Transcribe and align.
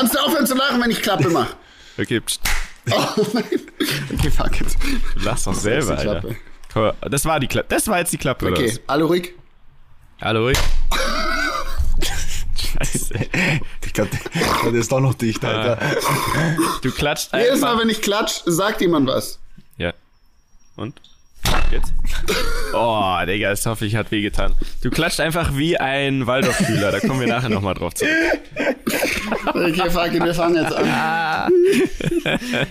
Kannst 0.00 0.14
du 0.14 0.18
aufhören 0.18 0.46
zu 0.46 0.54
lachen, 0.54 0.80
wenn 0.80 0.90
ich 0.90 1.02
Klappe 1.02 1.28
mache? 1.28 1.54
Okay, 1.98 2.18
pst. 2.20 2.40
Oh 2.90 3.26
nein. 3.34 3.44
Okay, 4.14 4.30
fuck 4.30 4.58
it. 4.58 4.68
du 5.14 5.20
lachst 5.22 5.46
doch 5.46 5.52
selber, 5.52 5.96
die 5.96 6.08
Alter. 6.08 6.34
Klappe. 6.70 7.10
Das 7.10 7.26
war 7.26 7.38
die 7.38 7.46
Klappe. 7.46 7.66
Das 7.68 7.86
war 7.88 7.98
jetzt 7.98 8.10
die 8.14 8.16
Klappe, 8.16 8.46
oder 8.46 8.54
Okay, 8.56 8.68
was? 8.70 8.80
alle 8.86 9.04
ruhig. 9.04 9.34
Hallo, 10.22 10.44
ruhig. 10.44 10.58
Scheiße. 12.56 13.14
Ich 13.84 13.92
glaube, 13.92 14.08
der 14.64 14.72
ist 14.72 14.90
doch 14.90 15.00
noch 15.00 15.12
dicht, 15.12 15.44
Alter. 15.44 15.78
Du 16.80 16.90
klatscht 16.90 17.34
Jedes 17.34 17.60
Mal, 17.60 17.72
einfach. 17.72 17.82
wenn 17.82 17.90
ich 17.90 18.00
klatsch, 18.00 18.40
sagt 18.46 18.80
jemand 18.80 19.08
was. 19.08 19.38
Ja. 19.76 19.92
Und? 20.76 20.98
Jetzt? 21.70 21.92
Oh, 22.74 23.16
Digga, 23.26 23.50
das 23.50 23.64
hoffe 23.66 23.86
ich 23.86 23.94
hat 23.94 24.10
wehgetan. 24.10 24.54
Du 24.82 24.90
klatscht 24.90 25.20
einfach 25.20 25.56
wie 25.56 25.76
ein 25.78 26.26
Waldorfschüler. 26.26 26.90
Da 26.90 26.98
kommen 26.98 27.20
wir 27.20 27.28
nachher 27.28 27.48
nochmal 27.48 27.74
drauf 27.74 27.94
zurück. 27.94 28.10
Okay, 29.46 29.90
fuck 29.90 30.12
it, 30.12 30.24
wir 30.24 30.34
fangen 30.34 30.56
jetzt 30.56 30.74
an. 30.74 31.52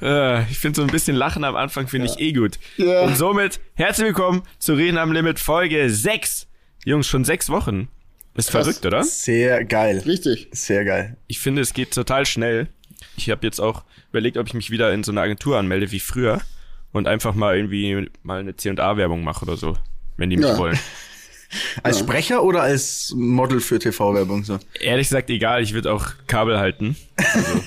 Äh, 0.00 0.48
ich 0.48 0.58
finde 0.60 0.76
so 0.76 0.82
ein 0.82 0.92
bisschen 0.92 1.16
Lachen 1.16 1.42
am 1.42 1.56
Anfang 1.56 1.88
finde 1.88 2.06
ich 2.06 2.20
eh 2.20 2.32
gut. 2.32 2.60
Ja. 2.76 3.00
Und 3.00 3.16
somit 3.16 3.58
herzlich 3.74 4.06
willkommen 4.06 4.44
zu 4.60 4.74
Reden 4.74 4.96
am 4.96 5.10
Limit 5.10 5.40
Folge 5.40 5.90
6. 5.90 6.46
Jungs, 6.84 7.08
schon 7.08 7.24
sechs 7.24 7.48
Wochen. 7.48 7.88
Ist 8.36 8.52
Krass. 8.52 8.64
verrückt, 8.64 8.86
oder? 8.86 9.02
Sehr 9.02 9.64
geil. 9.64 10.00
Richtig. 10.06 10.50
Sehr 10.52 10.84
geil. 10.84 11.16
Ich 11.26 11.40
finde, 11.40 11.62
es 11.62 11.74
geht 11.74 11.92
total 11.92 12.26
schnell. 12.26 12.68
Ich 13.16 13.28
habe 13.28 13.44
jetzt 13.44 13.60
auch 13.60 13.82
überlegt, 14.10 14.36
ob 14.36 14.46
ich 14.46 14.54
mich 14.54 14.70
wieder 14.70 14.92
in 14.92 15.02
so 15.02 15.10
eine 15.10 15.20
Agentur 15.20 15.58
anmelde 15.58 15.90
wie 15.90 15.98
früher 15.98 16.42
und 16.92 17.06
einfach 17.08 17.34
mal 17.34 17.56
irgendwie 17.56 18.08
mal 18.22 18.40
eine 18.40 18.56
C&A-Werbung 18.56 19.22
mache 19.24 19.44
oder 19.44 19.56
so, 19.56 19.76
wenn 20.16 20.30
die 20.30 20.36
mich 20.36 20.46
Ja. 20.46 20.58
wollen. 20.58 20.78
Als 21.82 21.98
Sprecher 22.00 22.42
oder 22.44 22.60
als 22.62 23.14
Model 23.16 23.60
für 23.60 23.78
TV-Werbung 23.78 24.44
so? 24.44 24.58
Ehrlich 24.80 25.08
gesagt, 25.08 25.30
egal, 25.30 25.62
ich 25.62 25.72
würde 25.72 25.90
auch 25.90 26.06
Kabel 26.26 26.58
halten. 26.58 26.94
Also, 27.16 27.60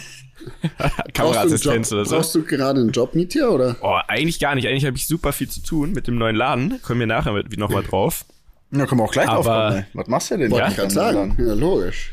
Kameraassistenz 1.13 1.91
oder 1.91 2.05
so. 2.05 2.15
brauchst 2.15 2.35
du 2.35 2.43
gerade 2.43 2.79
einen 2.79 2.91
Job 2.91 3.15
mit 3.15 3.33
dir, 3.33 3.49
oder? 3.51 3.75
Oh, 3.81 3.97
eigentlich 4.07 4.39
gar 4.39 4.53
nicht. 4.55 4.67
Eigentlich 4.67 4.85
habe 4.85 4.97
ich 4.97 5.07
super 5.07 5.33
viel 5.33 5.49
zu 5.49 5.61
tun 5.63 5.93
mit 5.93 6.07
dem 6.07 6.15
neuen 6.17 6.35
Laden. 6.35 6.79
Kommen 6.83 6.99
wir 6.99 7.07
nachher 7.07 7.43
nochmal 7.57 7.83
drauf. 7.83 8.25
Na, 8.69 8.85
kommen 8.85 9.01
wir 9.01 9.05
auch 9.05 9.11
gleich 9.11 9.25
drauf. 9.27 9.45
Kommen. 9.45 9.85
Was 9.93 10.07
machst 10.07 10.31
du 10.31 10.37
denn? 10.37 10.51
Wollte 10.51 10.65
Ja, 10.65 10.69
ich 10.69 10.75
gerade 10.77 10.93
sagen. 10.93 11.35
Ja, 11.39 11.53
logisch. 11.53 12.11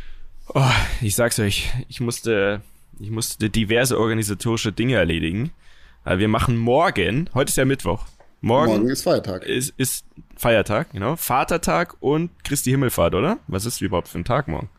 Oh, 0.54 0.62
ich 1.02 1.14
sag's 1.14 1.38
euch, 1.38 1.70
ich 1.88 2.00
musste, 2.00 2.62
ich 2.98 3.10
musste 3.10 3.50
diverse 3.50 3.98
organisatorische 4.00 4.72
Dinge 4.72 4.94
erledigen. 4.96 5.50
Weil 6.08 6.20
wir 6.20 6.28
machen 6.28 6.56
morgen, 6.56 7.28
heute 7.34 7.50
ist 7.50 7.56
ja 7.56 7.66
Mittwoch. 7.66 8.06
Morgen, 8.40 8.72
Morgen 8.72 8.88
ist 8.88 9.02
Feiertag. 9.02 9.44
ist, 9.44 9.74
ist 9.76 10.06
Feiertag, 10.38 10.92
genau. 10.92 11.16
Vatertag 11.16 11.96
und 12.00 12.30
Christi 12.44 12.70
Himmelfahrt, 12.70 13.14
oder? 13.14 13.36
Was 13.46 13.66
ist 13.66 13.82
überhaupt 13.82 14.08
für 14.08 14.18
ein 14.18 14.24
Tag 14.24 14.48
morgen? 14.48 14.70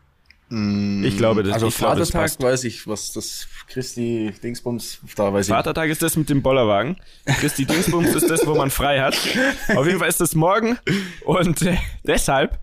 ich 1.06 1.16
glaube, 1.16 1.44
das, 1.44 1.52
Also 1.52 1.68
ich 1.68 1.76
glaube, 1.76 2.00
das 2.00 2.10
Vatertag 2.10 2.22
passt. 2.22 2.42
weiß 2.42 2.64
ich, 2.64 2.88
was 2.88 3.12
das 3.12 3.46
Christi 3.68 4.34
Dingsbums, 4.42 5.02
da 5.14 5.32
weiß 5.32 5.46
ich. 5.46 5.54
Vatertag 5.54 5.88
ist 5.90 6.02
das 6.02 6.16
mit 6.16 6.28
dem 6.30 6.42
Bollerwagen. 6.42 6.96
Christi 7.26 7.64
Dingsbums 7.64 8.12
ist 8.12 8.28
das, 8.28 8.44
wo 8.44 8.56
man 8.56 8.70
frei 8.70 9.00
hat. 9.00 9.16
Auf 9.76 9.86
jeden 9.86 10.00
Fall 10.00 10.08
ist 10.08 10.20
das 10.20 10.34
morgen. 10.34 10.78
Und 11.24 11.62
äh, 11.62 11.76
deshalb 12.02 12.58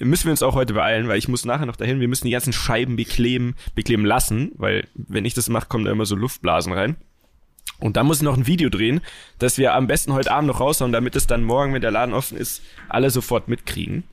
müssen 0.00 0.24
wir 0.24 0.32
uns 0.32 0.42
auch 0.42 0.56
heute 0.56 0.74
beeilen, 0.74 1.06
weil 1.06 1.18
ich 1.18 1.28
muss 1.28 1.44
nachher 1.44 1.66
noch 1.66 1.76
dahin. 1.76 2.00
Wir 2.00 2.08
müssen 2.08 2.24
die 2.24 2.32
ganzen 2.32 2.52
Scheiben 2.52 2.96
bekleben, 2.96 3.54
bekleben 3.76 4.04
lassen, 4.04 4.50
weil 4.56 4.88
wenn 4.94 5.24
ich 5.24 5.34
das 5.34 5.48
mache, 5.48 5.68
kommen 5.68 5.84
da 5.84 5.92
immer 5.92 6.06
so 6.06 6.16
Luftblasen 6.16 6.72
rein. 6.72 6.96
Und 7.80 7.96
dann 7.96 8.06
muss 8.06 8.18
ich 8.18 8.22
noch 8.22 8.36
ein 8.36 8.46
Video 8.46 8.68
drehen, 8.68 9.00
das 9.38 9.58
wir 9.58 9.74
am 9.74 9.86
besten 9.86 10.12
heute 10.12 10.30
Abend 10.32 10.48
noch 10.48 10.60
raushauen, 10.60 10.92
damit 10.92 11.16
es 11.16 11.26
dann 11.26 11.42
morgen, 11.42 11.72
wenn 11.74 11.80
der 11.80 11.90
Laden 11.90 12.14
offen 12.14 12.36
ist, 12.36 12.62
alle 12.88 13.10
sofort 13.10 13.48
mitkriegen. 13.48 14.04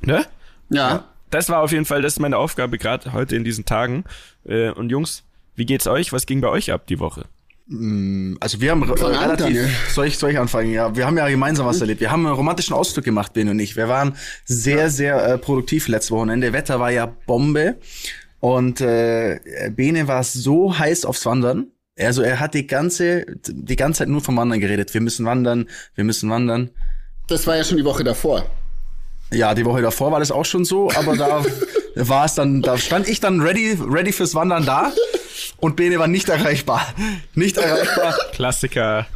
Ne? 0.00 0.24
Ja. 0.70 1.04
Das 1.30 1.48
war 1.48 1.60
auf 1.60 1.72
jeden 1.72 1.84
Fall, 1.84 2.02
das 2.02 2.14
ist 2.14 2.18
meine 2.20 2.38
Aufgabe 2.38 2.78
gerade 2.78 3.12
heute 3.12 3.36
in 3.36 3.44
diesen 3.44 3.64
Tagen. 3.64 4.04
Äh, 4.44 4.70
Und 4.70 4.90
Jungs, 4.90 5.24
wie 5.56 5.66
geht's 5.66 5.86
euch? 5.86 6.12
Was 6.12 6.26
ging 6.26 6.40
bei 6.40 6.48
euch 6.48 6.72
ab 6.72 6.86
die 6.86 6.98
Woche? 7.00 7.24
Also 8.40 8.60
wir 8.60 8.70
haben 8.72 8.84
Fang 8.84 9.14
an, 9.14 9.36
Daniel. 9.38 9.62
relativ, 9.62 9.92
soll 9.94 10.06
ich, 10.06 10.18
soll 10.18 10.30
ich 10.32 10.38
anfangen? 10.38 10.72
Ja, 10.72 10.94
wir 10.94 11.06
haben 11.06 11.16
ja 11.16 11.28
gemeinsam 11.28 11.64
was 11.64 11.80
erlebt. 11.80 12.00
Wir 12.00 12.10
haben 12.10 12.26
einen 12.26 12.34
romantischen 12.34 12.74
Ausflug 12.74 13.04
gemacht, 13.04 13.32
Ben 13.32 13.48
und 13.48 13.58
ich. 13.60 13.76
Wir 13.76 13.88
waren 13.88 14.16
sehr, 14.44 14.90
sehr 14.90 15.24
äh, 15.24 15.38
produktiv 15.38 15.88
letztes 15.88 16.10
Wochenende. 16.10 16.52
Wetter 16.52 16.80
war 16.80 16.90
ja 16.90 17.06
Bombe 17.06 17.76
und 18.40 18.80
äh, 18.80 19.40
Bene 19.74 20.08
war 20.08 20.22
so 20.24 20.76
heiß 20.78 21.04
aufs 21.04 21.24
Wandern. 21.24 21.68
Also 21.98 22.22
er 22.22 22.40
hat 22.40 22.54
die 22.54 22.66
ganze, 22.66 23.26
die 23.46 23.76
ganze 23.76 23.98
Zeit 23.98 24.08
nur 24.08 24.22
vom 24.22 24.36
Wandern 24.36 24.60
geredet. 24.60 24.94
Wir 24.94 25.00
müssen 25.00 25.26
wandern, 25.26 25.68
wir 25.94 26.04
müssen 26.04 26.30
wandern. 26.30 26.70
Das 27.28 27.46
war 27.46 27.56
ja 27.56 27.64
schon 27.64 27.76
die 27.76 27.84
Woche 27.84 28.02
davor. 28.02 28.46
Ja, 29.30 29.54
die 29.54 29.64
Woche 29.64 29.82
davor 29.82 30.10
war 30.12 30.20
das 30.20 30.30
auch 30.30 30.44
schon 30.44 30.64
so, 30.64 30.90
aber 30.90 31.16
da 31.16 31.44
war 31.94 32.24
es 32.24 32.34
dann, 32.34 32.62
da 32.62 32.76
stand 32.78 33.08
ich 33.08 33.20
dann 33.20 33.40
ready, 33.40 33.78
ready 33.80 34.12
fürs 34.12 34.34
Wandern 34.34 34.64
da 34.66 34.92
und 35.58 35.76
Bene 35.76 35.98
war 35.98 36.06
nicht 36.08 36.28
erreichbar. 36.28 36.86
Nicht 37.34 37.56
erreichbar. 37.56 38.14
Klassiker. 38.32 39.06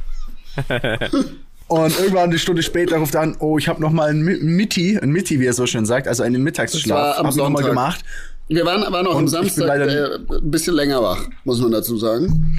Und 1.68 1.98
irgendwann 1.98 2.30
eine 2.30 2.38
Stunde 2.38 2.62
später 2.62 2.98
ruft 2.98 3.14
er 3.14 3.22
an, 3.22 3.36
oh, 3.40 3.58
ich 3.58 3.68
habe 3.68 3.80
noch 3.80 3.90
mal 3.90 4.08
ein 4.10 4.22
Mi- 4.22 4.38
Mitti, 4.42 4.98
ein 4.98 5.10
Mitti, 5.10 5.40
wie 5.40 5.46
er 5.46 5.52
so 5.52 5.66
schön 5.66 5.84
sagt, 5.84 6.06
also 6.08 6.22
einen 6.22 6.42
Mittagsschlaf, 6.42 7.18
am 7.18 7.26
hab 7.26 7.32
ich 7.32 7.36
noch 7.38 7.44
mal 7.50 7.56
Sonntag. 7.62 7.66
gemacht. 7.70 8.04
Wir 8.48 8.64
waren, 8.64 8.80
waren 8.92 9.06
auch 9.08 9.16
am 9.16 9.26
Samstag 9.26 9.66
leider- 9.66 10.14
äh, 10.14 10.18
ein 10.36 10.50
bisschen 10.50 10.74
länger 10.74 11.02
wach, 11.02 11.26
muss 11.44 11.60
man 11.60 11.72
dazu 11.72 11.96
sagen. 11.96 12.56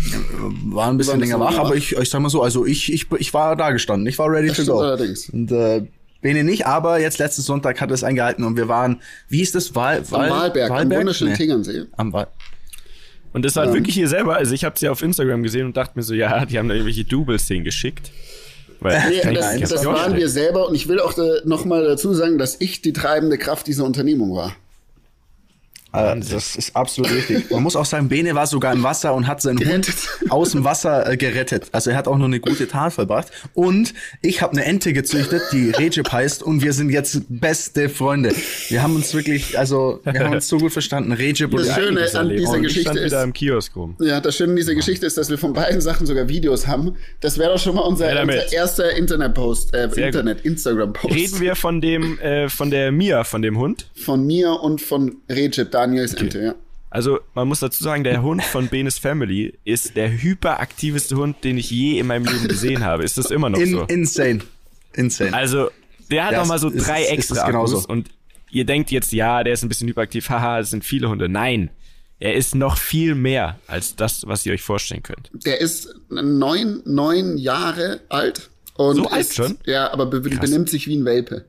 War 0.66 0.90
ein 0.90 0.98
bisschen 0.98 1.12
War 1.12 1.16
ein 1.16 1.20
länger 1.22 1.38
bisschen 1.38 1.40
wach, 1.40 1.50
länger 1.52 1.59
aber 1.62 1.70
wach. 1.70 1.75
ich, 1.75 1.94
ich 1.96 2.09
sag 2.09 2.20
mal 2.22 2.30
so, 2.30 2.42
also 2.42 2.66
ich, 2.66 2.92
ich, 2.92 3.08
ich 3.20 3.34
war 3.34 3.56
da 3.56 3.72
gestanden, 3.72 4.06
ich 4.08 4.18
war 4.20 4.30
ready 4.30 4.50
Das 4.50 4.58
to 4.58 4.66
go. 4.66 4.80
allerdings. 4.80 5.30
Und 5.30 5.52
äh, 5.52 5.86
Bene 6.22 6.44
nicht, 6.44 6.66
aber 6.66 7.00
jetzt 7.00 7.20
letzten 7.20 7.42
Sonntag 7.44 7.80
hat 7.80 7.90
er 7.92 7.94
es 7.94 8.03
eingehalten 8.03 8.44
und 8.44 8.58
wir 8.58 8.68
waren, 8.68 9.02
wie 9.30 9.42
ist 9.42 9.56
das, 9.56 9.75
Wahl, 9.75 10.00
Am 10.00 10.12
Wahl, 10.12 10.30
Wahlberg, 10.30 10.72
am 10.72 10.92
wunderschönen 10.92 11.31
Nee, 11.34 11.38
Tegernsee. 11.38 11.84
Am 11.96 12.12
Wahl. 12.12 12.28
Und 13.34 13.46
das 13.46 13.56
war 13.56 13.72
wirklich 13.72 13.94
hier 13.94 14.08
selber, 14.08 14.36
also 14.36 14.54
ich 14.54 14.64
habe 14.66 14.78
sie 14.80 14.90
auf 14.90 15.02
Instagram 15.04 15.44
gesehen 15.44 15.68
und 15.68 15.78
dachte 15.78 15.94
mir 15.96 16.04
so, 16.04 16.14
ja, 16.16 16.44
die 16.46 16.58
haben 16.58 16.68
da 16.68 16.74
irgendwelche 16.74 17.04
Doubles 17.06 17.48
hingeschickt. 17.48 18.12
Weil 18.80 19.02
Nee, 19.09 19.34
das, 19.34 19.69
das 19.69 19.86
waren 19.86 20.16
wir 20.16 20.28
selber 20.28 20.68
und 20.68 20.75
ich 20.75 20.88
will 20.88 21.00
auch 21.00 21.14
da, 21.14 21.24
noch 21.46 21.66
mal 21.66 21.84
dazu 21.84 22.14
sagen, 22.14 22.38
dass 22.38 22.58
ich 22.59 22.81
die 22.81 22.94
treibende 22.94 23.38
Kraft 23.38 23.68
dieser 23.68 23.86
Unternehmung 23.86 24.36
war. 24.36 24.56
Äh, 25.94 26.20
das 26.20 26.56
ist 26.56 26.75
absolut 26.75 27.12
richtig. 27.12 27.50
Man 27.50 27.64
muss 27.64 27.75
auch 27.75 27.86
sagen, 27.86 28.09
Bene 28.09 28.36
war 28.36 28.46
sogar 28.48 28.74
im 28.74 28.84
Wasser 28.84 29.14
und 29.14 29.25
hat 29.28 29.42
seinen 29.42 29.59
Hund 29.59 29.88
aus 30.30 30.52
dem 30.52 30.64
Wasser 30.64 31.09
äh, 31.09 31.18
gerettet. 31.18 31.68
Also 31.72 31.90
er 31.92 31.98
hat 31.98 32.08
auch 32.08 32.18
noch 32.18 32.25
eine 32.25 32.40
gute 32.40 32.68
Tat 32.68 32.94
vollbracht. 32.94 33.28
Und 33.53 33.94
ich 34.22 34.42
habe 34.42 34.53
eine 34.53 34.66
Ente 34.66 34.94
gezüchtet, 34.94 35.42
die 35.52 35.70
Recep 35.72 36.12
heißt, 36.12 36.44
und 36.44 36.62
wir 36.62 36.74
sind 36.74 36.90
jetzt 36.90 37.22
beste 37.30 37.90
Freunde. 37.90 38.34
Wir 38.70 38.84
haben 38.84 38.96
uns 38.96 39.14
wirklich, 39.14 39.58
also 39.58 40.02
wir 40.03 40.20
haben 40.24 40.34
uns 40.34 40.48
so 40.48 40.58
gut 40.58 40.74
verstanden. 40.74 41.12
Recep 41.14 41.52
und 41.53 41.59
Das 41.62 41.70
ich. 41.70 41.74
Schöne 41.75 42.02
an 42.02 42.08
erlebt. 42.16 42.40
dieser 42.42 42.52
Und 42.54 42.58
ich 42.58 42.64
Geschichte 42.68 42.92
stand 42.92 43.06
wieder 43.06 43.18
ist- 43.19 43.24
im 43.24 43.34
Kiosk 43.34 43.75
rum. 43.75 43.96
Ja, 44.02 44.19
das 44.19 44.36
Schöne 44.36 44.52
an 44.52 44.56
dieser 44.58 44.75
Geschichte 44.75 45.06
ist, 45.06 45.18
dass 45.18 45.30
wir 45.30 45.38
von 45.38 45.54
beiden 45.54 45.81
Sachen 45.81 46.06
sogar 46.06 46.28
Videos 46.28 46.68
haben. 46.68 46.96
Das 47.22 47.38
wäre 47.38 47.54
doch 47.54 47.59
schon 47.59 47.75
mal 47.75 47.81
unser, 47.81 48.14
Ja, 48.14 48.22
unser 48.24 48.52
erster 48.52 48.92
Internet-Post, 48.96 49.74
äh, 49.74 49.86
Internet, 49.86 50.42
Instagram-Post. 50.42 51.14
Reden 51.16 51.40
wir 51.40 51.56
von 51.56 51.81
dem, 51.81 52.19
äh, 52.19 52.50
von 52.50 52.69
der 52.72 52.92
Mia, 52.92 53.24
von 53.24 53.42
dem 53.42 53.58
Hund. 53.58 53.88
Von 53.96 54.25
mir 54.28 54.52
und 54.62 54.81
von 54.81 55.16
Recep, 55.30 55.72
Daniels 55.78 56.14
Ente, 56.16 56.40
ja. 56.44 56.56
Also 56.90 57.20
man 57.36 57.48
muss 57.48 57.60
dazu 57.60 57.84
sagen, 57.84 58.04
der 58.04 58.22
Hund 58.24 58.42
von 58.44 58.68
Benes 58.70 58.98
Family 58.98 59.54
ist 59.66 59.96
der 59.96 60.10
hyperaktiveste 60.22 61.16
Hund, 61.18 61.44
den 61.44 61.58
ich 61.58 61.70
je 61.70 62.00
in 62.00 62.08
meinem 62.08 62.26
Leben 62.26 62.48
gesehen 62.48 62.84
habe. 62.84 63.04
Ist 63.04 63.18
das 63.18 63.30
immer 63.30 63.50
noch 63.50 63.60
In, 63.60 63.72
so? 63.72 63.82
insane. 63.84 64.40
Insane. 64.94 65.34
Also, 65.34 65.70
der 66.10 66.26
hat 66.26 66.32
Ja, 66.32 66.40
noch 66.40 66.48
mal 66.48 66.58
so 66.60 66.70
es 66.70 66.76
ist- 66.76 66.88
drei 66.88 67.02
es 67.04 67.08
ist 67.10 67.14
extra 67.32 67.48
genauso. 67.48 67.76
Akkus 67.78 67.86
und 67.88 68.10
ihr 68.50 68.66
denkt 68.66 68.90
jetzt, 68.92 69.12
ja, 69.12 69.44
der 69.44 69.54
ist 69.54 69.64
ein 69.64 69.70
bisschen 69.70 69.88
hyperaktiv, 69.90 70.30
haha, 70.30 70.60
das 70.60 70.70
sind 70.72 70.86
viele 70.86 71.10
Hunde. 71.10 71.28
Nein, 71.30 71.70
er 72.20 72.34
ist 72.36 72.56
noch 72.56 72.78
viel 72.78 73.14
mehr 73.14 73.60
als 73.68 73.96
das, 73.96 74.26
was 74.26 74.46
ihr 74.46 74.54
euch 74.54 74.64
vorstellen 74.64 75.04
könnt. 75.04 75.30
Der 75.34 75.60
ist 75.62 75.94
neun, 76.10 76.82
neun 76.86 77.38
Jahre 77.38 78.00
alt. 78.10 78.50
Und 78.76 78.96
So 78.96 79.08
alt 79.10 79.22
ist, 79.22 79.36
schon? 79.36 79.58
Ja, 79.66 79.92
aber 79.92 80.06
be 80.06 80.22
benimmt 80.22 80.70
sich 80.70 80.88
wie 80.88 80.96
ein 80.96 81.04
Welpe. 81.06 81.46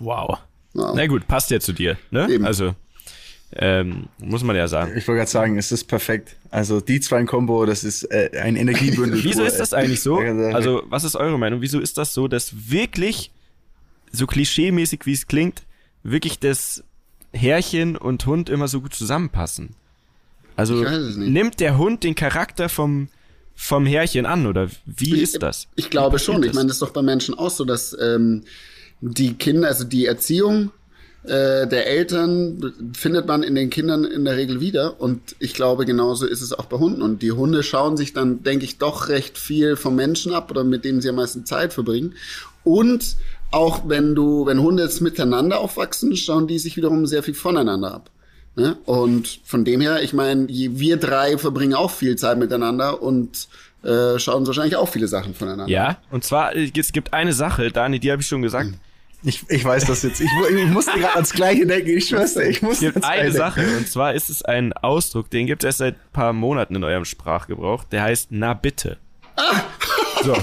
Wow. 0.00 0.38
Wow. 0.74 0.92
Na 0.96 1.06
gut, 1.06 1.26
passt 1.28 1.50
ja 1.50 1.60
zu 1.60 1.72
dir, 1.72 1.96
ne? 2.10 2.28
Eben. 2.30 2.44
Also, 2.44 2.74
ähm, 3.52 4.08
muss 4.18 4.42
man 4.42 4.56
ja 4.56 4.68
sagen. 4.68 4.92
ich 4.96 5.08
wollte 5.08 5.20
gerade 5.20 5.30
sagen, 5.30 5.58
es 5.58 5.72
ist 5.72 5.84
perfekt. 5.84 6.36
Also 6.50 6.80
die 6.80 7.00
zwei 7.00 7.20
in 7.20 7.26
Kombo, 7.26 7.64
das 7.64 7.82
ist 7.82 8.04
äh, 8.04 8.30
ein 8.42 8.56
Energiebündel. 8.56 9.24
Wieso 9.24 9.42
ist 9.42 9.58
das 9.58 9.72
eigentlich 9.72 10.02
so? 10.02 10.18
Also, 10.18 10.82
was 10.86 11.04
ist 11.04 11.16
eure 11.16 11.38
Meinung? 11.38 11.62
Wieso 11.62 11.80
ist 11.80 11.96
das 11.96 12.12
so, 12.12 12.28
dass 12.28 12.70
wirklich, 12.70 13.30
so 14.12 14.26
klischeemäßig 14.26 15.06
wie 15.06 15.12
es 15.12 15.26
klingt, 15.26 15.62
wirklich 16.02 16.38
das 16.38 16.84
Herrchen 17.32 17.96
und 17.96 18.26
Hund 18.26 18.50
immer 18.50 18.68
so 18.68 18.82
gut 18.82 18.94
zusammenpassen? 18.94 19.70
Also, 20.56 20.84
Ich 20.84 21.16
nimmt 21.16 21.60
der 21.60 21.78
Hund 21.78 22.04
den 22.04 22.14
Charakter 22.14 22.68
vom, 22.68 23.08
vom 23.54 23.86
Herrchen 23.86 24.26
an 24.26 24.46
oder 24.46 24.68
wie 24.84 25.20
ist 25.20 25.42
das? 25.42 25.68
Ich 25.74 25.88
glaube 25.88 26.18
schon. 26.18 26.36
passiert 26.36 26.50
Ich 26.50 26.54
meine, 26.54 26.66
das 26.66 26.76
ist 26.76 26.82
doch 26.82 26.90
bei 26.90 27.02
Menschen 27.02 27.34
auch 27.34 27.50
so, 27.50 27.64
dass 27.64 27.96
ähm, 27.98 28.44
die 29.00 29.34
Kinder, 29.34 29.68
also 29.68 29.84
die 29.84 30.06
Erziehung 30.06 30.70
äh, 31.24 31.66
der 31.66 31.86
Eltern 31.86 32.92
findet 32.96 33.26
man 33.26 33.42
in 33.42 33.54
den 33.54 33.70
Kindern 33.70 34.04
in 34.04 34.24
der 34.24 34.36
Regel 34.36 34.60
wieder. 34.60 35.00
Und 35.00 35.36
ich 35.38 35.54
glaube, 35.54 35.84
genauso 35.84 36.26
ist 36.26 36.40
es 36.40 36.52
auch 36.52 36.66
bei 36.66 36.78
Hunden. 36.78 37.02
Und 37.02 37.22
die 37.22 37.32
Hunde 37.32 37.62
schauen 37.62 37.96
sich 37.96 38.12
dann, 38.12 38.42
denke 38.42 38.64
ich, 38.64 38.78
doch 38.78 39.08
recht 39.08 39.36
viel 39.36 39.76
vom 39.76 39.96
Menschen 39.96 40.32
ab 40.32 40.50
oder 40.50 40.64
mit 40.64 40.84
denen 40.84 41.00
sie 41.00 41.08
am 41.08 41.16
meisten 41.16 41.44
Zeit 41.44 41.72
verbringen. 41.72 42.14
Und 42.64 43.16
auch 43.50 43.88
wenn 43.88 44.14
du, 44.14 44.46
wenn 44.46 44.60
Hunde 44.60 44.82
jetzt 44.82 45.00
miteinander 45.00 45.60
aufwachsen, 45.60 46.16
schauen 46.16 46.46
die 46.46 46.58
sich 46.58 46.76
wiederum 46.76 47.06
sehr 47.06 47.22
viel 47.22 47.34
voneinander 47.34 47.94
ab. 47.94 48.10
Ne? 48.56 48.76
Und 48.84 49.40
von 49.44 49.64
dem 49.64 49.80
her, 49.80 50.02
ich 50.02 50.12
meine, 50.12 50.48
wir 50.48 50.96
drei 50.96 51.38
verbringen 51.38 51.74
auch 51.74 51.90
viel 51.90 52.16
Zeit 52.16 52.38
miteinander 52.38 53.02
und 53.02 53.48
äh, 53.84 54.18
schauen 54.18 54.46
wahrscheinlich 54.46 54.76
auch 54.76 54.88
viele 54.88 55.08
Sachen 55.08 55.34
voneinander. 55.34 55.72
Ja, 55.72 55.98
und 56.10 56.24
zwar, 56.24 56.56
äh, 56.56 56.70
es 56.76 56.92
gibt 56.92 57.12
eine 57.12 57.32
Sache, 57.32 57.70
Dani, 57.70 58.00
die 58.00 58.10
habe 58.10 58.20
ich 58.20 58.28
schon 58.28 58.42
gesagt. 58.42 58.70
Ich, 59.24 59.44
ich 59.48 59.64
weiß 59.64 59.84
das 59.86 60.02
jetzt. 60.04 60.20
Ich, 60.20 60.30
ich 60.56 60.66
musste 60.68 60.92
gerade 60.92 61.14
ans 61.14 61.32
Gleiche 61.32 61.66
denken. 61.66 61.88
Ich 61.90 62.08
schwör's 62.08 62.34
dir, 62.34 62.48
ich 62.48 62.56
Es 62.58 62.62
musste 62.62 62.84
gibt 62.92 62.96
ans 63.04 63.06
eine 63.08 63.32
Sache, 63.32 63.66
und 63.76 63.88
zwar 63.88 64.14
ist 64.14 64.30
es 64.30 64.42
ein 64.42 64.72
Ausdruck, 64.74 65.28
den 65.30 65.46
gibt 65.46 65.64
es 65.64 65.66
erst 65.66 65.78
seit 65.78 65.94
ein 65.96 66.12
paar 66.12 66.32
Monaten 66.32 66.76
in 66.76 66.84
eurem 66.84 67.04
Sprachgebrauch, 67.04 67.84
der 67.84 68.02
heißt 68.04 68.28
na 68.30 68.54
bitte. 68.54 68.96
So. 70.24 70.34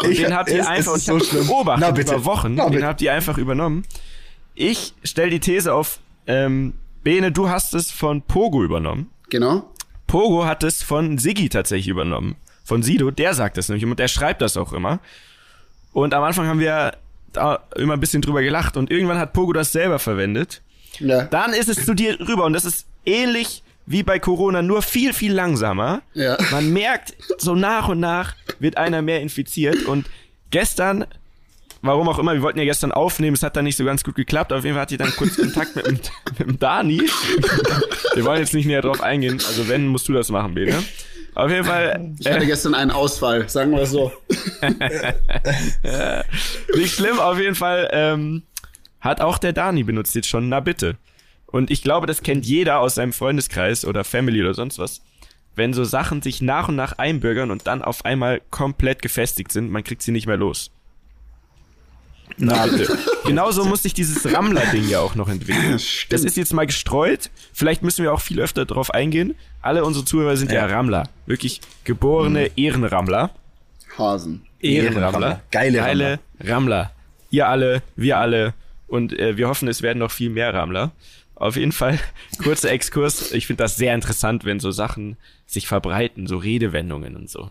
Und 0.00 0.10
Ich- 0.12 0.18
den 0.20 0.34
habt 0.36 0.48
ihr 0.50 0.56
es- 0.56 0.62
es 0.62 0.66
einfach, 0.66 0.94
ist 0.96 1.02
ich 1.04 1.08
hab 1.10 1.20
so 1.20 1.24
schlimm. 1.24 1.46
beobachtet 1.46 1.86
Na 1.88 1.90
bitte. 1.90 2.14
über 2.14 2.24
Wochen, 2.26 2.54
Na 2.54 2.68
den 2.68 2.84
habt 2.84 3.00
ihr 3.00 3.12
einfach 3.12 3.38
übernommen. 3.38 3.84
Ich 4.54 4.92
stell 5.04 5.30
die 5.30 5.40
These 5.40 5.72
auf, 5.72 5.98
ähm, 6.26 6.74
Bene, 7.02 7.32
du 7.32 7.48
hast 7.48 7.74
es 7.74 7.90
von 7.90 8.22
Pogo 8.22 8.62
übernommen. 8.62 9.10
Genau. 9.30 9.70
Pogo 10.06 10.44
hat 10.44 10.62
es 10.64 10.82
von 10.82 11.16
Siggi 11.18 11.48
tatsächlich 11.48 11.88
übernommen. 11.88 12.36
Von 12.64 12.82
Sido, 12.82 13.10
der 13.10 13.32
sagt 13.34 13.56
das 13.56 13.68
nämlich 13.68 13.84
und 13.84 13.98
der 13.98 14.08
schreibt 14.08 14.42
das 14.42 14.56
auch 14.56 14.72
immer. 14.72 15.00
Und 15.92 16.12
am 16.12 16.22
Anfang 16.22 16.46
haben 16.46 16.60
wir 16.60 16.92
da 17.32 17.60
immer 17.76 17.94
ein 17.94 18.00
bisschen 18.00 18.22
drüber 18.22 18.42
gelacht 18.42 18.76
und 18.76 18.90
irgendwann 18.90 19.18
hat 19.18 19.32
Pogo 19.32 19.52
das 19.52 19.72
selber 19.72 19.98
verwendet. 19.98 20.62
Ja. 20.98 21.24
Dann 21.24 21.52
ist 21.52 21.68
es 21.68 21.84
zu 21.84 21.94
dir 21.94 22.18
rüber 22.20 22.44
und 22.44 22.52
das 22.52 22.64
ist 22.64 22.86
ähnlich 23.04 23.62
wie 23.86 24.02
bei 24.02 24.18
Corona, 24.18 24.60
nur 24.62 24.82
viel, 24.82 25.12
viel 25.12 25.32
langsamer. 25.32 26.02
Ja. 26.14 26.36
Man 26.50 26.72
merkt, 26.72 27.14
so 27.38 27.54
nach 27.54 27.88
und 27.88 28.00
nach 28.00 28.34
wird 28.58 28.76
einer 28.76 29.00
mehr 29.00 29.20
infiziert 29.22 29.84
und 29.86 30.06
gestern, 30.50 31.06
warum 31.80 32.08
auch 32.08 32.18
immer, 32.18 32.34
wir 32.34 32.42
wollten 32.42 32.58
ja 32.58 32.64
gestern 32.66 32.92
aufnehmen, 32.92 33.34
es 33.34 33.42
hat 33.42 33.56
dann 33.56 33.64
nicht 33.64 33.76
so 33.76 33.84
ganz 33.84 34.04
gut 34.04 34.14
geklappt, 34.14 34.52
auf 34.52 34.64
jeden 34.64 34.74
Fall 34.74 34.82
hatte 34.82 34.94
ich 34.94 34.98
dann 34.98 35.14
kurz 35.16 35.36
Kontakt 35.36 35.74
mit, 35.76 35.86
dem- 35.86 35.94
mit 36.38 36.38
dem 36.40 36.58
Dani. 36.58 37.02
Wir 38.14 38.24
wollen 38.24 38.40
jetzt 38.40 38.52
nicht 38.54 38.66
näher 38.66 38.82
drauf 38.82 39.00
eingehen, 39.02 39.34
also 39.46 39.68
wenn, 39.68 39.86
musst 39.86 40.08
du 40.08 40.12
das 40.12 40.30
machen, 40.30 40.54
Bene. 40.54 40.82
Auf 41.38 41.52
jeden 41.52 41.64
Fall, 41.64 42.14
Ich 42.18 42.26
hatte 42.26 42.46
gestern 42.46 42.74
einen 42.74 42.90
Ausfall, 42.90 43.48
sagen 43.48 43.70
wir 43.70 43.86
so. 43.86 44.10
Nicht 46.76 46.96
schlimm, 46.96 47.20
auf 47.20 47.38
jeden 47.38 47.54
Fall 47.54 47.88
ähm, 47.92 48.42
hat 49.00 49.20
auch 49.20 49.38
der 49.38 49.52
Dani 49.52 49.84
benutzt 49.84 50.16
jetzt 50.16 50.26
schon, 50.26 50.48
na 50.48 50.58
bitte. 50.58 50.96
Und 51.46 51.70
ich 51.70 51.82
glaube, 51.82 52.08
das 52.08 52.22
kennt 52.22 52.44
jeder 52.44 52.80
aus 52.80 52.96
seinem 52.96 53.12
Freundeskreis 53.12 53.84
oder 53.84 54.02
Family 54.02 54.42
oder 54.42 54.52
sonst 54.52 54.80
was. 54.80 55.00
Wenn 55.54 55.74
so 55.74 55.84
Sachen 55.84 56.22
sich 56.22 56.42
nach 56.42 56.70
und 56.70 56.74
nach 56.74 56.98
einbürgern 56.98 57.52
und 57.52 57.68
dann 57.68 57.82
auf 57.82 58.04
einmal 58.04 58.42
komplett 58.50 59.00
gefestigt 59.00 59.52
sind, 59.52 59.70
man 59.70 59.84
kriegt 59.84 60.02
sie 60.02 60.10
nicht 60.10 60.26
mehr 60.26 60.36
los. 60.36 60.72
Na 62.36 62.66
bitte. 62.66 62.98
Genauso 63.26 63.64
muss 63.64 63.82
sich 63.82 63.94
dieses 63.94 64.32
Rammler-Ding 64.32 64.88
ja 64.88 65.00
auch 65.00 65.14
noch 65.14 65.28
entwickeln. 65.28 65.78
Stimmt. 65.78 66.12
Das 66.12 66.24
ist 66.24 66.36
jetzt 66.36 66.52
mal 66.52 66.66
gestreut. 66.66 67.30
Vielleicht 67.52 67.82
müssen 67.82 68.04
wir 68.04 68.12
auch 68.12 68.20
viel 68.20 68.40
öfter 68.40 68.64
drauf 68.64 68.92
eingehen. 68.92 69.34
Alle 69.62 69.84
unsere 69.84 70.04
Zuhörer 70.04 70.36
sind 70.36 70.52
ja, 70.52 70.66
Rammler. 70.66 71.08
Wirklich 71.26 71.60
geborene 71.84 72.50
Ehrenrammler. 72.56 73.30
Hasen. 73.96 74.42
Ehrenrammler. 74.60 75.40
Geile 75.50 75.78
Geile 75.78 76.20
Rammler. 76.40 76.92
Ihr 77.30 77.48
alle, 77.48 77.82
wir 77.96 78.18
alle. 78.18 78.54
Und 78.86 79.18
äh, 79.18 79.36
wir 79.36 79.48
hoffen, 79.48 79.68
es 79.68 79.82
werden 79.82 79.98
noch 79.98 80.10
viel 80.10 80.30
mehr 80.30 80.54
Rammler. 80.54 80.92
Auf 81.34 81.56
jeden 81.56 81.72
Fall, 81.72 81.98
kurzer 82.42 82.70
Exkurs. 82.70 83.32
Ich 83.32 83.46
finde 83.46 83.62
das 83.62 83.76
sehr 83.76 83.94
interessant, 83.94 84.44
wenn 84.44 84.60
so 84.60 84.70
Sachen 84.70 85.16
sich 85.46 85.66
verbreiten, 85.68 86.26
so 86.26 86.36
Redewendungen 86.38 87.16
und 87.16 87.30
so. 87.30 87.50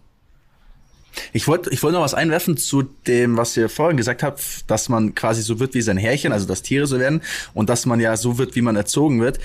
Ich 1.33 1.47
wollte 1.47 1.69
ich 1.71 1.83
wollte 1.83 1.95
noch 1.97 2.03
was 2.03 2.13
einwerfen 2.13 2.57
zu 2.57 2.83
dem, 2.83 3.37
was 3.37 3.55
ihr 3.57 3.69
vorhin 3.69 3.97
gesagt 3.97 4.23
habt, 4.23 4.69
dass 4.69 4.89
man 4.89 5.15
quasi 5.15 5.41
so 5.41 5.59
wird 5.59 5.73
wie 5.73 5.81
sein 5.81 5.97
Härchen, 5.97 6.31
also 6.31 6.45
dass 6.45 6.61
Tiere 6.61 6.87
so 6.87 6.99
werden 6.99 7.21
und 7.53 7.69
dass 7.69 7.85
man 7.85 7.99
ja 7.99 8.15
so 8.17 8.37
wird, 8.37 8.55
wie 8.55 8.61
man 8.61 8.75
erzogen 8.75 9.21
wird. 9.21 9.39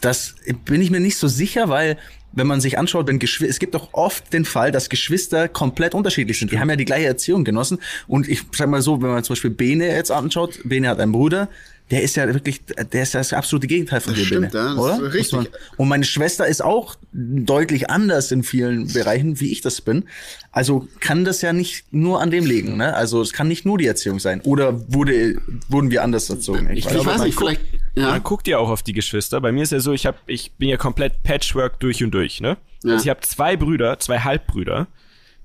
Das 0.00 0.34
bin 0.64 0.82
ich 0.82 0.90
mir 0.90 1.00
nicht 1.00 1.16
so 1.16 1.28
sicher, 1.28 1.68
weil 1.68 1.96
wenn 2.36 2.46
man 2.46 2.60
sich 2.60 2.78
anschaut, 2.78 3.06
wenn 3.06 3.18
Geschwister, 3.18 3.50
es 3.50 3.58
gibt 3.58 3.74
doch 3.74 3.88
oft 3.92 4.32
den 4.32 4.44
Fall, 4.44 4.70
dass 4.70 4.90
Geschwister 4.90 5.48
komplett 5.48 5.94
unterschiedlich 5.94 6.38
sind. 6.38 6.52
Die 6.52 6.58
haben 6.58 6.68
ja 6.68 6.76
die 6.76 6.84
gleiche 6.84 7.06
Erziehung 7.06 7.44
genossen. 7.44 7.78
Und 8.06 8.28
ich 8.28 8.42
sag 8.52 8.68
mal 8.68 8.82
so, 8.82 9.00
wenn 9.00 9.08
man 9.08 9.24
zum 9.24 9.34
Beispiel 9.34 9.50
Bene 9.50 9.88
jetzt 9.88 10.12
anschaut, 10.12 10.60
Bene 10.64 10.88
hat 10.88 11.00
einen 11.00 11.12
Bruder, 11.12 11.48
der 11.90 12.02
ist 12.02 12.16
ja 12.16 12.26
wirklich, 12.32 12.62
der 12.64 13.02
ist 13.02 13.14
ja 13.14 13.20
das 13.20 13.32
absolute 13.32 13.66
Gegenteil 13.68 14.00
von 14.00 14.12
Das 14.12 14.20
dir, 14.20 14.26
stimmt, 14.26 14.52
Bene. 14.52 14.64
ja, 14.64 14.74
das 14.74 14.78
oder? 14.78 15.06
ist 15.06 15.14
richtig. 15.14 15.32
man- 15.32 15.46
und 15.76 15.88
meine 15.88 16.04
Schwester 16.04 16.46
ist 16.46 16.60
auch 16.62 16.96
deutlich 17.12 17.90
anders 17.90 18.32
in 18.32 18.42
vielen 18.42 18.92
Bereichen, 18.92 19.38
wie 19.40 19.52
ich 19.52 19.60
das 19.60 19.80
bin. 19.80 20.04
Also 20.50 20.88
kann 21.00 21.24
das 21.24 21.42
ja 21.42 21.52
nicht 21.52 21.84
nur 21.92 22.20
an 22.20 22.30
dem 22.30 22.44
liegen. 22.44 22.76
Ne? 22.76 22.94
Also 22.94 23.22
es 23.22 23.32
kann 23.32 23.46
nicht 23.48 23.64
nur 23.64 23.78
die 23.78 23.86
Erziehung 23.86 24.18
sein. 24.18 24.40
Oder 24.42 24.92
wurde, 24.92 25.40
wurden 25.68 25.90
wir 25.90 26.02
anders 26.02 26.28
erzogen? 26.28 26.68
Ich, 26.74 26.86
glaube, 26.88 27.06
weiß 27.06 27.18
man 27.18 27.26
nicht, 27.28 27.38
vielleicht. 27.38 27.60
Ja. 27.94 28.10
Man 28.10 28.22
guckt 28.22 28.48
ja 28.48 28.58
auch 28.58 28.68
auf 28.68 28.82
die 28.82 28.92
Geschwister. 28.92 29.40
Bei 29.40 29.52
mir 29.52 29.62
ist 29.62 29.72
ja 29.72 29.80
so, 29.80 29.92
ich 29.92 30.06
hab, 30.06 30.16
ich 30.26 30.52
bin 30.52 30.68
ja 30.68 30.76
komplett 30.76 31.22
Patchwork 31.22 31.78
durch 31.80 32.02
und 32.02 32.10
durch, 32.10 32.40
ne? 32.40 32.56
Ja. 32.82 32.92
Also 32.94 33.04
ich 33.04 33.08
habe 33.10 33.20
zwei 33.20 33.56
Brüder, 33.56 33.98
zwei 34.00 34.18
Halbbrüder. 34.18 34.86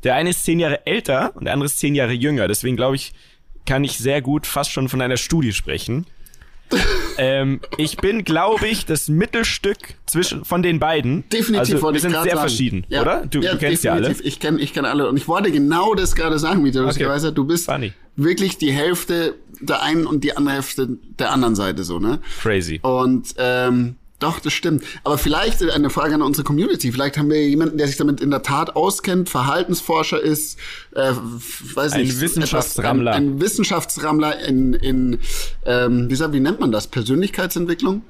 Der 0.03 0.15
eine 0.15 0.31
ist 0.31 0.43
zehn 0.43 0.59
Jahre 0.59 0.85
älter 0.87 1.33
und 1.35 1.45
der 1.45 1.53
andere 1.53 1.67
ist 1.67 1.77
zehn 1.79 1.93
Jahre 1.95 2.13
jünger. 2.13 2.47
Deswegen 2.47 2.75
glaube 2.75 2.95
ich, 2.95 3.13
kann 3.65 3.83
ich 3.83 3.99
sehr 3.99 4.21
gut 4.21 4.47
fast 4.47 4.71
schon 4.71 4.89
von 4.89 5.01
einer 5.01 5.17
Studie 5.17 5.53
sprechen. 5.53 6.07
Ähm, 7.17 7.59
ich 7.77 7.97
bin, 7.97 8.23
glaube 8.23 8.67
ich, 8.67 8.85
das 8.85 9.07
Mittelstück 9.07 9.77
zwischen 10.05 10.45
von 10.45 10.63
den 10.63 10.79
beiden. 10.79 11.23
Definitiv 11.29 11.75
Also, 11.75 11.93
wir 11.93 11.99
sind 11.99 12.11
sehr 12.11 12.23
sagen. 12.23 12.39
verschieden, 12.39 12.85
Ja. 12.89 13.01
oder? 13.01 13.25
Du, 13.25 13.39
ja, 13.41 13.53
du 13.53 13.57
kennst 13.57 13.83
ja 13.83 13.93
alle. 13.93 14.15
Ich 14.23 14.39
kenne 14.39 14.59
ich 14.59 14.73
kenn 14.73 14.85
alle. 14.85 15.07
Und 15.09 15.17
ich 15.17 15.27
wollte 15.27 15.51
genau 15.51 15.93
das 15.95 16.15
gerade 16.15 16.39
sagen, 16.39 16.63
wie 16.63 16.71
du 16.71 16.85
Okay. 16.87 17.05
hast. 17.05 17.23
Du 17.35 17.45
bist 17.45 17.65
Funny. 17.65 17.93
wirklich 18.15 18.57
die 18.57 18.71
Hälfte 18.71 19.35
der 19.59 19.83
einen 19.83 20.05
und 20.07 20.23
die 20.23 20.35
andere 20.35 20.55
Hälfte 20.55 20.97
der 21.19 21.31
anderen 21.31 21.55
Seite 21.55 21.83
so, 21.83 21.99
ne? 21.99 22.19
Crazy. 22.41 22.79
Und 22.81 23.35
ähm, 23.37 23.95
doch, 24.21 24.39
das 24.39 24.53
stimmt. 24.53 24.83
Aber 25.03 25.17
vielleicht 25.17 25.61
eine 25.63 25.89
Frage 25.89 26.15
an 26.15 26.21
unsere 26.21 26.43
Community. 26.45 26.91
Vielleicht 26.91 27.17
haben 27.17 27.29
wir 27.29 27.45
jemanden, 27.47 27.77
der 27.77 27.87
sich 27.87 27.97
damit 27.97 28.21
in 28.21 28.29
der 28.31 28.43
Tat 28.43 28.75
auskennt, 28.75 29.29
Verhaltensforscher 29.29 30.21
ist, 30.21 30.57
äh, 30.95 31.11
weiß 31.75 31.93
Ein 31.93 32.01
nicht, 32.01 32.21
Wissenschaftsrammler. 32.21 33.11
Etwas, 33.11 33.21
ein, 33.21 33.29
ein 33.35 33.41
Wissenschaftsrammler 33.41 34.39
in, 34.45 34.73
in 34.73 35.19
ähm, 35.65 36.09
wie, 36.09 36.15
sagt, 36.15 36.33
wie 36.33 36.39
nennt 36.39 36.59
man 36.59 36.71
das? 36.71 36.87
Persönlichkeitsentwicklung? 36.87 38.03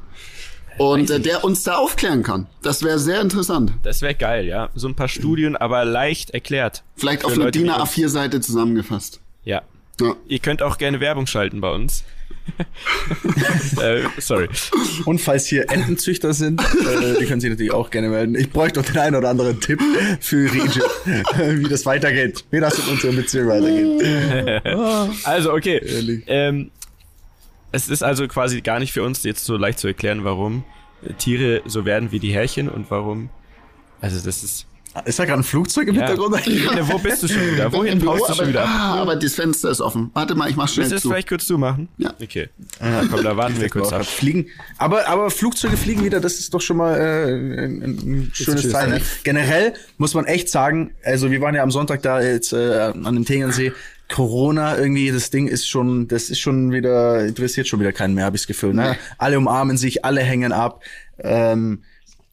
Und 0.77 1.09
äh, 1.09 1.19
der 1.19 1.43
uns 1.43 1.63
da 1.63 1.75
aufklären 1.75 2.23
kann. 2.23 2.47
Das 2.61 2.83
wäre 2.83 2.97
sehr 2.97 3.21
interessant. 3.21 3.73
Das 3.83 4.01
wäre 4.01 4.15
geil, 4.15 4.45
ja. 4.45 4.69
So 4.75 4.87
ein 4.87 4.95
paar 4.95 5.09
Studien, 5.09 5.55
aber 5.55 5.85
leicht 5.85 6.31
erklärt. 6.31 6.83
Vielleicht 6.95 7.25
auf 7.25 7.33
einer 7.33 7.51
DIN 7.51 7.69
uns- 7.69 7.77
A4-Seite 7.95 8.41
zusammengefasst. 8.41 9.19
Ja. 9.43 9.61
Ja. 9.99 10.15
Ihr 10.27 10.39
könnt 10.39 10.61
auch 10.61 10.77
gerne 10.77 10.99
Werbung 10.99 11.27
schalten 11.27 11.61
bei 11.61 11.71
uns. 11.71 12.03
äh, 13.81 14.01
sorry. 14.17 14.49
Und 15.05 15.19
falls 15.19 15.47
hier 15.47 15.69
Entenzüchter 15.69 16.33
sind, 16.33 16.61
äh, 16.61 17.19
die 17.19 17.25
können 17.25 17.41
sich 17.41 17.49
natürlich 17.49 17.71
auch 17.71 17.89
gerne 17.89 18.09
melden. 18.09 18.35
Ich 18.35 18.49
bräuchte 18.51 18.79
noch 18.79 18.85
den 18.85 18.97
einen 18.97 19.15
oder 19.15 19.29
anderen 19.29 19.59
Tipp 19.59 19.81
für 20.19 20.51
Regis, 20.51 20.83
wie 21.37 21.69
das 21.69 21.85
weitergeht. 21.85 22.45
Wie 22.51 22.59
das 22.59 22.79
in 22.79 22.85
unserer 22.85 23.13
Beziehung 23.13 23.47
weitergeht. 23.47 24.61
Also, 25.23 25.53
okay. 25.53 26.23
Ähm, 26.27 26.71
es 27.71 27.89
ist 27.89 28.03
also 28.03 28.27
quasi 28.27 28.61
gar 28.61 28.79
nicht 28.79 28.91
für 28.91 29.03
uns 29.03 29.23
jetzt 29.23 29.45
so 29.45 29.57
leicht 29.57 29.79
zu 29.79 29.87
erklären, 29.87 30.23
warum 30.23 30.63
äh, 31.03 31.13
Tiere 31.13 31.61
so 31.65 31.85
werden 31.85 32.11
wie 32.11 32.19
die 32.19 32.33
Härchen 32.33 32.69
und 32.69 32.89
warum. 32.91 33.29
Also, 34.01 34.23
das 34.23 34.43
ist. 34.43 34.67
Ist 35.05 35.19
da 35.19 35.25
gerade 35.25 35.39
ein 35.41 35.43
Flugzeug 35.43 35.87
im 35.87 35.95
Ja. 35.95 36.07
Hintergrund? 36.07 36.43
Bene, 36.43 36.87
wo 36.91 36.97
bist 36.97 37.23
du 37.23 37.27
schon 37.27 37.51
wieder? 37.53 37.71
Wohin 37.73 37.99
brauchst 37.99 38.29
du 38.29 38.33
schon 38.33 38.49
wieder? 38.49 38.65
ah, 38.65 38.95
aber 39.01 39.15
das 39.15 39.35
Fenster 39.35 39.69
ist 39.69 39.79
offen. 39.81 40.11
Warte 40.13 40.35
mal, 40.35 40.49
ich 40.49 40.55
mach 40.55 40.67
schnell 40.67 40.89
Willst 40.89 41.05
du 41.05 41.07
zu. 41.09 41.13
vielleicht 41.13 41.29
kurz 41.29 41.45
zumachen? 41.47 41.87
Ja. 41.97 42.13
Okay. 42.21 42.49
Ja, 42.81 43.03
komm, 43.09 43.23
da 43.23 43.37
warten 43.37 43.59
wir 43.61 43.69
kurz 43.69 43.93
ab. 43.93 44.05
Fliegen. 44.05 44.47
Aber, 44.77 45.07
aber 45.07 45.29
Flugzeuge 45.31 45.77
fliegen 45.77 46.03
wieder, 46.03 46.19
das 46.19 46.39
ist 46.39 46.53
doch 46.53 46.61
schon 46.61 46.77
mal 46.77 46.97
äh, 46.99 47.33
ein, 47.65 47.81
ein 47.81 48.31
schönes 48.33 48.69
Zeichen. 48.69 48.93
Ne? 48.95 49.01
Generell 49.23 49.73
muss 49.97 50.13
man 50.13 50.25
echt 50.25 50.49
sagen, 50.49 50.91
also 51.03 51.31
wir 51.31 51.39
waren 51.41 51.55
ja 51.55 51.63
am 51.63 51.71
Sonntag 51.71 52.01
da 52.01 52.21
jetzt 52.21 52.51
äh, 52.53 52.91
an 53.03 53.13
dem 53.15 53.25
Tegernsee. 53.25 53.71
Corona 54.09 54.77
irgendwie, 54.77 55.09
das 55.09 55.29
Ding 55.29 55.47
ist 55.47 55.69
schon, 55.69 56.09
das 56.09 56.29
ist 56.29 56.39
schon 56.39 56.73
wieder, 56.73 57.25
interessiert 57.25 57.69
schon 57.69 57.79
wieder 57.79 57.93
keinen 57.93 58.13
mehr, 58.13 58.25
habe 58.25 58.35
ich 58.35 58.41
das 58.41 58.47
Gefühl. 58.47 58.73
Ne? 58.73 58.97
Alle 59.17 59.37
umarmen 59.37 59.77
sich, 59.77 60.03
alle 60.03 60.19
hängen 60.19 60.51
ab. 60.51 60.83
Ähm, 61.19 61.83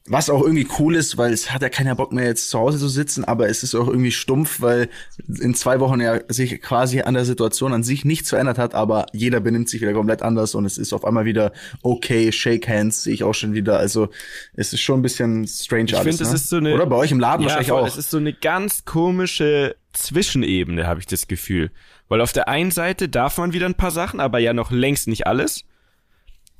was 0.09 0.31
auch 0.31 0.41
irgendwie 0.41 0.67
cool 0.79 0.95
ist, 0.95 1.17
weil 1.17 1.31
es 1.31 1.51
hat 1.51 1.61
ja 1.61 1.69
keiner 1.69 1.93
Bock 1.93 2.11
mehr 2.11 2.25
jetzt 2.25 2.49
zu 2.49 2.57
Hause 2.57 2.79
zu 2.79 2.89
sitzen, 2.89 3.23
aber 3.25 3.47
es 3.47 3.61
ist 3.61 3.75
auch 3.75 3.87
irgendwie 3.87 4.11
stumpf, 4.11 4.59
weil 4.59 4.89
in 5.27 5.53
zwei 5.53 5.79
Wochen 5.79 6.01
ja 6.01 6.19
sich 6.27 6.59
quasi 6.63 7.01
an 7.01 7.13
der 7.13 7.25
Situation 7.25 7.73
an 7.73 7.83
sich 7.83 8.05
nichts 8.05 8.29
verändert 8.29 8.57
hat, 8.57 8.73
aber 8.73 9.05
jeder 9.13 9.39
benimmt 9.39 9.69
sich 9.69 9.81
wieder 9.81 9.93
komplett 9.93 10.23
anders 10.23 10.55
und 10.55 10.65
es 10.65 10.79
ist 10.79 10.93
auf 10.93 11.05
einmal 11.05 11.25
wieder 11.25 11.53
okay, 11.83 12.31
Shake 12.31 12.67
Hands 12.67 13.03
sehe 13.03 13.13
ich 13.13 13.23
auch 13.23 13.35
schon 13.35 13.53
wieder. 13.53 13.77
Also 13.77 14.09
es 14.55 14.73
ist 14.73 14.81
schon 14.81 14.99
ein 14.99 15.03
bisschen 15.03 15.47
strange 15.47 15.85
Ich 15.85 15.97
alles. 15.97 16.17
finde, 16.17 16.23
es 16.23 16.29
ne? 16.29 16.35
ist 16.35 16.49
so 16.49 16.57
eine. 16.57 16.73
Oder 16.73 16.87
bei 16.87 16.95
euch 16.95 17.11
im 17.11 17.19
Laden 17.19 17.43
ja, 17.43 17.49
wahrscheinlich 17.49 17.69
voll, 17.69 17.83
auch. 17.83 17.87
Es 17.87 17.97
ist 17.97 18.09
so 18.09 18.17
eine 18.17 18.33
ganz 18.33 18.85
komische 18.85 19.75
Zwischenebene, 19.93 20.87
habe 20.87 20.99
ich 20.99 21.05
das 21.05 21.27
Gefühl. 21.27 21.69
Weil 22.07 22.21
auf 22.21 22.33
der 22.33 22.47
einen 22.47 22.71
Seite 22.71 23.09
darf 23.09 23.37
man 23.37 23.53
wieder 23.53 23.67
ein 23.67 23.75
paar 23.75 23.91
Sachen, 23.91 24.19
aber 24.19 24.39
ja 24.39 24.53
noch 24.53 24.71
längst 24.71 25.07
nicht 25.07 25.27
alles. 25.27 25.65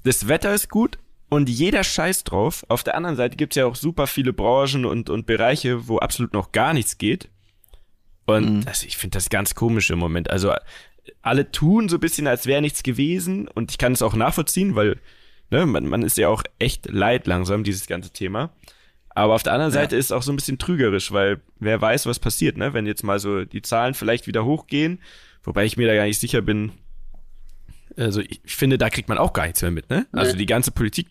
Das 0.03 0.27
Wetter 0.27 0.53
ist 0.53 0.69
gut 0.69 0.99
und 1.29 1.49
jeder 1.49 1.83
scheiß 1.83 2.23
drauf. 2.23 2.65
Auf 2.67 2.83
der 2.83 2.95
anderen 2.95 3.15
Seite 3.15 3.37
gibt's 3.37 3.55
ja 3.55 3.65
auch 3.65 3.75
super 3.75 4.07
viele 4.07 4.33
Branchen 4.33 4.85
und, 4.85 5.09
und 5.09 5.25
Bereiche, 5.25 5.87
wo 5.87 5.97
absolut 5.99 6.33
noch 6.33 6.51
gar 6.51 6.73
nichts 6.73 6.97
geht. 6.97 7.29
Und 8.25 8.65
das, 8.65 8.83
ich 8.83 8.97
finde 8.97 9.17
das 9.17 9.29
ganz 9.29 9.55
komisch 9.55 9.89
im 9.89 9.99
Moment. 9.99 10.29
Also 10.29 10.53
alle 11.21 11.51
tun 11.51 11.89
so 11.89 11.97
ein 11.97 12.01
bisschen, 12.01 12.27
als 12.27 12.45
wäre 12.45 12.61
nichts 12.61 12.83
gewesen 12.83 13.47
und 13.47 13.71
ich 13.71 13.77
kann 13.77 13.93
es 13.93 14.01
auch 14.01 14.13
nachvollziehen, 14.13 14.75
weil 14.75 14.99
ne, 15.49 15.65
man, 15.65 15.87
man 15.87 16.03
ist 16.03 16.17
ja 16.17 16.29
auch 16.29 16.43
echt 16.59 16.89
leid 16.91 17.27
langsam, 17.27 17.63
dieses 17.63 17.87
ganze 17.87 18.11
Thema. 18.11 18.51
Aber 19.09 19.33
auf 19.33 19.43
der 19.43 19.53
anderen 19.53 19.71
Seite 19.71 19.95
ist 19.95 20.05
es 20.05 20.11
auch 20.11 20.21
so 20.21 20.31
ein 20.31 20.35
bisschen 20.35 20.59
trügerisch, 20.59 21.11
weil 21.11 21.41
wer 21.59 21.81
weiß, 21.81 22.05
was 22.05 22.19
passiert, 22.19 22.57
ne? 22.57 22.73
Wenn 22.73 22.85
jetzt 22.85 23.03
mal 23.03 23.19
so 23.19 23.43
die 23.43 23.61
Zahlen 23.61 23.93
vielleicht 23.93 24.27
wieder 24.27 24.45
hochgehen, 24.45 25.01
wobei 25.43 25.65
ich 25.65 25.77
mir 25.77 25.87
da 25.87 25.95
gar 25.95 26.05
nicht 26.05 26.19
sicher 26.19 26.41
bin. 26.41 26.71
Also 27.97 28.21
ich, 28.21 28.39
finde, 28.45 28.77
da 28.77 28.89
kriegt 28.89 29.09
man 29.09 29.17
auch 29.17 29.33
gar 29.33 29.45
nichts 29.45 29.61
mehr 29.61 29.71
mit, 29.71 29.89
ne? 29.89 30.05
Also 30.11 30.37
die 30.37 30.45
ganze 30.45 30.71
Politik, 30.71 31.07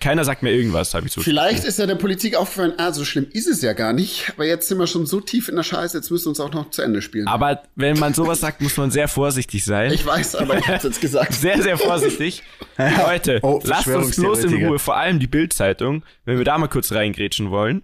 keiner 0.00 0.24
sagt 0.24 0.42
mir 0.42 0.50
irgendwas, 0.52 0.94
habe 0.94 1.06
ich 1.06 1.12
so. 1.12 1.20
Vielleicht 1.20 1.64
ist 1.64 1.78
ja 1.78 1.86
der 1.86 1.94
Politik 1.94 2.34
aufgefallen, 2.34 2.72
ah, 2.78 2.92
so 2.92 3.04
schlimm 3.04 3.26
ist 3.32 3.46
es 3.46 3.62
ja 3.62 3.72
gar 3.72 3.92
nicht. 3.92 4.30
Aber 4.34 4.44
jetzt 4.46 4.68
sind 4.68 4.78
wir 4.78 4.86
schon 4.86 5.06
so 5.06 5.20
tief 5.20 5.48
in 5.48 5.56
der 5.56 5.62
Scheiße, 5.62 5.96
jetzt 5.96 6.10
müssen 6.10 6.26
wir 6.26 6.28
uns 6.30 6.40
auch 6.40 6.52
noch 6.52 6.70
zu 6.70 6.82
Ende 6.82 7.02
spielen. 7.02 7.28
Aber 7.28 7.62
wenn 7.76 7.98
man 7.98 8.14
sowas 8.14 8.40
sagt, 8.40 8.60
muss 8.60 8.76
man 8.76 8.90
sehr 8.90 9.06
vorsichtig 9.08 9.64
sein. 9.64 9.92
ich 9.92 10.04
weiß, 10.04 10.34
aber 10.36 10.58
ich 10.58 10.66
hab's 10.66 10.84
jetzt 10.84 11.00
gesagt. 11.00 11.32
sehr, 11.34 11.62
sehr 11.62 11.78
vorsichtig. 11.78 12.42
Leute, 12.78 13.38
Oh, 13.42 13.60
lasst 13.64 13.86
uns 13.88 14.16
bloß 14.16 14.44
in. 14.44 14.66
Ruhe, 14.66 14.78
vor 14.78 14.96
allem 14.96 15.20
die 15.20 15.26
Bild-Zeitung, 15.26 16.04
wenn 16.24 16.38
wir 16.38 16.44
da 16.44 16.58
mal 16.58 16.68
kurz 16.68 16.90
reingrätschen 16.92 17.50
wollen. 17.50 17.82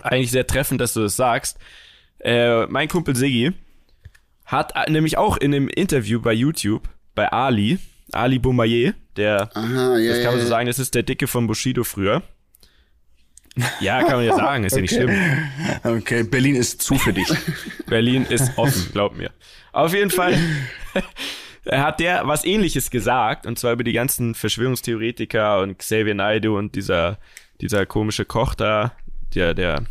Eigentlich 0.00 0.30
sehr 0.30 0.46
treffend, 0.46 0.80
dass 0.80 0.94
du 0.94 1.00
das 1.00 1.16
sagst. 1.16 1.58
Äh, 2.18 2.66
mein 2.66 2.88
Kumpel 2.88 3.14
Siggi 3.14 3.52
hat 4.44 4.72
äh, 4.74 4.90
nämlich 4.90 5.18
auch 5.18 5.36
in 5.36 5.54
einem 5.54 5.68
Interview 5.68 6.20
bei 6.20 6.32
YouTube, 6.32 6.88
bei 7.14 7.30
Ali, 7.30 7.78
Ali 8.10 8.38
Boumaier, 8.38 8.94
der, 9.16 9.50
Aha, 9.54 9.98
ja, 9.98 10.12
das 10.12 10.22
kann 10.22 10.34
man 10.34 10.40
so 10.40 10.48
sagen, 10.48 10.66
das 10.66 10.78
ist 10.78 10.94
der 10.94 11.02
Dicke 11.02 11.26
von 11.26 11.46
Bushido 11.46 11.84
früher. 11.84 12.22
Ja, 13.80 14.02
kann 14.02 14.16
man 14.16 14.24
ja 14.24 14.36
sagen, 14.36 14.64
ist 14.64 14.74
ja 14.74 14.82
nicht 14.82 14.94
schlimm. 14.94 15.10
Okay, 15.84 16.22
Berlin 16.24 16.56
ist 16.56 16.82
zu 16.82 16.96
für 16.96 17.12
dich. 17.12 17.28
Berlin 17.86 18.24
ist 18.28 18.56
offen, 18.56 18.90
glaub 18.92 19.14
mir. 19.16 19.30
Auf 19.72 19.94
jeden 19.94 20.10
Fall 20.10 20.38
hat 21.70 22.00
der 22.00 22.26
was 22.26 22.44
ähnliches 22.44 22.90
gesagt, 22.90 23.46
und 23.46 23.58
zwar 23.58 23.72
über 23.72 23.84
die 23.84 23.92
ganzen 23.92 24.34
Verschwörungstheoretiker 24.34 25.60
und 25.60 25.78
Xavier 25.78 26.14
Naidoo 26.14 26.56
und 26.56 26.74
dieser, 26.74 27.18
dieser 27.60 27.86
komische 27.86 28.24
Koch 28.24 28.54
da, 28.54 28.92
der, 29.34 29.54
der, 29.54 29.84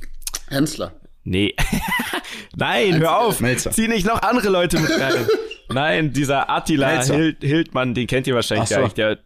Hensler. 0.52 0.94
Nee. 1.24 1.56
Nein, 2.56 3.00
hör 3.00 3.20
auf, 3.20 3.40
Melzer. 3.40 3.72
zieh 3.72 3.88
nicht 3.88 4.06
noch 4.06 4.22
andere 4.22 4.50
Leute 4.50 4.80
mit 4.80 4.92
rein. 4.92 5.28
Nein, 5.70 6.14
dieser 6.14 6.50
Attila. 6.50 7.02
Hild, 7.04 7.38
Hildmann, 7.42 7.94
den 7.94 8.08
kennt 8.08 8.28
ihr 8.28 8.36
wahrscheinlich 8.36 8.70
so. 8.70 8.76
gar 8.76 8.84
nicht, 8.84 8.98
der, 8.98 9.20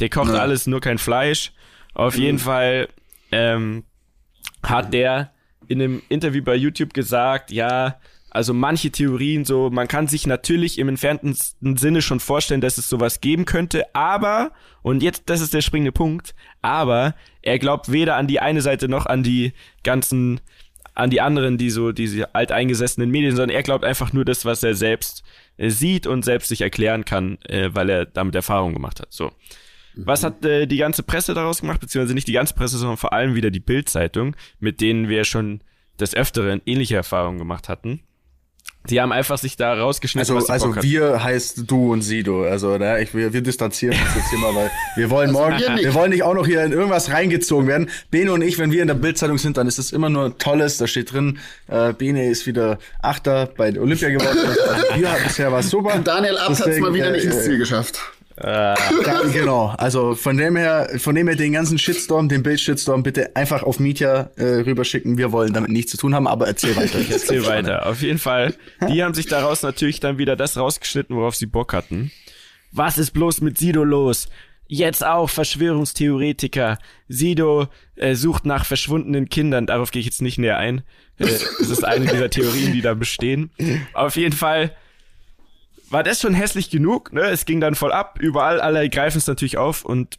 der 0.00 0.08
kocht 0.08 0.32
Ja. 0.32 0.40
alles, 0.40 0.66
nur 0.66 0.80
kein 0.80 0.98
Fleisch. 0.98 1.52
Auf 1.94 2.16
jeden 2.16 2.38
Fall, 2.40 2.88
ähm, 3.30 3.84
hat 4.62 4.92
der 4.92 5.32
in 5.68 5.80
einem 5.80 6.02
Interview 6.08 6.42
bei 6.42 6.56
YouTube 6.56 6.92
gesagt, 6.92 7.50
ja, 7.52 7.98
also 8.30 8.52
manche 8.52 8.90
Theorien 8.90 9.44
so, 9.44 9.70
man 9.70 9.86
kann 9.86 10.08
sich 10.08 10.26
natürlich 10.26 10.78
im 10.78 10.88
entferntesten 10.88 11.76
Sinne 11.76 12.02
schon 12.02 12.18
vorstellen, 12.18 12.60
dass 12.60 12.78
es 12.78 12.88
sowas 12.88 13.20
geben 13.20 13.44
könnte, 13.44 13.84
aber, 13.94 14.50
und 14.82 15.02
jetzt, 15.04 15.24
das 15.26 15.40
ist 15.40 15.54
der 15.54 15.60
springende 15.60 15.92
Punkt, 15.92 16.34
aber 16.60 17.14
er 17.42 17.60
glaubt 17.60 17.92
weder 17.92 18.16
an 18.16 18.26
die 18.26 18.40
eine 18.40 18.60
Seite 18.60 18.88
noch 18.88 19.06
an 19.06 19.22
die 19.22 19.52
ganzen, 19.84 20.40
an 20.94 21.10
die 21.10 21.20
anderen, 21.20 21.58
die 21.58 21.70
so, 21.70 21.92
diese 21.92 22.34
alteingesessenen 22.34 23.10
Medien, 23.10 23.34
sondern 23.34 23.54
er 23.54 23.62
glaubt 23.62 23.84
einfach 23.84 24.12
nur 24.12 24.24
das, 24.24 24.44
was 24.44 24.62
er 24.62 24.74
selbst 24.74 25.24
äh, 25.56 25.70
sieht 25.70 26.06
und 26.06 26.24
selbst 26.24 26.48
sich 26.48 26.60
erklären 26.60 27.04
kann, 27.04 27.38
äh, 27.44 27.70
weil 27.72 27.90
er 27.90 28.06
damit 28.06 28.34
Erfahrung 28.34 28.72
gemacht 28.72 29.00
hat. 29.00 29.12
So. 29.12 29.32
Was 29.96 30.24
hat 30.24 30.44
äh, 30.44 30.66
die 30.66 30.76
ganze 30.76 31.02
Presse 31.02 31.34
daraus 31.34 31.60
gemacht, 31.60 31.80
beziehungsweise 31.80 32.14
nicht 32.14 32.28
die 32.28 32.32
ganze 32.32 32.54
Presse, 32.54 32.78
sondern 32.78 32.96
vor 32.96 33.12
allem 33.12 33.34
wieder 33.34 33.50
die 33.50 33.60
Bild-Zeitung, 33.60 34.36
mit 34.58 34.80
denen 34.80 35.08
wir 35.08 35.24
schon 35.24 35.60
des 36.00 36.14
Öfteren 36.14 36.60
ähnliche 36.66 36.96
Erfahrungen 36.96 37.38
gemacht 37.38 37.68
hatten. 37.68 38.00
Die 38.90 39.00
haben 39.00 39.12
einfach 39.12 39.38
sich 39.38 39.56
da 39.56 39.72
rausgeschnitten, 39.72 40.36
Also, 40.36 40.36
was 40.36 40.46
sie 40.46 40.66
also 40.66 40.82
wir 40.82 41.24
heißt 41.24 41.62
du 41.66 41.92
und 41.92 42.02
Sido. 42.02 42.44
Also 42.44 42.76
ne, 42.76 43.00
ich, 43.00 43.14
wir, 43.14 43.32
wir 43.32 43.40
distanzieren 43.40 43.96
uns 43.98 44.14
jetzt 44.14 44.28
hier 44.28 44.38
mal, 44.38 44.54
weil 44.54 44.70
wir 44.96 45.08
wollen 45.08 45.32
morgen, 45.32 45.58
wir 45.58 45.70
nicht. 45.70 45.84
wir 45.84 45.94
wollen 45.94 46.10
nicht 46.10 46.22
auch 46.22 46.34
noch 46.34 46.46
hier 46.46 46.62
in 46.64 46.72
irgendwas 46.72 47.10
reingezogen 47.10 47.66
werden. 47.66 47.88
Bene 48.10 48.30
und 48.32 48.42
ich, 48.42 48.58
wenn 48.58 48.72
wir 48.72 48.82
in 48.82 48.88
der 48.88 48.94
Bildzeitung 48.94 49.38
sind, 49.38 49.56
dann 49.56 49.66
ist 49.66 49.78
es 49.78 49.92
immer 49.92 50.10
nur 50.10 50.36
Tolles. 50.36 50.76
Da 50.76 50.86
steht 50.86 51.12
drin, 51.14 51.38
äh, 51.68 51.94
Bene 51.94 52.28
ist 52.28 52.46
wieder 52.46 52.78
Achter 53.00 53.46
bei 53.46 53.68
Olympia 53.80 54.10
geworden. 54.10 54.38
Also 54.38 54.94
wir 54.96 55.08
bisher 55.24 55.50
war 55.50 55.60
es 55.60 55.70
super. 55.70 55.98
Daniel 56.04 56.36
Abt 56.36 56.50
hat's 56.50 56.58
Deswegen, 56.64 56.80
mal 56.82 56.92
wieder 56.92 57.08
äh, 57.08 57.12
nicht 57.12 57.24
ins 57.24 57.42
Ziel 57.42 57.56
geschafft. 57.56 58.00
Ja, 58.42 58.74
genau. 59.32 59.74
Also 59.78 60.14
von 60.14 60.36
dem 60.36 60.56
her, 60.56 60.90
von 60.98 61.14
dem 61.14 61.28
her 61.28 61.36
den 61.36 61.52
ganzen 61.52 61.78
Shitstorm, 61.78 62.28
den 62.28 62.42
Bild-Shitstorm 62.42 63.02
bitte 63.02 63.36
einfach 63.36 63.62
auf 63.62 63.78
Mietja 63.78 64.30
äh, 64.36 64.44
rüberschicken. 64.44 65.18
Wir 65.18 65.30
wollen 65.30 65.52
damit 65.52 65.70
nichts 65.70 65.92
zu 65.92 65.98
tun 65.98 66.14
haben, 66.14 66.26
aber 66.26 66.46
erzähl 66.48 66.74
weiter. 66.76 66.98
Ich 66.98 67.10
erzähl 67.10 67.46
weiter. 67.46 67.86
Auf 67.86 68.02
jeden 68.02 68.18
Fall, 68.18 68.54
die 68.88 69.04
haben 69.04 69.14
sich 69.14 69.26
daraus 69.26 69.62
natürlich 69.62 70.00
dann 70.00 70.18
wieder 70.18 70.34
das 70.34 70.56
rausgeschnitten, 70.56 71.14
worauf 71.14 71.36
sie 71.36 71.46
Bock 71.46 71.72
hatten. 71.72 72.10
Was 72.72 72.98
ist 72.98 73.12
bloß 73.12 73.40
mit 73.40 73.56
Sido 73.56 73.84
los? 73.84 74.28
Jetzt 74.66 75.04
auch 75.04 75.30
Verschwörungstheoretiker. 75.30 76.78
Sido 77.06 77.68
äh, 77.94 78.14
sucht 78.16 78.46
nach 78.46 78.64
verschwundenen 78.64 79.28
Kindern. 79.28 79.66
Darauf 79.66 79.92
gehe 79.92 80.00
ich 80.00 80.06
jetzt 80.06 80.22
nicht 80.22 80.38
näher 80.38 80.58
ein. 80.58 80.78
Äh, 81.18 81.26
das 81.26 81.70
ist 81.70 81.84
eine 81.84 82.06
dieser 82.06 82.30
Theorien, 82.30 82.72
die 82.72 82.80
da 82.80 82.94
bestehen. 82.94 83.50
Auf 83.92 84.16
jeden 84.16 84.34
Fall 84.34 84.74
war 85.90 86.02
das 86.02 86.20
schon 86.20 86.34
hässlich 86.34 86.70
genug. 86.70 87.12
Ne? 87.12 87.22
Es 87.22 87.44
ging 87.44 87.60
dann 87.60 87.74
voll 87.74 87.92
ab. 87.92 88.18
Überall 88.20 88.60
alle 88.60 88.88
greifen 88.88 89.18
es 89.18 89.26
natürlich 89.26 89.58
auf 89.58 89.84
und 89.84 90.18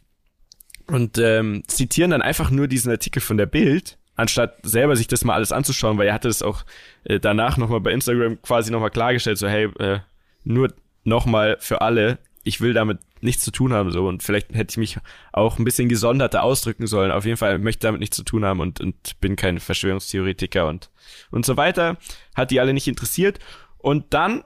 und 0.88 1.18
ähm, 1.18 1.64
zitieren 1.66 2.12
dann 2.12 2.22
einfach 2.22 2.50
nur 2.50 2.68
diesen 2.68 2.90
Artikel 2.90 3.20
von 3.20 3.36
der 3.36 3.46
Bild, 3.46 3.98
anstatt 4.14 4.58
selber 4.62 4.96
sich 4.96 5.08
das 5.08 5.24
mal 5.24 5.34
alles 5.34 5.52
anzuschauen, 5.52 5.98
weil 5.98 6.06
er 6.06 6.14
hatte 6.14 6.28
es 6.28 6.42
auch 6.42 6.64
äh, 7.04 7.18
danach 7.18 7.56
nochmal 7.56 7.80
bei 7.80 7.92
Instagram 7.92 8.40
quasi 8.42 8.70
nochmal 8.70 8.90
klargestellt, 8.90 9.38
so 9.38 9.48
hey, 9.48 9.64
äh, 9.78 9.98
nur 10.44 10.72
nochmal 11.04 11.56
für 11.60 11.80
alle, 11.80 12.18
ich 12.44 12.60
will 12.60 12.72
damit 12.72 12.98
nichts 13.20 13.42
zu 13.42 13.50
tun 13.50 13.72
haben, 13.72 13.90
so 13.90 14.06
und 14.06 14.22
vielleicht 14.22 14.54
hätte 14.54 14.72
ich 14.72 14.76
mich 14.76 14.98
auch 15.32 15.58
ein 15.58 15.64
bisschen 15.64 15.88
gesonderter 15.88 16.42
ausdrücken 16.42 16.86
sollen. 16.86 17.10
Auf 17.10 17.24
jeden 17.24 17.36
Fall 17.36 17.58
möchte 17.58 17.86
damit 17.86 18.00
nichts 18.00 18.16
zu 18.16 18.22
tun 18.22 18.44
haben 18.44 18.60
und, 18.60 18.80
und 18.80 19.20
bin 19.20 19.34
kein 19.34 19.58
Verschwörungstheoretiker 19.58 20.68
und, 20.68 20.90
und 21.30 21.44
so 21.44 21.56
weiter. 21.56 21.96
Hat 22.34 22.50
die 22.50 22.60
alle 22.60 22.74
nicht 22.74 22.86
interessiert. 22.86 23.40
Und 23.78 24.14
dann 24.14 24.44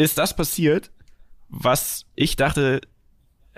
ist 0.00 0.16
das 0.16 0.34
passiert, 0.34 0.90
was 1.50 2.06
ich 2.14 2.36
dachte, 2.36 2.80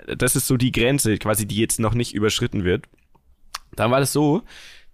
das 0.05 0.35
ist 0.35 0.47
so 0.47 0.57
die 0.57 0.73
Grenze, 0.73 1.17
quasi, 1.17 1.47
die 1.47 1.55
jetzt 1.55 1.79
noch 1.79 1.93
nicht 1.93 2.13
überschritten 2.13 2.65
wird. 2.65 2.85
Dann 3.75 3.91
war 3.91 4.01
das 4.01 4.11
so, 4.11 4.43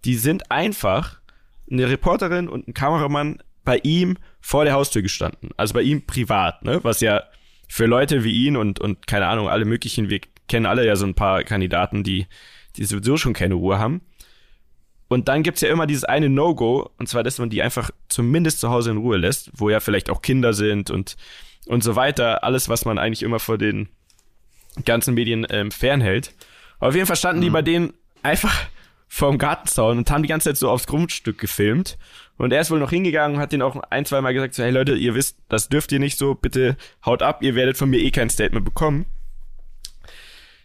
die 0.04 0.14
sind 0.14 0.50
einfach 0.50 1.20
eine 1.68 1.88
Reporterin 1.88 2.48
und 2.48 2.68
ein 2.68 2.74
Kameramann 2.74 3.42
bei 3.64 3.78
ihm 3.82 4.16
vor 4.40 4.64
der 4.64 4.74
Haustür 4.74 5.02
gestanden. 5.02 5.50
Also 5.56 5.74
bei 5.74 5.82
ihm 5.82 6.06
privat, 6.06 6.64
ne? 6.64 6.78
Was 6.84 7.00
ja 7.00 7.24
für 7.68 7.86
Leute 7.86 8.22
wie 8.22 8.46
ihn 8.46 8.56
und, 8.56 8.78
und 8.78 9.08
keine 9.08 9.26
Ahnung, 9.26 9.48
alle 9.48 9.64
möglichen, 9.64 10.08
wir 10.08 10.20
kennen 10.48 10.66
alle 10.66 10.86
ja 10.86 10.94
so 10.94 11.04
ein 11.04 11.14
paar 11.14 11.42
Kandidaten, 11.42 12.04
die, 12.04 12.26
die 12.76 12.84
sowieso 12.84 13.16
schon 13.16 13.32
keine 13.32 13.54
Ruhe 13.54 13.78
haben. 13.78 14.02
Und 15.10 15.26
dann 15.26 15.42
gibt's 15.42 15.60
ja 15.60 15.68
immer 15.68 15.88
dieses 15.88 16.04
eine 16.04 16.28
No-Go, 16.28 16.88
und 16.96 17.08
zwar, 17.08 17.24
dass 17.24 17.40
man 17.40 17.50
die 17.50 17.62
einfach 17.62 17.90
zumindest 18.08 18.60
zu 18.60 18.70
Hause 18.70 18.92
in 18.92 18.98
Ruhe 18.98 19.16
lässt, 19.16 19.50
wo 19.52 19.68
ja 19.68 19.80
vielleicht 19.80 20.08
auch 20.08 20.22
Kinder 20.22 20.54
sind 20.54 20.88
und, 20.88 21.16
und 21.66 21.82
so 21.82 21.96
weiter. 21.96 22.44
Alles, 22.44 22.68
was 22.68 22.84
man 22.84 22.96
eigentlich 22.96 23.24
immer 23.24 23.40
vor 23.40 23.58
den 23.58 23.88
ganzen 24.84 25.14
Medien 25.14 25.44
ähm, 25.50 25.72
fernhält. 25.72 26.32
Auf 26.78 26.94
jeden 26.94 27.08
Fall 27.08 27.16
standen 27.16 27.42
die 27.42 27.50
bei 27.50 27.60
denen 27.60 27.92
einfach 28.22 28.54
vorm 29.08 29.36
Gartenzaun 29.36 29.98
und 29.98 30.10
haben 30.12 30.22
die 30.22 30.28
ganze 30.28 30.50
Zeit 30.50 30.58
so 30.58 30.70
aufs 30.70 30.86
Grundstück 30.86 31.38
gefilmt. 31.38 31.98
Und 32.36 32.52
er 32.52 32.60
ist 32.60 32.70
wohl 32.70 32.78
noch 32.78 32.90
hingegangen 32.90 33.36
und 33.36 33.42
hat 33.42 33.50
denen 33.50 33.62
auch 33.62 33.82
ein, 33.90 34.04
zwei 34.04 34.20
Mal 34.20 34.32
gesagt, 34.32 34.54
so, 34.54 34.62
hey 34.62 34.70
Leute, 34.70 34.94
ihr 34.94 35.16
wisst, 35.16 35.38
das 35.48 35.68
dürft 35.68 35.90
ihr 35.90 35.98
nicht 35.98 36.18
so, 36.18 36.36
bitte 36.36 36.76
haut 37.04 37.22
ab, 37.22 37.42
ihr 37.42 37.56
werdet 37.56 37.76
von 37.76 37.90
mir 37.90 37.98
eh 37.98 38.12
kein 38.12 38.30
Statement 38.30 38.64
bekommen. 38.64 39.06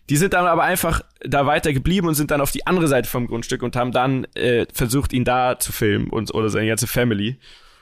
Die 0.10 0.18
sind 0.18 0.34
dann 0.34 0.46
aber 0.46 0.64
einfach 0.64 1.02
da 1.22 1.46
weiter 1.48 1.74
geblieben 1.74 2.08
und 2.08 2.14
sind 2.16 2.30
dann 2.32 2.42
auf 2.42 2.52
die 2.52 2.68
andere 2.68 2.88
Seite 2.88 3.10
vom 3.10 3.26
Grundstück 3.28 3.64
und 3.64 3.76
haben 3.76 3.92
dann 3.92 4.26
äh, 4.36 4.66
versucht, 4.72 5.14
ihn 5.14 5.26
da 5.26 5.58
zu 5.60 5.72
filmen 5.72 6.10
und 6.10 6.34
oder 6.34 6.50
seine 6.50 6.68
ganze 6.68 6.86
Family. 6.88 7.40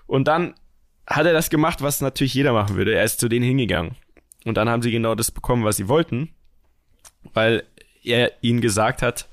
Und 0.07 0.27
dann 0.27 0.53
hat 1.05 1.25
er 1.25 1.33
das 1.33 1.49
gemacht, 1.49 1.81
was 1.81 1.99
natürlich 1.99 2.33
jeder 2.33 2.53
machen 2.53 2.77
würde. 2.77 2.93
Er 2.95 3.03
ist 3.03 3.19
zu 3.19 3.27
denen 3.27 3.43
hingegangen. 3.45 3.95
Und 4.45 4.55
dann 4.55 4.69
haben 4.69 4.81
sie 4.81 4.91
genau 4.91 5.15
das 5.15 5.31
bekommen, 5.31 5.65
was 5.65 5.75
sie 5.77 5.87
wollten, 5.89 6.29
weil 7.33 7.63
er 8.03 8.31
ihnen 8.41 8.61
gesagt 8.61 9.01
hat, 9.01 9.27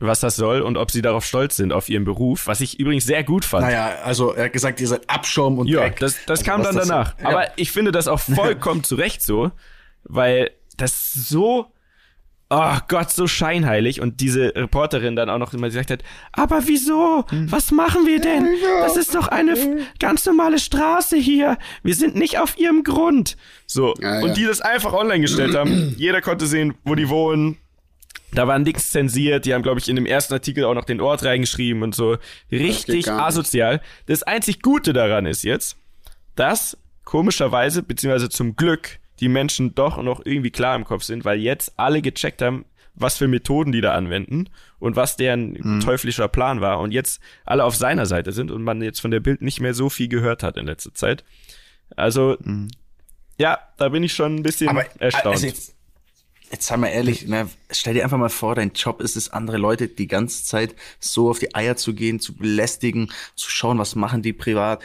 was 0.00 0.20
das 0.20 0.36
soll 0.36 0.60
und 0.62 0.76
ob 0.76 0.90
sie 0.90 1.02
darauf 1.02 1.24
stolz 1.24 1.56
sind, 1.56 1.72
auf 1.72 1.88
ihren 1.88 2.04
Beruf, 2.04 2.46
was 2.46 2.60
ich 2.60 2.78
übrigens 2.78 3.04
sehr 3.04 3.24
gut 3.24 3.44
fand. 3.44 3.64
Naja, 3.66 3.96
also 4.04 4.32
er 4.32 4.44
hat 4.44 4.52
gesagt, 4.52 4.80
ihr 4.80 4.86
seid 4.86 5.08
Abschaum 5.10 5.58
und 5.58 5.66
Ja, 5.66 5.80
Dreck. 5.80 5.98
das, 5.98 6.24
das 6.24 6.40
Also, 6.40 6.50
kam 6.50 6.62
dann 6.62 6.76
das- 6.76 6.86
danach. 6.88 7.18
Ja. 7.18 7.28
Aber 7.28 7.58
ich 7.58 7.72
finde 7.72 7.90
das 7.90 8.06
auch 8.06 8.20
vollkommen 8.20 8.84
zurecht 8.84 9.22
so, 9.22 9.50
weil 10.04 10.52
das 10.76 11.12
so, 11.12 11.72
oh 12.50 12.76
Gott, 12.88 13.10
so 13.10 13.26
scheinheilig 13.26 14.00
und 14.00 14.20
diese 14.20 14.54
Reporterin 14.54 15.16
dann 15.16 15.28
auch 15.28 15.38
noch 15.38 15.52
immer 15.52 15.66
gesagt 15.66 15.90
hat, 15.90 16.02
aber 16.32 16.66
wieso? 16.66 17.24
Hm. 17.28 17.50
Was 17.52 17.70
machen 17.72 18.06
wir 18.06 18.20
denn? 18.20 18.48
Das 18.80 18.96
ist 18.96 19.14
doch 19.14 19.28
eine 19.28 19.52
f- 19.52 19.68
ganz 19.98 20.24
normale 20.24 20.58
Straße 20.58 21.16
hier. 21.16 21.58
Wir 21.82 21.94
sind 21.94 22.14
nicht 22.16 22.38
auf 22.38 22.58
ihrem 22.58 22.84
Grund. 22.84 23.36
So. 23.66 23.94
Ja, 24.00 24.20
ja. 24.20 24.24
Und 24.24 24.36
die 24.36 24.44
das 24.44 24.60
einfach 24.60 24.92
online 24.94 25.20
gestellt 25.20 25.54
haben. 25.54 25.94
Jeder 25.98 26.22
konnte 26.22 26.46
sehen, 26.46 26.74
wo 26.84 26.94
die 26.94 27.08
wohnen. 27.08 27.58
Da 28.32 28.46
war 28.46 28.58
nichts 28.58 28.90
zensiert. 28.92 29.46
Die 29.46 29.54
haben, 29.54 29.62
glaube 29.62 29.80
ich, 29.80 29.88
in 29.88 29.96
dem 29.96 30.04
ersten 30.06 30.34
Artikel 30.34 30.64
auch 30.64 30.74
noch 30.74 30.84
den 30.84 31.00
Ort 31.00 31.24
reingeschrieben 31.24 31.82
und 31.82 31.94
so. 31.94 32.18
Richtig 32.52 32.94
nicht. 33.06 33.08
asozial. 33.10 33.80
Das 34.06 34.22
einzig 34.22 34.60
Gute 34.62 34.92
daran 34.92 35.24
ist 35.26 35.44
jetzt, 35.44 35.76
dass 36.34 36.76
komischerweise, 37.04 37.82
beziehungsweise 37.82 38.28
zum 38.28 38.54
Glück, 38.54 38.98
die 39.20 39.28
Menschen 39.28 39.74
doch 39.74 40.02
noch 40.02 40.24
irgendwie 40.24 40.50
klar 40.50 40.76
im 40.76 40.84
Kopf 40.84 41.02
sind, 41.02 41.24
weil 41.24 41.38
jetzt 41.40 41.72
alle 41.76 42.02
gecheckt 42.02 42.42
haben, 42.42 42.64
was 42.94 43.16
für 43.16 43.28
Methoden 43.28 43.70
die 43.72 43.80
da 43.80 43.94
anwenden 43.94 44.48
und 44.80 44.96
was 44.96 45.16
deren 45.16 45.52
Mhm. 45.52 45.80
teuflischer 45.80 46.26
Plan 46.28 46.60
war 46.60 46.80
und 46.80 46.90
jetzt 46.92 47.20
alle 47.44 47.64
auf 47.64 47.76
seiner 47.76 48.06
Seite 48.06 48.32
sind 48.32 48.50
und 48.50 48.62
man 48.62 48.82
jetzt 48.82 49.00
von 49.00 49.10
der 49.12 49.20
Bild 49.20 49.40
nicht 49.42 49.60
mehr 49.60 49.74
so 49.74 49.88
viel 49.88 50.08
gehört 50.08 50.42
hat 50.42 50.56
in 50.56 50.66
letzter 50.66 50.92
Zeit. 50.94 51.24
Also, 51.96 52.36
ja, 53.38 53.58
da 53.76 53.88
bin 53.90 54.02
ich 54.02 54.12
schon 54.12 54.36
ein 54.36 54.42
bisschen 54.42 54.68
Aber 54.68 54.84
erstaunt. 55.00 55.36
also 55.36 55.46
jetzt, 55.46 55.74
jetzt 56.50 56.66
sei 56.66 56.76
mal 56.76 56.88
ehrlich, 56.88 57.26
ne, 57.28 57.48
stell 57.70 57.94
dir 57.94 58.02
einfach 58.02 58.18
mal 58.18 58.28
vor, 58.28 58.54
dein 58.56 58.72
Job 58.72 59.00
ist 59.00 59.16
es, 59.16 59.30
andere 59.30 59.58
Leute 59.58 59.86
die 59.88 60.08
ganze 60.08 60.44
Zeit 60.44 60.74
so 60.98 61.30
auf 61.30 61.38
die 61.38 61.54
Eier 61.54 61.76
zu 61.76 61.94
gehen, 61.94 62.18
zu 62.18 62.34
belästigen, 62.34 63.12
zu 63.36 63.48
schauen, 63.50 63.78
was 63.78 63.94
machen 63.94 64.22
die 64.22 64.32
privat. 64.32 64.82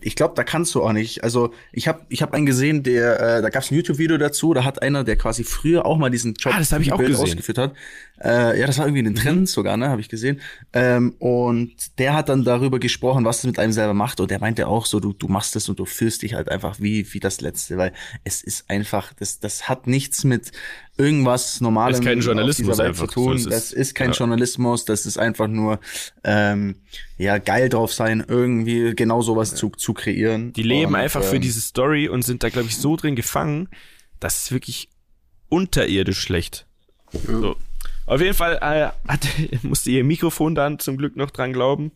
Ich 0.00 0.16
glaube, 0.16 0.34
da 0.36 0.44
kannst 0.44 0.74
du 0.74 0.82
auch 0.82 0.92
nicht. 0.92 1.22
Also 1.24 1.52
ich 1.72 1.86
habe 1.88 2.00
ich 2.08 2.22
hab 2.22 2.32
einen 2.32 2.46
gesehen, 2.46 2.82
der, 2.82 3.20
äh, 3.38 3.42
da 3.42 3.50
gab 3.50 3.62
es 3.62 3.70
ein 3.70 3.74
YouTube-Video 3.76 4.16
dazu, 4.18 4.54
da 4.54 4.64
hat 4.64 4.82
einer, 4.82 5.04
der 5.04 5.16
quasi 5.16 5.44
früher 5.44 5.84
auch 5.86 5.98
mal 5.98 6.10
diesen 6.10 6.34
Job 6.34 6.54
Ah, 6.54 6.58
das 6.58 6.72
hab 6.72 6.80
ich 6.80 6.92
auch 6.92 6.98
gesehen. 6.98 7.16
ausgeführt 7.16 7.58
hat. 7.58 7.74
Äh, 8.22 8.60
ja, 8.60 8.66
das 8.66 8.78
war 8.78 8.86
irgendwie 8.86 9.00
in 9.00 9.06
den 9.06 9.14
Trends 9.16 9.52
sogar, 9.52 9.76
ne, 9.76 9.88
habe 9.88 10.00
ich 10.00 10.08
gesehen. 10.08 10.40
Ähm, 10.72 11.14
und 11.18 11.74
der 11.98 12.14
hat 12.14 12.28
dann 12.28 12.44
darüber 12.44 12.78
gesprochen, 12.78 13.24
was 13.24 13.38
das 13.38 13.46
mit 13.46 13.58
einem 13.58 13.72
selber 13.72 13.94
macht. 13.94 14.20
Und 14.20 14.30
der 14.30 14.38
meinte 14.38 14.68
auch 14.68 14.86
so, 14.86 15.00
du, 15.00 15.12
du 15.12 15.26
machst 15.26 15.56
das 15.56 15.68
und 15.68 15.78
du 15.80 15.84
fühlst 15.84 16.22
dich 16.22 16.34
halt 16.34 16.48
einfach 16.48 16.78
wie, 16.80 17.12
wie 17.12 17.20
das 17.20 17.40
Letzte, 17.40 17.76
weil 17.76 17.92
es 18.22 18.42
ist 18.42 18.70
einfach, 18.70 19.12
das, 19.14 19.40
das 19.40 19.68
hat 19.68 19.86
nichts 19.88 20.22
mit 20.22 20.52
irgendwas 20.96 21.60
Normalem 21.60 21.94
Ist 21.94 22.04
kein 22.04 22.20
Journalismus 22.20 22.78
einfach, 22.78 23.08
zu 23.08 23.14
tun. 23.14 23.38
so 23.38 23.48
ist 23.48 23.54
es. 23.54 23.70
das 23.70 23.72
ist 23.72 23.94
kein 23.94 24.10
Ja. 24.10 24.16
Journalismus, 24.16 24.84
das 24.84 25.06
ist 25.06 25.18
einfach 25.18 25.48
nur 25.48 25.80
ähm, 26.22 26.76
ja 27.18 27.38
geil 27.38 27.68
drauf 27.68 27.92
sein, 27.92 28.24
irgendwie 28.26 28.94
genau 28.94 29.22
sowas 29.22 29.56
zu, 29.56 29.70
zu 29.70 29.92
kreieren. 29.92 30.52
Die 30.52 30.62
leben 30.62 30.94
Und, 30.94 31.00
einfach 31.00 31.22
für 31.24 31.36
ähm, 31.36 31.42
diese 31.42 31.60
Story 31.60 32.08
und 32.08 32.22
sind 32.22 32.44
da, 32.44 32.48
glaube 32.48 32.68
ich, 32.68 32.76
so 32.76 32.94
drin 32.96 33.16
gefangen, 33.16 33.68
das 34.20 34.44
ist 34.44 34.52
wirklich 34.52 34.88
unterirdisch 35.48 36.20
schlecht. 36.20 36.66
So. 37.26 37.56
Auf 38.06 38.20
jeden 38.20 38.34
Fall 38.34 38.58
äh, 38.60 39.08
hat, 39.10 39.26
musste 39.62 39.90
ihr 39.90 40.04
Mikrofon 40.04 40.54
dann 40.54 40.78
zum 40.78 40.96
Glück 40.96 41.16
noch 41.16 41.30
dran 41.30 41.52
glauben. 41.52 41.90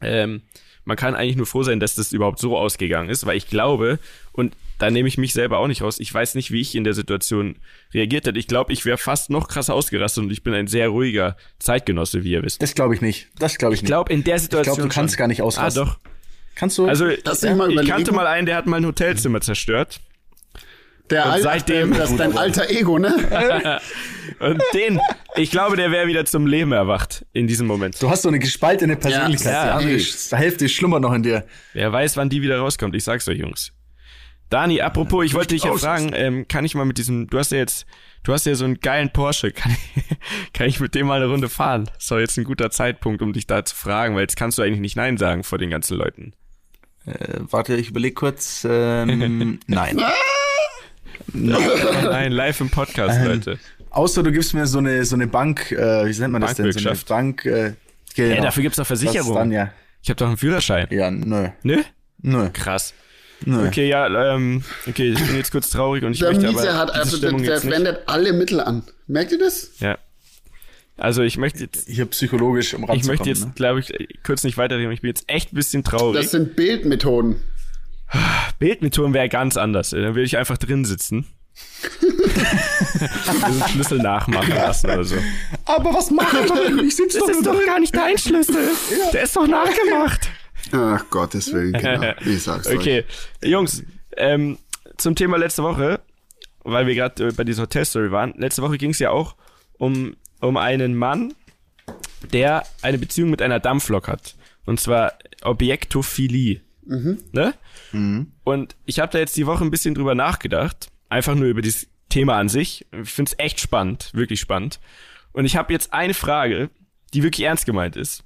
Ähm, 0.00 0.42
man 0.84 0.96
kann 0.96 1.14
eigentlich 1.14 1.36
nur 1.36 1.46
froh 1.46 1.62
sein, 1.62 1.78
dass 1.78 1.94
das 1.94 2.12
überhaupt 2.12 2.38
so 2.38 2.56
ausgegangen 2.56 3.10
ist, 3.10 3.26
weil 3.26 3.36
ich 3.36 3.48
glaube, 3.48 3.98
und 4.32 4.56
da 4.78 4.90
nehme 4.90 5.08
ich 5.08 5.18
mich 5.18 5.34
selber 5.34 5.58
auch 5.58 5.66
nicht 5.66 5.82
raus, 5.82 6.00
ich 6.00 6.12
weiß 6.12 6.34
nicht, 6.34 6.50
wie 6.52 6.60
ich 6.62 6.74
in 6.74 6.84
der 6.84 6.94
Situation 6.94 7.56
reagiert 7.92 8.26
hätte. 8.26 8.38
Ich 8.38 8.46
glaube, 8.46 8.72
ich 8.72 8.86
wäre 8.86 8.96
fast 8.96 9.28
noch 9.28 9.48
krasser 9.48 9.74
ausgerastet 9.74 10.24
und 10.24 10.30
ich 10.32 10.42
bin 10.42 10.54
ein 10.54 10.66
sehr 10.68 10.88
ruhiger 10.88 11.36
Zeitgenosse, 11.58 12.24
wie 12.24 12.30
ihr 12.32 12.42
wisst. 12.42 12.62
Das 12.62 12.74
glaube 12.74 12.94
ich 12.94 13.02
nicht. 13.02 13.28
Das 13.38 13.58
glaube 13.58 13.74
ich 13.74 13.78
Ich 13.78 13.82
nicht. 13.82 13.88
glaube, 13.88 14.10
in 14.12 14.24
der 14.24 14.38
Situation. 14.38 14.76
du 14.78 14.88
kannst 14.88 15.14
schon. 15.14 15.18
gar 15.18 15.28
nicht 15.28 15.42
ausrasten. 15.42 15.82
Ah, 15.82 15.84
doch. 15.84 15.98
Kannst 16.54 16.78
du? 16.78 16.86
Also, 16.86 17.06
ich 17.08 17.18
überlegen. 17.42 17.86
kannte 17.86 18.12
mal 18.12 18.26
einen, 18.26 18.46
der 18.46 18.56
hat 18.56 18.66
mal 18.66 18.78
ein 18.78 18.86
Hotelzimmer 18.86 19.40
zerstört. 19.42 20.00
Der 21.10 21.26
Und 21.26 21.30
Al- 21.32 21.42
seitdem- 21.42 21.92
das 21.94 22.10
ist 22.10 22.20
dein 22.20 22.36
alter 22.36 22.70
Ego, 22.70 22.98
ne? 22.98 23.80
Und 24.38 24.62
den, 24.72 25.00
ich 25.36 25.50
glaube, 25.50 25.76
der 25.76 25.90
wäre 25.90 26.06
wieder 26.06 26.24
zum 26.24 26.46
Leben 26.46 26.72
erwacht 26.72 27.26
in 27.32 27.46
diesem 27.46 27.66
Moment. 27.66 28.00
du 28.00 28.08
hast 28.08 28.22
so 28.22 28.28
eine 28.28 28.38
gespaltene 28.38 28.96
Persönlichkeit. 28.96 29.52
Ja, 29.52 29.64
die 29.64 29.70
andere 29.84 29.92
ey. 29.96 30.38
Hälfte 30.38 30.68
schlummert 30.68 31.02
noch 31.02 31.12
in 31.12 31.22
dir. 31.22 31.44
Wer 31.74 31.92
weiß, 31.92 32.16
wann 32.16 32.30
die 32.30 32.40
wieder 32.40 32.58
rauskommt. 32.58 32.94
Ich 32.94 33.04
sag's 33.04 33.28
euch, 33.28 33.38
Jungs. 33.38 33.72
Dani, 34.48 34.80
apropos, 34.80 35.24
ich 35.24 35.34
wollte 35.34 35.54
dich 35.54 35.64
ja 35.64 35.72
fragen, 35.74 36.10
ähm, 36.14 36.48
kann 36.48 36.64
ich 36.64 36.74
mal 36.74 36.84
mit 36.84 36.98
diesem, 36.98 37.28
du 37.28 37.38
hast 37.38 37.52
ja 37.52 37.58
jetzt, 37.58 37.86
du 38.24 38.32
hast 38.32 38.46
ja 38.46 38.54
so 38.56 38.64
einen 38.64 38.80
geilen 38.80 39.12
Porsche, 39.12 39.52
kann 39.52 39.70
ich, 39.72 40.52
kann 40.52 40.66
ich 40.68 40.80
mit 40.80 40.94
dem 40.94 41.06
mal 41.06 41.16
eine 41.22 41.30
Runde 41.30 41.48
fahren? 41.48 41.84
Das 41.84 42.02
ist 42.04 42.10
doch 42.10 42.18
jetzt 42.18 42.36
ein 42.38 42.44
guter 42.44 42.70
Zeitpunkt, 42.70 43.22
um 43.22 43.32
dich 43.32 43.46
da 43.46 43.64
zu 43.64 43.76
fragen, 43.76 44.14
weil 44.14 44.22
jetzt 44.22 44.36
kannst 44.36 44.58
du 44.58 44.62
eigentlich 44.62 44.80
nicht 44.80 44.96
Nein 44.96 45.18
sagen 45.18 45.44
vor 45.44 45.58
den 45.58 45.70
ganzen 45.70 45.98
Leuten. 45.98 46.32
Äh, 47.06 47.40
warte, 47.50 47.76
ich 47.76 47.90
überlege 47.90 48.14
kurz. 48.14 48.66
Ähm, 48.68 49.60
nein. 49.66 50.00
Nein, 51.32 52.32
live 52.32 52.60
im 52.60 52.70
Podcast, 52.70 53.24
Leute. 53.24 53.58
Außer 53.90 54.22
du 54.22 54.30
gibst 54.32 54.54
mir 54.54 54.66
so 54.66 54.78
eine 54.78 55.04
so 55.04 55.16
eine 55.16 55.26
Bank, 55.26 55.72
äh, 55.72 56.06
wie 56.06 56.20
nennt 56.20 56.32
man 56.32 56.42
das 56.42 56.54
denn? 56.54 56.70
So 56.72 56.88
eine. 56.88 56.98
Bank. 57.08 57.44
Äh, 57.44 57.74
genau. 58.14 58.34
Ey, 58.36 58.40
dafür 58.40 58.62
gibt's 58.62 58.76
doch 58.76 58.86
Versicherung. 58.86 59.34
Dann, 59.34 59.52
ja. 59.52 59.72
Ich 60.02 60.08
habe 60.08 60.16
doch 60.16 60.28
einen 60.28 60.36
Führerschein. 60.36 60.86
ja, 60.90 61.10
nö. 61.10 61.48
Ne? 61.62 61.84
Nö. 62.22 62.48
Krass. 62.52 62.94
Nö. 63.44 63.66
Okay, 63.66 63.88
ja, 63.88 64.34
ähm, 64.34 64.62
okay, 64.86 65.10
ich 65.10 65.26
bin 65.26 65.36
jetzt 65.36 65.50
kurz 65.50 65.70
traurig 65.70 66.04
und 66.04 66.12
ich 66.12 66.20
Der 66.20 66.32
möchte 66.32 66.46
Mieter 66.46 66.70
aber 66.70 66.78
hat 66.78 66.90
also, 66.94 67.16
der, 67.16 67.28
Stimmung 67.28 67.42
der 67.42 67.54
jetzt 67.54 67.64
nicht. 67.64 67.74
wendet 67.74 68.00
alle 68.06 68.32
Mittel 68.32 68.60
an. 68.60 68.82
Merkt 69.06 69.32
ihr 69.32 69.38
das? 69.38 69.70
Ja. 69.80 69.98
Also 70.96 71.22
ich 71.22 71.38
möchte 71.38 71.60
jetzt, 71.60 71.88
Hier 71.88 72.04
psychologisch 72.06 72.74
um 72.74 72.86
ich 72.92 73.04
möchte 73.06 73.28
jetzt, 73.30 73.56
glaube 73.56 73.80
ich, 73.80 73.92
kurz 74.22 74.44
nicht 74.44 74.58
weiterreden. 74.58 74.92
Ich 74.92 75.00
bin 75.00 75.08
jetzt 75.08 75.24
echt 75.28 75.52
ein 75.52 75.56
bisschen 75.56 75.82
traurig. 75.82 76.20
Das 76.20 76.30
sind 76.30 76.54
Bildmethoden. 76.56 77.36
Bildmethoden 78.58 79.14
wäre 79.14 79.28
ganz 79.28 79.56
anders. 79.56 79.90
Dann 79.90 80.02
würde 80.02 80.22
ich 80.22 80.36
einfach 80.36 80.58
drin 80.58 80.84
sitzen. 80.84 81.26
Diesen 82.00 83.68
Schlüssel 83.68 83.98
nachmachen 83.98 84.54
lassen 84.54 84.90
oder 84.90 85.04
so. 85.04 85.16
Aber 85.64 85.94
was 85.94 86.10
mache 86.10 86.40
ich 86.44 86.52
denn? 86.52 86.78
Ich 86.80 86.96
sitze 86.96 87.18
doch 87.18 87.28
nur 87.28 87.60
da. 87.60 87.66
gar 87.66 87.80
nicht 87.80 87.94
dein 87.94 88.16
Schlüssel. 88.18 88.70
Der 89.12 89.22
ist 89.22 89.36
doch 89.36 89.46
nachgemacht. 89.46 90.30
Ach 90.72 91.04
Gottes 91.10 91.52
Willen, 91.52 91.72
genau. 91.72 92.12
Ich 92.24 92.42
sag's 92.42 92.66
Okay, 92.66 93.04
Jungs, 93.42 93.82
ähm, 94.16 94.58
zum 94.96 95.14
Thema 95.14 95.38
letzte 95.38 95.62
Woche, 95.62 96.00
weil 96.62 96.86
wir 96.86 96.94
gerade 96.94 97.28
äh, 97.28 97.32
bei 97.32 97.44
dieser 97.44 97.62
Hotelstory 97.62 98.10
waren. 98.10 98.34
Letzte 98.36 98.62
Woche 98.62 98.78
ging 98.78 98.90
es 98.90 98.98
ja 98.98 99.10
auch 99.10 99.36
um, 99.78 100.16
um 100.40 100.56
einen 100.56 100.94
Mann, 100.94 101.34
der 102.32 102.64
eine 102.82 102.98
Beziehung 102.98 103.30
mit 103.30 103.42
einer 103.42 103.60
Dampflok 103.60 104.08
hat. 104.08 104.36
Und 104.66 104.80
zwar 104.80 105.14
Objektophilie. 105.42 106.60
Ne? 107.32 107.54
Und 108.44 108.76
ich 108.84 108.98
habe 109.00 109.12
da 109.12 109.18
jetzt 109.18 109.36
die 109.36 109.46
Woche 109.46 109.64
ein 109.64 109.70
bisschen 109.70 109.94
drüber 109.94 110.14
nachgedacht. 110.14 110.90
Einfach 111.08 111.34
nur 111.34 111.48
über 111.48 111.62
dieses 111.62 111.88
Thema 112.08 112.36
an 112.38 112.48
sich. 112.48 112.86
Ich 113.02 113.10
finde 113.10 113.30
es 113.32 113.38
echt 113.38 113.60
spannend, 113.60 114.10
wirklich 114.12 114.40
spannend. 114.40 114.80
Und 115.32 115.44
ich 115.44 115.56
habe 115.56 115.72
jetzt 115.72 115.92
eine 115.92 116.14
Frage, 116.14 116.70
die 117.14 117.22
wirklich 117.22 117.46
ernst 117.46 117.66
gemeint 117.66 117.96
ist. 117.96 118.24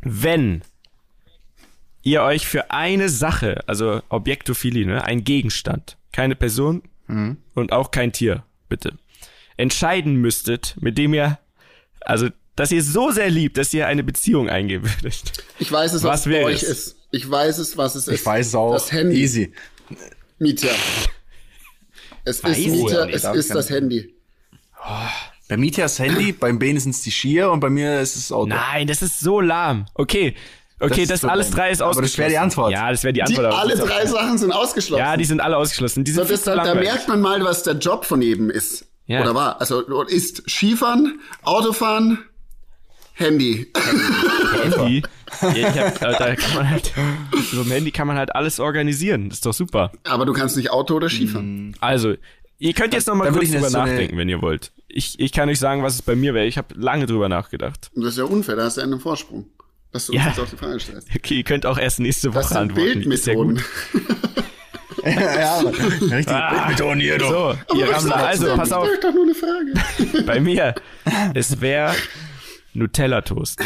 Wenn 0.00 0.62
ihr 2.02 2.22
euch 2.22 2.46
für 2.46 2.70
eine 2.70 3.08
Sache, 3.08 3.62
also 3.66 4.02
Objektophilie, 4.08 4.86
ne, 4.86 5.04
ein 5.04 5.24
Gegenstand, 5.24 5.96
keine 6.12 6.34
Person 6.34 6.82
und 7.54 7.72
auch 7.72 7.90
kein 7.90 8.12
Tier, 8.12 8.44
bitte, 8.68 8.96
entscheiden 9.58 10.16
müsstet, 10.16 10.76
mit 10.80 10.96
dem 10.96 11.12
ihr, 11.12 11.38
also, 12.00 12.28
dass 12.56 12.72
ihr 12.72 12.82
so 12.82 13.10
sehr 13.10 13.28
liebt, 13.28 13.58
dass 13.58 13.72
ihr 13.74 13.86
eine 13.86 14.02
Beziehung 14.02 14.48
eingehen 14.48 14.82
würdet. 14.82 15.32
Ich 15.58 15.70
weiß 15.70 15.92
es, 15.92 16.02
was, 16.02 16.10
Was 16.10 16.24
bei 16.24 16.30
wäre 16.30 16.44
euch 16.46 16.62
es? 16.62 16.68
ist. 16.68 16.96
Ich 17.12 17.30
weiß 17.30 17.58
es, 17.58 17.76
was 17.76 17.94
es 17.94 18.08
ist. 18.08 18.20
Ich 18.20 18.26
weiß 18.26 18.48
es 18.48 18.54
auch. 18.54 18.72
Das 18.72 18.90
Handy. 18.90 19.20
Easy. 19.20 19.52
Mietja. 20.38 20.70
Es 22.24 22.42
Weiß 22.42 22.52
ist 22.58 22.58
ich 22.66 22.72
Mietja, 22.72 23.06
nicht. 23.06 23.14
es 23.16 23.24
ist 23.24 23.54
das 23.54 23.70
Handy. 23.70 24.14
Bei 25.48 25.56
Mietjas 25.56 25.98
Handy, 25.98 26.32
beim 26.32 26.58
Ben 26.58 26.78
sind 26.80 26.94
es 26.94 27.02
die 27.02 27.10
Skier 27.10 27.50
und 27.50 27.60
bei 27.60 27.68
mir 27.70 28.00
ist 28.00 28.16
es 28.16 28.28
das 28.28 28.32
Auto. 28.32 28.48
Nein, 28.48 28.86
das 28.86 29.02
ist 29.02 29.20
so 29.20 29.40
lahm. 29.40 29.86
Okay, 29.94 30.34
okay, 30.80 31.04
das, 31.04 31.20
so 31.20 31.28
alles 31.28 31.50
drei 31.50 31.70
ist 31.70 31.82
Aber 31.82 31.90
ausgeschlossen. 31.90 32.12
das 32.12 32.18
wäre 32.18 32.30
die 32.30 32.38
Antwort. 32.38 32.72
Ja, 32.72 32.90
das 32.90 33.04
wäre 33.04 33.12
die 33.12 33.18
Die, 33.20 33.22
Antwort. 33.26 33.46
aber 33.46 33.58
alle 33.58 33.76
das 33.76 33.86
drei 33.86 34.06
Sachen 34.06 34.38
sind 34.38 34.50
ausgeschlossen. 34.52 35.00
Ja, 35.00 35.16
die 35.16 35.24
sind 35.24 35.40
alle 35.40 35.56
ausgeschlossen. 35.56 36.04
Die 36.04 36.12
sind 36.12 36.26
so, 36.26 36.32
das, 36.32 36.42
da, 36.44 36.74
merkt 36.74 37.08
man 37.08 37.20
mal, 37.20 37.44
was 37.44 37.62
der 37.64 37.74
Job 37.74 38.04
von 38.04 38.22
jedem 38.22 38.50
ist. 38.50 38.86
Ja. 39.06 39.20
Oder 39.20 39.34
war. 39.34 39.60
Also 39.60 39.82
ist 40.04 40.48
Skifahren, 40.48 41.20
Autofahren, 41.42 42.18
Handy. 43.14 43.70
Handy. 44.62 45.02
Ja, 45.42 45.50
ich 45.54 45.64
hab, 45.78 46.02
äh, 46.02 46.14
da 46.18 46.34
kann 46.36 46.54
man 46.54 46.70
halt, 46.70 46.92
so 47.52 47.60
ein 47.62 47.66
Handy 47.70 47.90
kann 47.90 48.06
man 48.06 48.16
halt 48.16 48.34
alles 48.34 48.60
organisieren. 48.60 49.28
Das 49.28 49.38
ist 49.38 49.46
doch 49.46 49.54
super. 49.54 49.92
Aber 50.04 50.24
du 50.26 50.32
kannst 50.32 50.56
nicht 50.56 50.70
Auto 50.70 50.94
oder 50.94 51.08
Skifahren. 51.08 51.76
Also, 51.80 52.14
ihr 52.58 52.72
könnt 52.74 52.94
jetzt 52.94 53.08
noch 53.08 53.14
mal 53.14 53.24
dann 53.26 53.34
kurz 53.34 53.50
drüber 53.50 53.68
so 53.70 53.78
nachdenken, 53.78 54.16
wenn 54.16 54.28
ihr 54.28 54.40
wollt. 54.42 54.72
Ich, 54.88 55.18
ich 55.18 55.32
kann 55.32 55.48
euch 55.48 55.58
sagen, 55.58 55.82
was 55.82 55.94
es 55.94 56.02
bei 56.02 56.14
mir 56.14 56.34
wäre. 56.34 56.46
Ich 56.46 56.58
habe 56.58 56.74
lange 56.74 57.06
drüber 57.06 57.28
nachgedacht. 57.28 57.90
Das 57.94 58.08
ist 58.10 58.18
ja 58.18 58.24
unfair, 58.24 58.56
da 58.56 58.64
hast 58.64 58.76
du 58.76 58.82
einen 58.82 59.00
Vorsprung. 59.00 59.46
Dass 59.90 60.06
du 60.06 60.12
Ja. 60.14 60.26
uns 60.28 60.36
jetzt 60.36 60.40
auch 60.46 60.50
die 60.50 60.56
Frage 60.56 60.80
stellst. 60.80 61.08
Okay, 61.14 61.34
ihr 61.38 61.44
könnt 61.44 61.66
auch 61.66 61.78
erst 61.78 62.00
nächste 62.00 62.28
Das 62.30 62.36
Woche 62.36 62.48
sind 62.48 62.56
antworten. 62.58 63.12
Ist 63.12 63.26
ja 63.26 63.34
gut. 63.34 63.62
ja, 65.04 65.58
aber 65.58 65.70
richtig. 65.70 66.28
Ah, 66.28 66.50
Bildmethoden 66.66 67.00
hier, 67.00 67.18
du. 67.18 67.24
So, 67.26 67.54
ihr 67.76 67.90
Rammler, 67.90 68.16
also 68.16 68.46
pass 68.56 68.68
Das 68.68 68.72
auf, 68.72 68.88
ist 68.88 69.02
doch 69.04 69.12
nur 69.12 69.24
eine 69.24 69.34
Frage. 69.34 70.22
bei 70.26 70.40
mir, 70.40 70.74
es 71.34 71.60
wäre 71.60 71.94
Nutella-Toast. 72.74 73.60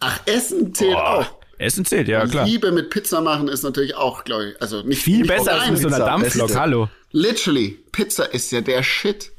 Ach, 0.00 0.20
Essen 0.26 0.74
zählt 0.74 0.96
auch. 0.96 1.26
Essen 1.58 1.84
zählt, 1.84 2.08
ja 2.08 2.26
klar. 2.26 2.46
Liebe 2.46 2.72
mit 2.72 2.90
Pizza 2.90 3.20
machen 3.20 3.48
ist 3.48 3.62
natürlich 3.62 3.94
auch, 3.94 4.24
glaube 4.24 4.50
ich, 4.50 4.62
also 4.62 4.82
nicht 4.82 5.02
Viel 5.02 5.18
nicht 5.22 5.28
besser 5.28 5.60
als 5.60 5.70
mit 5.70 5.80
so 5.80 5.88
einer. 5.88 5.98
Dampflok, 5.98 6.54
hallo. 6.56 6.88
Literally, 7.12 7.78
Pizza 7.92 8.24
ist 8.24 8.50
ja 8.52 8.60
der 8.60 8.82
Shit. 8.82 9.30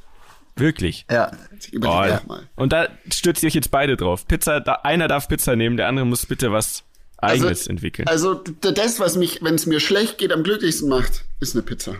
Wirklich. 0.55 1.05
Ja. 1.11 1.31
Überleg 1.71 2.21
Oh, 2.23 2.27
mal. 2.27 2.49
Und 2.55 2.71
da 2.71 2.87
stürzt 3.11 3.43
ihr 3.43 3.47
euch 3.47 3.55
jetzt 3.55 3.71
beide 3.71 3.97
drauf. 3.97 4.25
Pizza, 4.27 4.61
da, 4.61 4.75
einer 4.83 5.07
darf 5.07 5.27
Pizza 5.27 5.55
nehmen, 5.55 5.75
der 5.75 5.87
andere 5.87 6.05
muss 6.05 6.25
bitte 6.25 6.51
was 6.51 6.83
Eigenes 7.17 7.67
entwickeln. 7.67 8.07
Also 8.07 8.35
das, 8.35 8.99
was 8.99 9.15
mich, 9.17 9.41
wenn 9.41 9.55
es 9.55 9.65
mir 9.65 9.79
schlecht 9.79 10.17
geht, 10.17 10.31
am 10.31 10.43
glücklichsten 10.43 10.89
macht, 10.89 11.25
ist 11.41 11.55
eine 11.55 11.63
Pizza. 11.63 11.95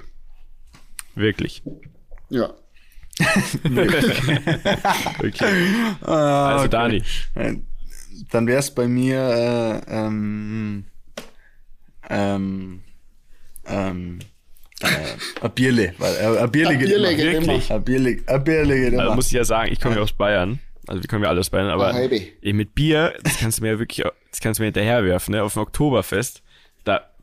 Wirklich. 1.15 1.63
Ja. 2.29 2.53
Okay. 5.19 5.67
also 6.01 6.67
Dani. 6.67 7.01
Äh, 7.35 7.55
Dann 8.31 8.47
wäre 8.47 8.59
es 8.59 8.73
bei 8.73 8.87
mir 8.87 9.17
äh, 9.87 9.91
ähm, 9.93 10.85
ähm, 12.09 12.81
ähm, 13.67 14.19
Ein 15.41 15.51
Bierle, 15.53 15.93
weil 15.97 16.13
äh, 16.15 16.39
ein 16.39 16.51
Bierle 16.51 16.69
Ein 16.71 16.79
geht 16.79 16.87
Bierle 16.89 17.07
immer. 17.11 17.15
geht 17.17 17.33
immer. 17.35 17.47
Wirklich? 17.47 17.71
Ein 17.71 17.83
Bierle, 17.83 18.17
ein 18.27 18.43
Bierle 18.43 18.75
geht 18.75 18.93
Also 18.93 19.05
immer. 19.05 19.15
muss 19.15 19.27
ich 19.27 19.33
ja 19.33 19.43
sagen, 19.45 19.71
ich 19.71 19.79
komme 19.79 19.95
ja 19.95 20.01
aus 20.01 20.11
Bayern. 20.13 20.59
Also 20.87 21.01
wir 21.01 21.07
kommen 21.07 21.23
ja 21.23 21.29
alle 21.29 21.39
aus 21.39 21.49
Bayern, 21.49 21.69
aber 21.69 21.93
Ah, 21.95 21.99
eh, 21.99 22.53
mit 22.53 22.75
Bier, 22.75 23.15
das 23.23 23.39
kannst 23.39 23.57
du 23.57 23.63
mir 23.63 23.71
ja 23.71 23.79
wirklich, 23.79 24.05
das 24.29 24.39
kannst 24.39 24.59
du 24.59 24.61
mir 24.63 24.67
hinterherwerfen, 24.67 25.33
ne? 25.33 25.41
Auf 25.41 25.53
dem 25.53 25.63
Oktoberfest, 25.63 26.43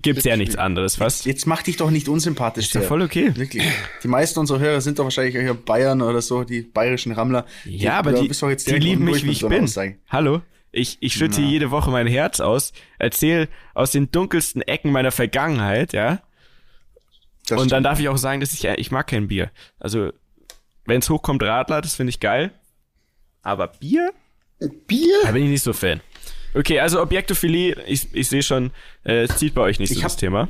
gibt's 0.03 0.25
ja 0.25 0.37
nichts 0.37 0.57
anderes 0.57 0.97
fast. 0.97 1.25
Jetzt 1.25 1.47
mach 1.47 1.63
dich 1.63 1.77
doch 1.77 1.91
nicht 1.91 2.09
unsympathisch. 2.09 2.67
Ist 2.67 2.75
der. 2.75 2.83
voll 2.83 3.03
okay. 3.03 3.33
Wirklich. 3.37 3.63
Die 4.03 4.09
meisten 4.09 4.39
unserer 4.41 4.59
Hörer 4.59 4.81
sind 4.81 4.99
doch 4.99 5.05
wahrscheinlich 5.05 5.35
hier 5.35 5.55
Bayern 5.55 6.03
oder 6.03 6.21
so, 6.21 6.45
die 6.45 6.63
bayerischen 6.63 7.13
Rammler. 7.13 7.47
Ja, 7.65 7.99
aber 7.99 8.13
die, 8.13 8.29
die 8.29 8.73
lieben 8.79 9.05
mich, 9.05 9.25
wie 9.25 9.31
ich 9.31 9.47
bin. 9.47 9.65
Aussage. 9.65 9.97
Hallo? 10.09 10.43
Ich, 10.73 10.97
ich 11.01 11.13
schütte 11.13 11.37
hier 11.37 11.51
jede 11.51 11.71
Woche 11.71 11.91
mein 11.91 12.07
Herz 12.07 12.41
aus, 12.41 12.73
erzähl 12.99 13.49
aus 13.75 13.91
den 13.91 14.11
dunkelsten 14.11 14.63
Ecken 14.63 14.91
meiner 14.91 15.13
Vergangenheit, 15.13 15.93
ja? 15.93 16.23
Das 17.47 17.61
Und 17.61 17.73
dann 17.73 17.83
darf 17.83 18.01
ich 18.01 18.09
auch 18.09 18.17
sagen, 18.17 18.41
dass 18.41 18.55
ich, 18.55 18.65
äh, 18.65 18.77
ich 18.77 18.91
mag 18.91 19.07
kein 19.07 19.29
Bier. 19.29 19.51
Also, 19.79 20.13
wenn's 20.87 21.11
hochkommt, 21.11 21.43
Radler, 21.43 21.83
das 21.83 21.97
finde 21.97 22.11
ich 22.11 22.21
geil. 22.21 22.53
Aber 23.43 23.69
Bier? 23.69 24.13
Bier? 24.87 25.19
Da 25.25 25.33
bin 25.33 25.45
ich 25.45 25.51
nicht 25.51 25.63
so 25.63 25.73
Fan. 25.73 26.01
Okay, 26.55 26.81
also 26.81 27.01
Objektophilie, 27.01 27.77
ich, 27.87 28.09
ich 28.13 28.29
sehe 28.29 28.43
schon, 28.43 28.71
äh, 29.05 29.23
es 29.23 29.37
zieht 29.37 29.55
bei 29.55 29.63
euch 29.63 29.79
nicht 29.79 29.89
so 29.91 29.95
Ich 29.97 30.03
das 30.03 30.13
hab- 30.13 30.19
Thema. 30.21 30.49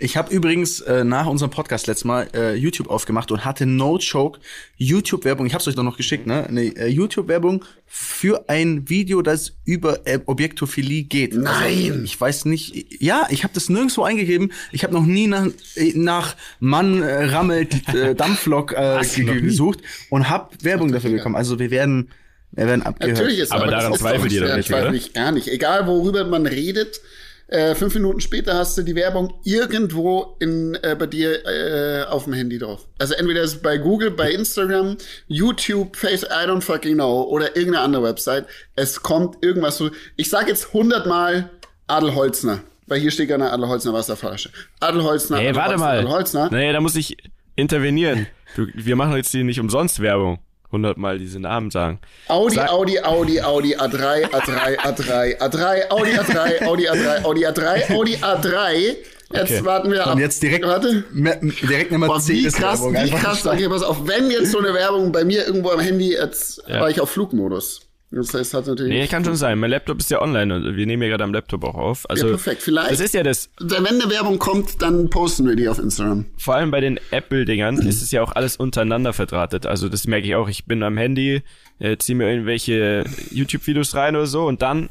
Ich 0.00 0.16
habe 0.16 0.32
übrigens 0.32 0.78
äh, 0.82 1.02
nach 1.02 1.26
unserem 1.26 1.50
Podcast 1.50 1.88
letztes 1.88 2.04
Mal 2.04 2.28
äh, 2.32 2.54
YouTube 2.54 2.88
aufgemacht 2.88 3.32
und 3.32 3.44
hatte 3.44 3.66
No 3.66 3.98
Joke 3.98 4.38
YouTube-Werbung. 4.76 5.44
Ich 5.46 5.54
habe 5.54 5.60
es 5.62 5.66
euch 5.66 5.74
doch 5.74 5.82
noch 5.82 5.96
geschickt, 5.96 6.24
ne? 6.24 6.46
Eine 6.46 6.66
äh, 6.76 6.86
YouTube-Werbung 6.86 7.64
für 7.84 8.48
ein 8.48 8.88
Video, 8.88 9.22
das 9.22 9.56
über 9.64 10.06
äh, 10.06 10.20
Objektophilie 10.24 11.02
geht. 11.02 11.34
Nein. 11.34 11.90
Also, 11.90 12.02
ich 12.04 12.20
weiß 12.20 12.44
nicht. 12.44 13.02
Ja, 13.02 13.26
ich 13.30 13.42
habe 13.42 13.52
das 13.54 13.68
nirgendwo 13.70 14.04
eingegeben. 14.04 14.52
Ich 14.70 14.84
habe 14.84 14.92
noch 14.94 15.04
nie 15.04 15.26
nach, 15.26 15.48
äh, 15.74 15.92
nach 15.96 16.36
Mann 16.60 17.02
äh, 17.02 17.24
rammelt 17.24 17.88
äh, 17.92 18.14
Dampflok 18.14 18.74
äh, 18.74 19.00
gesucht 19.40 19.80
und 20.10 20.30
habe 20.30 20.50
Werbung 20.62 20.92
dafür 20.92 21.10
bekommen. 21.10 21.34
Also 21.34 21.58
wir 21.58 21.72
werden, 21.72 22.10
wir 22.52 22.66
werden 22.66 22.82
abgehört. 22.82 23.16
Natürlich 23.18 23.38
ist 23.40 23.52
Aber 23.52 23.66
das 23.66 23.82
daran 23.84 23.98
zweifelt 23.98 24.24
nicht 24.24 24.32
ihr 24.34 24.40
doch 24.40 24.46
sehr- 24.48 24.56
nicht, 24.56 24.72
oder? 24.72 24.92
ich 24.94 25.12
gar 25.12 25.32
nicht. 25.32 25.48
Egal, 25.48 25.86
worüber 25.86 26.24
man 26.24 26.46
redet, 26.46 27.00
äh, 27.48 27.74
fünf 27.74 27.94
Minuten 27.94 28.20
später 28.20 28.54
hast 28.54 28.76
du 28.76 28.82
die 28.82 28.94
Werbung 28.94 29.34
irgendwo 29.44 30.36
in, 30.38 30.74
äh, 30.82 30.94
bei 30.98 31.06
dir 31.06 31.46
äh, 31.46 32.04
auf 32.04 32.24
dem 32.24 32.32
Handy 32.34 32.58
drauf. 32.58 32.86
Also 32.98 33.14
entweder 33.14 33.42
ist 33.42 33.54
es 33.54 33.62
bei 33.62 33.78
Google, 33.78 34.10
bei 34.10 34.30
Instagram, 34.32 34.96
YouTube, 35.28 35.96
Face, 35.96 36.24
I 36.24 36.46
don't 36.46 36.60
fucking 36.60 36.94
know, 36.94 37.22
oder 37.22 37.56
irgendeine 37.56 37.80
andere 37.84 38.02
Website. 38.02 38.46
Es 38.76 39.02
kommt 39.02 39.42
irgendwas 39.42 39.78
so. 39.78 39.90
Ich 40.16 40.28
sag 40.28 40.48
jetzt 40.48 40.72
hundertmal 40.74 41.50
Adelholzner. 41.86 42.60
Weil 42.86 43.00
hier 43.00 43.10
steht 43.10 43.28
ja 43.28 43.34
eine 43.36 43.50
Adelholzner 43.52 43.92
Wasserflasche. 43.92 44.50
Adelholzner, 44.80 45.38
Ey, 45.38 45.54
warte 45.54 45.74
Adelholzner, 45.74 45.86
mal. 45.86 45.98
Adelholzner. 45.98 46.48
Nee, 46.50 46.72
da 46.72 46.80
muss 46.80 46.96
ich 46.96 47.16
intervenieren. 47.54 48.26
Du, 48.56 48.66
wir 48.74 48.96
machen 48.96 49.14
jetzt 49.16 49.30
hier 49.30 49.44
nicht 49.44 49.60
umsonst 49.60 50.00
Werbung. 50.00 50.38
Hundertmal 50.70 51.18
diese 51.18 51.40
Namen 51.40 51.70
sagen. 51.70 51.98
Audi, 52.28 52.56
Sag- 52.56 52.70
Audi, 52.70 53.00
Audi, 53.00 53.40
Audi, 53.40 53.74
A3, 53.76 54.26
A3, 54.30 54.78
A3, 54.78 55.38
A3, 55.40 55.90
Audi 55.90 56.10
A3, 56.12 56.62
Audi 56.66 56.88
A3, 56.88 57.24
Audi 57.24 57.46
A3, 57.46 57.90
Audi 57.94 58.16
A3. 58.16 58.96
Jetzt 59.30 59.50
Okay. 59.52 59.64
warten 59.64 59.90
wir 59.90 60.06
ab. 60.06 60.14
Und 60.14 60.20
jetzt 60.20 60.42
direkt, 60.42 60.66
Warte. 60.66 61.04
direkt 61.12 61.92
eine 61.92 62.06
Boah, 62.06 62.20
wie 62.28 62.46
krass, 62.48 62.82
wie 62.82 63.10
krass. 63.10 63.46
Okay, 63.46 63.68
pass 63.68 63.82
auf. 63.82 64.06
Wenn 64.06 64.30
jetzt 64.30 64.52
so 64.52 64.58
eine 64.58 64.72
Werbung 64.72 65.12
bei 65.12 65.24
mir 65.24 65.46
irgendwo 65.46 65.70
am 65.70 65.80
Handy, 65.80 66.12
jetzt 66.12 66.62
Ja. 66.66 66.80
war 66.80 66.88
ich 66.90 67.00
auf 67.00 67.10
Flugmodus. 67.10 67.80
Das 68.10 68.32
heißt, 68.32 68.54
hat 68.54 68.66
natürlich. 68.66 68.90
Nee, 68.90 69.06
kann 69.06 69.22
schon 69.22 69.36
sein. 69.36 69.58
Mein 69.58 69.68
Laptop 69.70 69.98
ist 69.98 70.10
ja 70.10 70.22
online 70.22 70.54
und 70.54 70.76
wir 70.76 70.86
nehmen 70.86 71.02
ja 71.02 71.10
gerade 71.10 71.24
am 71.24 71.32
Laptop 71.34 71.62
auch 71.64 71.74
auf. 71.74 72.08
Also, 72.08 72.24
Ja, 72.26 72.30
perfekt. 72.32 72.62
Vielleicht- 72.62 72.90
Das 72.90 73.00
ist 73.00 73.12
ja 73.12 73.22
das, 73.22 73.50
Wenn 73.60 73.86
eine 73.86 74.08
Werbung 74.10 74.38
kommt, 74.38 74.80
dann 74.80 75.10
posten 75.10 75.46
wir 75.46 75.56
die 75.56 75.68
auf 75.68 75.78
Instagram. 75.78 76.24
vor 76.38 76.54
allem 76.54 76.70
bei 76.70 76.80
den 76.80 76.98
Apple-Dingern 77.10 77.76
ist 77.86 78.00
es 78.00 78.10
ja 78.10 78.22
auch 78.22 78.32
alles 78.32 78.56
untereinander 78.56 79.12
verdrahtet. 79.12 79.66
Also 79.66 79.90
das 79.90 80.06
merke 80.06 80.26
ich 80.26 80.34
auch. 80.36 80.48
Ich 80.48 80.64
bin 80.64 80.82
am 80.82 80.96
Handy, 80.96 81.42
äh, 81.80 81.98
ziehe 81.98 82.16
mir 82.16 82.30
irgendwelche 82.30 83.04
YouTube-Videos 83.30 83.94
rein 83.94 84.16
oder 84.16 84.26
so 84.26 84.46
und 84.46 84.62
dann 84.62 84.88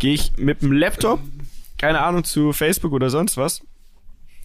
gehe 0.00 0.14
ich 0.14 0.32
mit 0.36 0.62
dem 0.62 0.72
Laptop, 0.72 1.20
keine 1.78 2.00
Ahnung, 2.00 2.24
zu 2.24 2.52
Facebook 2.52 2.92
oder 2.92 3.10
sonst 3.10 3.36
was 3.36 3.60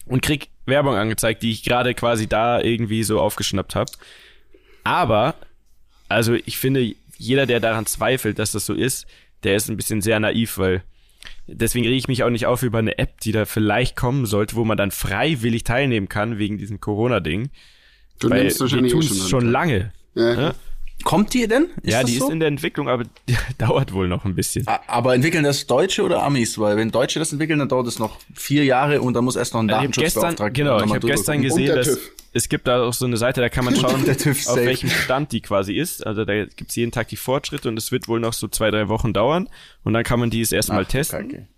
und 0.06 0.22
krieg 0.22 0.48
Werbung 0.64 0.94
angezeigt, 0.94 1.42
die 1.42 1.50
ich 1.50 1.64
gerade 1.64 1.92
quasi 1.94 2.28
da 2.28 2.60
irgendwie 2.60 3.02
so 3.02 3.18
aufgeschnappt 3.20 3.74
habe. 3.74 3.90
Aber, 4.84 5.34
also 6.08 6.34
ich 6.34 6.56
finde, 6.58 6.94
jeder, 7.22 7.46
der 7.46 7.60
daran 7.60 7.86
zweifelt, 7.86 8.38
dass 8.38 8.52
das 8.52 8.66
so 8.66 8.74
ist, 8.74 9.06
der 9.44 9.56
ist 9.56 9.68
ein 9.68 9.76
bisschen 9.76 10.00
sehr 10.00 10.20
naiv, 10.20 10.58
weil 10.58 10.82
deswegen 11.46 11.84
rege 11.84 11.96
ich 11.96 12.08
mich 12.08 12.22
auch 12.22 12.30
nicht 12.30 12.46
auf 12.46 12.62
über 12.62 12.78
eine 12.78 12.98
App, 12.98 13.20
die 13.20 13.32
da 13.32 13.44
vielleicht 13.44 13.96
kommen 13.96 14.26
sollte, 14.26 14.56
wo 14.56 14.64
man 14.64 14.76
dann 14.76 14.90
freiwillig 14.90 15.64
teilnehmen 15.64 16.08
kann 16.08 16.38
wegen 16.38 16.58
diesem 16.58 16.80
Corona-Ding. 16.80 17.50
Du 18.20 18.30
Weil 18.30 18.42
nimmst 18.42 18.58
wir 18.58 18.64
wahrscheinlich 18.64 18.92
tun 18.92 19.02
eh 19.02 19.06
es 19.06 19.18
schon. 19.18 19.28
schon 19.28 19.50
lange. 19.50 19.92
Ja. 20.14 20.34
ne? 20.34 20.54
Kommt 21.02 21.34
die 21.34 21.46
denn? 21.46 21.66
Ist 21.82 21.92
ja, 21.92 22.02
die 22.04 22.16
so? 22.18 22.26
ist 22.26 22.32
in 22.32 22.38
der 22.40 22.48
Entwicklung, 22.48 22.88
aber 22.88 23.04
die 23.28 23.36
dauert 23.58 23.92
wohl 23.92 24.08
noch 24.08 24.24
ein 24.24 24.34
bisschen. 24.34 24.66
Aber 24.86 25.14
entwickeln 25.14 25.44
das 25.44 25.66
Deutsche 25.66 26.02
oder 26.02 26.22
Amis? 26.22 26.58
Weil 26.58 26.76
wenn 26.76 26.90
Deutsche 26.90 27.18
das 27.18 27.32
entwickeln, 27.32 27.58
dann 27.58 27.68
dauert 27.68 27.86
es 27.86 27.98
noch 27.98 28.18
vier 28.34 28.64
Jahre 28.64 29.00
und 29.02 29.14
dann 29.14 29.24
muss 29.24 29.36
erst 29.36 29.54
noch 29.54 29.60
ein 29.60 29.68
Datenschutzbeauftragter 29.68 30.50
genau, 30.50 30.82
ich 30.82 30.90
habe 30.92 31.06
gestern 31.06 31.42
gesehen, 31.42 31.74
dass 31.74 31.98
es 32.34 32.48
gibt 32.48 32.66
da 32.66 32.82
auch 32.82 32.94
so 32.94 33.04
eine 33.04 33.18
Seite, 33.18 33.42
da 33.42 33.50
kann 33.50 33.64
man 33.66 33.76
schauen, 33.76 34.08
auf 34.08 34.56
welchem 34.56 34.88
Stand 34.88 35.32
die 35.32 35.42
quasi 35.42 35.74
ist. 35.74 36.06
Also 36.06 36.24
da 36.24 36.46
gibt's 36.46 36.74
jeden 36.76 36.90
Tag 36.90 37.08
die 37.08 37.16
Fortschritte 37.16 37.68
und 37.68 37.76
es 37.76 37.92
wird 37.92 38.08
wohl 38.08 38.20
noch 38.20 38.32
so 38.32 38.48
zwei, 38.48 38.70
drei 38.70 38.88
Wochen 38.88 39.12
dauern 39.12 39.48
und 39.84 39.92
dann 39.92 40.02
kann 40.02 40.18
man 40.18 40.30
die 40.30 40.40
es 40.40 40.50
erstmal 40.50 40.86
testen. 40.86 41.28
Kacke. 41.28 41.48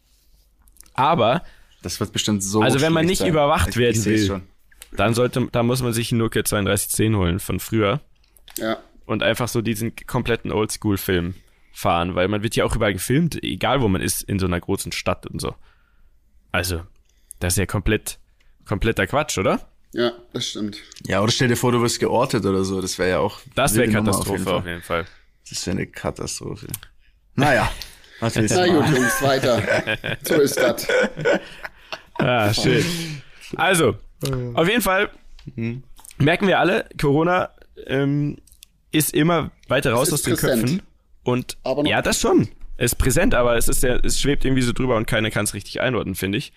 Aber 0.95 1.43
Das 1.83 2.01
wird 2.01 2.13
bestimmt 2.13 2.43
so. 2.43 2.61
Also 2.63 2.81
wenn 2.81 2.93
man 2.93 3.07
nicht 3.07 3.19
sein. 3.19 3.29
überwacht 3.29 3.69
Ich- 3.71 3.77
werden 3.77 3.99
ich 4.01 4.05
will. 4.05 4.27
Schon. 4.27 4.43
dann 4.97 5.15
sollte, 5.15 5.49
da 5.53 5.63
muss 5.63 5.83
man 5.83 5.93
sich 5.93 6.11
einen 6.13 6.19
Nokia 6.21 6.43
3210 6.43 7.17
holen 7.17 7.39
von 7.41 7.61
früher 7.61 8.01
Ja. 8.59 8.79
Und 9.07 9.23
einfach 9.23 9.49
so 9.49 9.63
diesen 9.63 9.95
kompletten 10.07 10.53
Oldschool-Film 10.53 11.35
fahren, 11.73 12.15
weil 12.15 12.29
man 12.29 12.43
wird 12.43 12.57
ja 12.57 12.65
auch 12.65 12.75
überall 12.77 12.93
gefilmt, 12.93 13.43
egal 13.43 13.81
wo 13.81 13.89
man 13.89 14.01
ist, 14.01 14.23
in 14.23 14.39
so 14.39 14.47
einer 14.47 14.61
großen 14.61 14.93
Stadt 14.93 15.27
und 15.27 15.41
so. 15.41 15.55
Also, 16.53 16.83
das 17.41 17.55
ist 17.55 17.59
ja 17.59 17.67
komplett, 17.67 18.19
kompletter 18.65 19.07
Quatsch, 19.07 19.39
oder? 19.39 19.69
Ja, 19.93 20.13
das 20.33 20.49
stimmt. 20.49 20.79
Ja, 21.07 21.21
oder 21.21 21.31
stell 21.31 21.49
dir 21.49 21.57
vor, 21.57 21.73
du 21.73 21.81
wirst 21.81 22.01
geortet 22.01 22.45
oder 22.45 22.65
so. 22.65 22.81
Das 22.81 22.99
wäre 22.99 23.11
ja 23.11 23.19
auch. 23.19 23.41
Das 23.55 23.77
wäre 23.77 23.91
Katastrophe 23.91 24.51
Auf 24.51 24.61
auf 24.61 24.67
jeden 24.67 24.83
Fall. 24.83 25.07
Das 25.49 25.67
wäre 25.67 25.77
eine 25.77 25.87
Katastrophe. 25.87 26.67
Naja. 27.35 27.71
Was 28.21 28.37
willst 28.37 28.55
Na 28.55 28.67
gut? 28.67 28.89
Jungs, 28.89 29.23
weiter. 29.23 29.63
So 30.23 30.35
ist 30.35 30.57
das. 30.57 30.87
Ah, 32.15 32.53
schön. 32.55 32.85
Also, 33.57 33.97
auf 34.55 34.69
jeden 34.69 34.83
Fall 34.83 35.11
merken 36.19 36.47
wir 36.47 36.59
alle, 36.59 36.89
Corona 37.01 37.51
ähm, 37.87 38.39
ist 38.95 39.13
immer 39.13 39.51
weiter 39.69 39.93
raus 39.93 40.13
aus 40.13 40.23
den 40.23 40.35
präsent. 40.35 40.61
Köpfen. 40.63 40.83
Und 41.25 41.57
ja, 41.85 42.03
das 42.03 42.21
schon. 42.21 42.49
Es 42.77 42.93
ist 42.93 42.99
präsent, 42.99 43.35
aber 43.35 43.57
es 43.57 43.69
ist 43.69 43.83
ja, 43.83 43.97
es 43.97 44.21
schwebt 44.21 44.45
irgendwie 44.45 44.63
so 44.63 44.73
drüber 44.73 44.97
und 44.97 45.07
keiner 45.07 45.31
kann 45.31 45.45
es 45.45 45.55
richtig 45.55 45.81
einordnen, 45.81 46.15
finde 46.15 46.39
ich. 46.39 46.53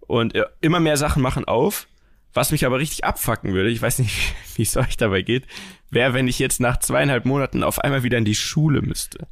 Und 0.00 0.34
äh, 0.34 0.44
immer 0.60 0.80
mehr 0.80 0.96
Sachen 0.96 1.22
machen 1.22 1.44
auf. 1.44 1.86
Was 2.34 2.52
mich 2.52 2.66
aber 2.66 2.78
richtig 2.78 3.04
abfacken 3.04 3.54
würde, 3.54 3.70
ich 3.70 3.80
weiß 3.80 4.00
nicht, 4.00 4.34
wie 4.56 4.62
es 4.62 4.76
euch 4.76 4.96
dabei 4.96 5.22
geht, 5.22 5.44
wäre, 5.90 6.14
wenn 6.14 6.28
ich 6.28 6.38
jetzt 6.38 6.60
nach 6.60 6.78
zweieinhalb 6.78 7.24
Monaten 7.24 7.62
auf 7.62 7.78
einmal 7.78 8.02
wieder 8.02 8.18
in 8.18 8.24
die 8.24 8.34
Schule 8.34 8.82
müsste. 8.82 9.26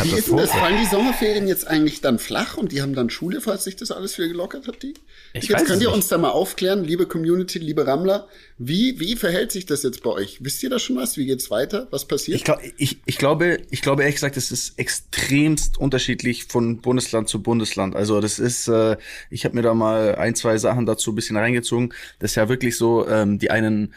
Wie 0.00 0.12
ist 0.12 0.28
denn 0.28 0.36
das? 0.36 0.52
Fallen 0.52 0.78
die 0.80 0.86
Sommerferien 0.86 1.48
jetzt 1.48 1.66
eigentlich 1.66 2.00
dann 2.00 2.20
flach 2.20 2.56
und 2.56 2.70
die 2.70 2.82
haben 2.82 2.94
dann 2.94 3.10
Schule, 3.10 3.40
falls 3.40 3.64
sich 3.64 3.74
das 3.74 3.90
alles 3.90 4.16
wieder 4.16 4.28
gelockert 4.28 4.68
hat, 4.68 4.82
die? 4.82 4.94
Ich 5.32 5.48
jetzt 5.48 5.66
könnt 5.66 5.82
ihr 5.82 5.88
nicht. 5.88 5.96
uns 5.96 6.08
da 6.08 6.18
mal 6.18 6.30
aufklären, 6.30 6.84
liebe 6.84 7.06
Community, 7.06 7.58
liebe 7.58 7.86
Rammler, 7.86 8.28
wie, 8.56 8.98
wie 8.98 9.14
verhält 9.16 9.52
sich 9.52 9.66
das 9.66 9.82
jetzt 9.82 10.02
bei 10.02 10.10
euch? 10.10 10.38
Wisst 10.42 10.62
ihr 10.62 10.70
da 10.70 10.78
schon 10.78 10.96
was? 10.96 11.16
Wie 11.16 11.26
geht's 11.26 11.50
weiter? 11.50 11.86
Was 11.90 12.06
passiert? 12.06 12.36
Ich, 12.36 12.44
glaub, 12.44 12.60
ich, 12.76 12.98
ich, 13.04 13.18
glaube, 13.18 13.58
ich 13.70 13.82
glaube 13.82 14.02
ehrlich 14.02 14.16
gesagt, 14.16 14.36
es 14.36 14.50
ist 14.50 14.78
extremst 14.78 15.78
unterschiedlich 15.78 16.44
von 16.44 16.80
Bundesland 16.80 17.28
zu 17.28 17.42
Bundesland. 17.42 17.94
Also 17.94 18.20
das 18.20 18.38
ist, 18.38 18.68
äh, 18.68 18.96
ich 19.30 19.44
habe 19.44 19.54
mir 19.54 19.62
da 19.62 19.74
mal 19.74 20.14
ein, 20.16 20.34
zwei 20.34 20.56
Sachen 20.58 20.86
dazu 20.86 21.12
ein 21.12 21.14
bisschen 21.14 21.36
reingezogen. 21.36 21.92
Das 22.18 22.32
ist 22.32 22.36
ja 22.36 22.48
wirklich 22.48 22.76
so, 22.76 23.06
ähm, 23.06 23.38
die 23.38 23.50
einen 23.50 23.94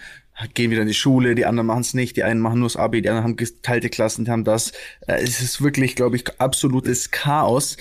gehen 0.53 0.71
wieder 0.71 0.81
in 0.81 0.87
die 0.87 0.93
Schule, 0.93 1.35
die 1.35 1.45
anderen 1.45 1.67
machen 1.67 1.81
es 1.81 1.93
nicht, 1.93 2.15
die 2.17 2.23
einen 2.23 2.39
machen 2.39 2.59
nur 2.59 2.69
das 2.69 2.75
Abi, 2.75 3.01
die 3.01 3.09
anderen 3.09 3.25
haben 3.25 3.35
geteilte 3.35 3.89
Klassen, 3.89 4.25
die 4.25 4.31
haben 4.31 4.43
das. 4.43 4.71
Äh, 5.07 5.21
es 5.21 5.41
ist 5.41 5.61
wirklich, 5.61 5.95
glaube 5.95 6.15
ich, 6.15 6.39
absolutes 6.39 7.11
Chaos. 7.11 7.77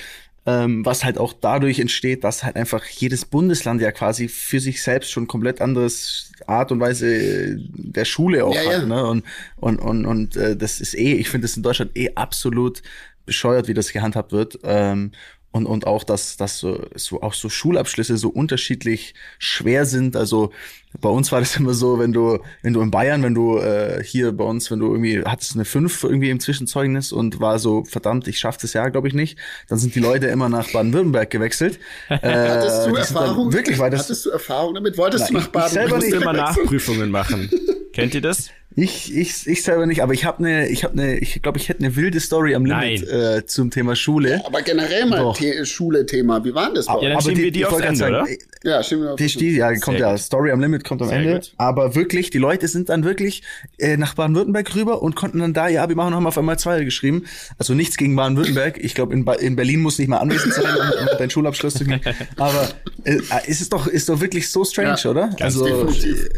Ähm, 0.50 0.84
was 0.86 1.04
halt 1.04 1.18
auch 1.18 1.32
dadurch 1.32 1.78
entsteht, 1.78 2.24
dass 2.24 2.42
halt 2.44 2.56
einfach 2.56 2.84
jedes 2.86 3.24
Bundesland 3.24 3.80
ja 3.80 3.92
quasi 3.92 4.28
für 4.28 4.60
sich 4.60 4.82
selbst 4.82 5.10
schon 5.10 5.26
komplett 5.26 5.60
anderes 5.60 6.32
Art 6.46 6.72
und 6.72 6.80
Weise 6.80 7.56
der 7.58 8.04
Schule 8.04 8.44
auch 8.44 8.54
Ja, 8.54 8.60
hat. 8.64 8.72
ja. 8.72 8.86
Ne? 8.86 9.06
Und, 9.06 9.24
und, 9.56 9.78
und, 9.78 10.06
und 10.06 10.36
äh, 10.36 10.56
das 10.56 10.80
ist 10.80 10.94
eh, 10.94 11.14
ich 11.14 11.28
finde 11.28 11.46
das 11.46 11.56
in 11.56 11.62
Deutschland 11.62 11.96
eh 11.96 12.10
absolut 12.14 12.82
bescheuert, 13.26 13.68
wie 13.68 13.74
das 13.74 13.92
gehandhabt 13.92 14.32
wird. 14.32 14.58
Ähm, 14.64 15.12
und, 15.52 15.66
und 15.66 15.86
auch, 15.86 16.04
dass, 16.04 16.36
dass 16.36 16.58
so, 16.58 16.86
so 16.94 17.22
auch 17.22 17.34
so 17.34 17.48
Schulabschlüsse 17.48 18.16
so 18.16 18.28
unterschiedlich 18.28 19.14
schwer 19.40 19.84
sind. 19.84 20.14
Also 20.14 20.52
bei 21.00 21.08
uns 21.08 21.32
war 21.32 21.40
das 21.40 21.56
immer 21.58 21.74
so, 21.74 21.98
wenn 21.98 22.12
du, 22.12 22.38
wenn 22.62 22.72
du 22.72 22.80
in 22.82 22.90
Bayern, 22.92 23.22
wenn 23.24 23.34
du 23.34 23.58
äh, 23.58 24.02
hier 24.04 24.30
bei 24.32 24.44
uns, 24.44 24.70
wenn 24.70 24.78
du 24.78 24.86
irgendwie 24.92 25.22
hattest 25.24 25.54
eine 25.56 25.64
5 25.64 26.04
irgendwie 26.04 26.30
im 26.30 26.38
Zwischenzeugnis 26.38 27.10
und 27.12 27.40
war 27.40 27.58
so, 27.58 27.84
verdammt, 27.84 28.28
ich 28.28 28.38
schaff 28.38 28.58
das 28.58 28.72
Jahr, 28.74 28.90
glaube 28.92 29.08
ich, 29.08 29.14
nicht, 29.14 29.38
dann 29.68 29.78
sind 29.78 29.94
die 29.96 30.00
Leute 30.00 30.26
immer 30.28 30.48
nach 30.48 30.70
Baden-Württemberg 30.70 31.30
gewechselt. 31.30 31.80
Äh, 32.08 32.18
Hattest 32.22 32.86
du 32.86 32.94
Erfahrung? 32.94 33.52
Wirklich, 33.52 33.78
weil 33.78 33.90
das. 33.90 34.04
Hattest 34.04 34.26
du 34.26 34.30
Erfahrung 34.30 34.74
damit? 34.74 34.96
Wolltest 34.98 35.24
Na, 35.24 35.28
du 35.28 35.34
nach 35.34 35.46
ich- 35.46 35.52
Baden? 35.52 35.66
ich 35.66 35.72
selber 35.72 35.98
nicht. 35.98 36.12
immer 36.12 36.32
Nachprüfungen 36.32 37.10
machen. 37.10 37.50
Kennt 37.92 38.14
ihr 38.14 38.20
das? 38.20 38.50
Ich, 38.76 39.14
ich, 39.14 39.46
ich 39.48 39.62
selber 39.64 39.84
nicht, 39.86 40.00
aber 40.00 40.12
ich 40.14 40.24
habe 40.24 40.38
eine, 40.38 40.68
ich 40.68 40.84
habe 40.84 40.94
eine, 40.94 41.18
ich 41.18 41.42
glaube, 41.42 41.58
ich 41.58 41.68
hätte 41.68 41.80
eine 41.80 41.96
wilde 41.96 42.20
Story 42.20 42.54
am 42.54 42.64
Limit 42.64 43.08
äh, 43.08 43.44
zum 43.44 43.70
Thema 43.70 43.96
Schule. 43.96 44.42
Aber 44.46 44.62
generell 44.62 45.06
mal. 45.06 45.34
The 45.34 45.64
Schule-Thema. 45.64 46.44
Wie 46.44 46.54
war 46.54 46.66
denn 46.66 46.76
das 46.76 46.86
bei 46.86 47.02
Ja, 47.02 47.08
dann 47.10 47.20
schieben 47.20 47.42
wir 47.42 47.50
die 47.50 47.66
aufs 47.66 47.80
Ende, 47.80 47.98
gerade 47.98 48.22
oder? 48.22 48.36
Ja, 48.62 48.82
stimmt. 48.82 49.18
Die 49.18 49.28
steht, 49.30 49.56
ja, 49.56 49.68
kommt 49.78 49.96
Sehr 49.96 50.06
ja, 50.06 50.10
gut. 50.12 50.20
Story 50.20 50.50
am 50.52 50.60
Limit 50.60 50.84
kommt 50.84 51.00
am 51.00 51.08
Sehr 51.08 51.18
Ende. 51.18 51.34
gut. 51.36 51.54
Aber 51.56 51.94
wirklich, 51.94 52.28
die 52.28 52.36
Leute 52.36 52.68
sind 52.68 52.90
dann 52.90 53.04
wirklich 53.04 53.42
äh, 53.78 53.96
nach 53.96 54.12
Baden-Württemberg 54.14 54.74
rüber 54.74 55.00
und 55.02 55.16
konnten 55.16 55.38
dann 55.38 55.54
da 55.54 55.68
ihr 55.68 55.82
Abi 55.82 55.94
machen 55.94 56.08
und 56.08 56.14
haben 56.16 56.26
auf 56.26 56.36
einmal 56.36 56.58
zwei 56.58 56.84
geschrieben. 56.84 57.24
Also 57.56 57.72
nichts 57.72 57.96
gegen 57.96 58.14
Baden-Württemberg. 58.16 58.76
Ich 58.78 58.94
glaube, 58.94 59.14
in, 59.14 59.24
Ba- 59.24 59.32
in 59.34 59.56
Berlin 59.56 59.80
muss 59.80 59.98
nicht 59.98 60.08
mal 60.08 60.18
anwesend 60.18 60.52
sein, 60.52 60.64
um, 60.66 61.08
um 61.12 61.18
deinen 61.18 61.30
Schulabschluss 61.30 61.72
zu 61.74 61.84
kriegen. 61.86 62.02
Aber 62.36 62.68
äh, 63.04 63.18
ist 63.46 63.62
es 63.62 63.70
doch, 63.70 63.86
ist 63.86 64.10
doch 64.10 64.20
wirklich 64.20 64.50
so 64.50 64.62
strange, 64.64 64.98
Ja, 65.02 65.10
oder? 65.10 65.30
Also 65.40 65.64
definitiv. 65.64 66.28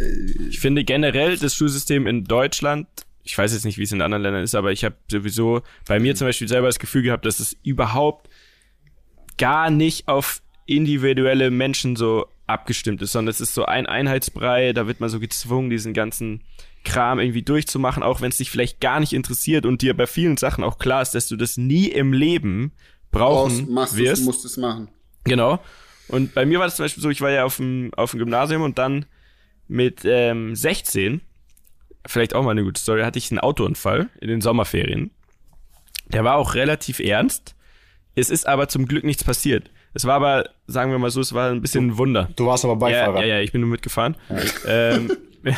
Ich 0.49 0.61
finde 0.61 0.85
generell 0.85 1.37
das 1.37 1.55
Schulsystem 1.57 2.07
in 2.07 2.23
Deutschland, 2.23 2.87
ich 3.25 3.37
weiß 3.37 3.53
jetzt 3.53 3.65
nicht, 3.65 3.79
wie 3.79 3.83
es 3.83 3.91
in 3.91 4.01
anderen 4.01 4.23
Ländern 4.23 4.45
ist, 4.45 4.55
aber 4.55 4.71
ich 4.73 4.85
habe 4.85 4.95
sowieso 5.11 5.63
bei 5.89 5.99
mir 5.99 6.15
zum 6.15 6.29
Beispiel 6.29 6.47
selber 6.49 6.67
das 6.69 6.79
Gefühl 6.79 7.03
gehabt, 7.03 7.25
dass 7.27 7.41
es 7.41 7.57
überhaupt 7.65 8.29
gar 9.39 9.71
nicht 9.71 10.09
auf 10.09 10.41
individuelle 10.67 11.51
Menschen 11.51 11.97
so 11.97 12.27
abgestimmt 12.47 13.03
ist, 13.03 13.13
sondern 13.13 13.31
es 13.31 13.41
ist 13.41 13.55
so 13.55 13.65
ein 13.65 13.87
Einheitsbrei, 13.87 14.73
da 14.73 14.87
wird 14.87 15.01
man 15.01 15.09
so 15.09 15.21
gezwungen, 15.21 15.71
diesen 15.71 15.95
ganzen 15.95 16.43
Kram 16.85 17.21
irgendwie 17.21 17.43
durchzumachen, 17.43 18.03
auch 18.03 18.21
wenn 18.21 18.31
es 18.31 18.37
dich 18.37 18.51
vielleicht 18.51 18.81
gar 18.81 19.01
nicht 19.01 19.13
interessiert 19.13 19.67
und 19.67 19.83
dir 19.83 19.97
bei 19.97 20.07
vielen 20.07 20.37
Sachen 20.37 20.65
auch 20.65 20.79
klar 20.79 21.03
ist, 21.03 21.15
dass 21.15 21.29
du 21.29 21.37
das 21.37 21.57
nie 21.57 21.87
im 21.87 22.13
Leben 22.13 22.73
Brauchst, 23.11 23.59
brauchen 23.59 23.75
machst 23.75 23.97
wirst. 23.97 24.23
es, 24.23 24.27
musst 24.27 24.45
es 24.45 24.57
machen. 24.57 24.89
Genau. 25.25 25.61
Und 26.09 26.35
bei 26.35 26.45
mir 26.45 26.59
war 26.59 26.67
das 26.67 26.77
zum 26.77 26.85
Beispiel 26.85 27.03
so, 27.03 27.11
ich 27.11 27.21
war 27.21 27.31
ja 27.31 27.45
auf 27.45 27.57
dem, 27.57 27.93
auf 27.97 28.11
dem 28.11 28.19
Gymnasium 28.19 28.63
und 28.63 28.79
dann 28.79 29.07
mit 29.69 30.01
ähm, 30.05 30.55
16, 30.55 31.21
vielleicht 32.07 32.35
auch 32.35 32.43
mal 32.43 32.51
eine 32.51 32.65
gute 32.65 32.81
Story, 32.81 33.03
hatte 33.03 33.19
ich 33.19 33.31
einen 33.31 33.39
Autounfall 33.39 34.11
in 34.21 34.29
den 34.29 34.41
Sommerferien. 34.41 35.11
Der 36.09 36.25
war 36.25 36.37
auch 36.37 36.55
relativ 36.55 36.99
ernst. 36.99 37.55
Es 38.15 38.29
ist 38.29 38.47
aber 38.47 38.69
zum 38.69 38.87
Glück 38.87 39.05
nichts 39.05 39.25
passiert. 39.25 39.71
Es 39.95 40.05
war 40.07 40.15
aber, 40.15 40.49
sagen 40.67 40.91
wir 40.91 40.99
mal 40.99 41.11
so, 41.11 41.21
es 41.21 41.33
war 41.35 41.51
ein 41.51 41.61
bisschen 41.61 41.89
ein 41.89 41.99
Wunder. 41.99 42.29
du 42.37 42.47
warst 42.47 42.65
aber 42.65 42.73
Ja, 42.91 43.07
Beifahrer. 43.07 43.21
ja, 43.27 43.37
ja, 43.37 43.41
ich 43.41 43.53
bin 43.53 43.61
nur 43.61 43.71
mitgefahren. 43.71 44.17
Ähm, 44.67 45.11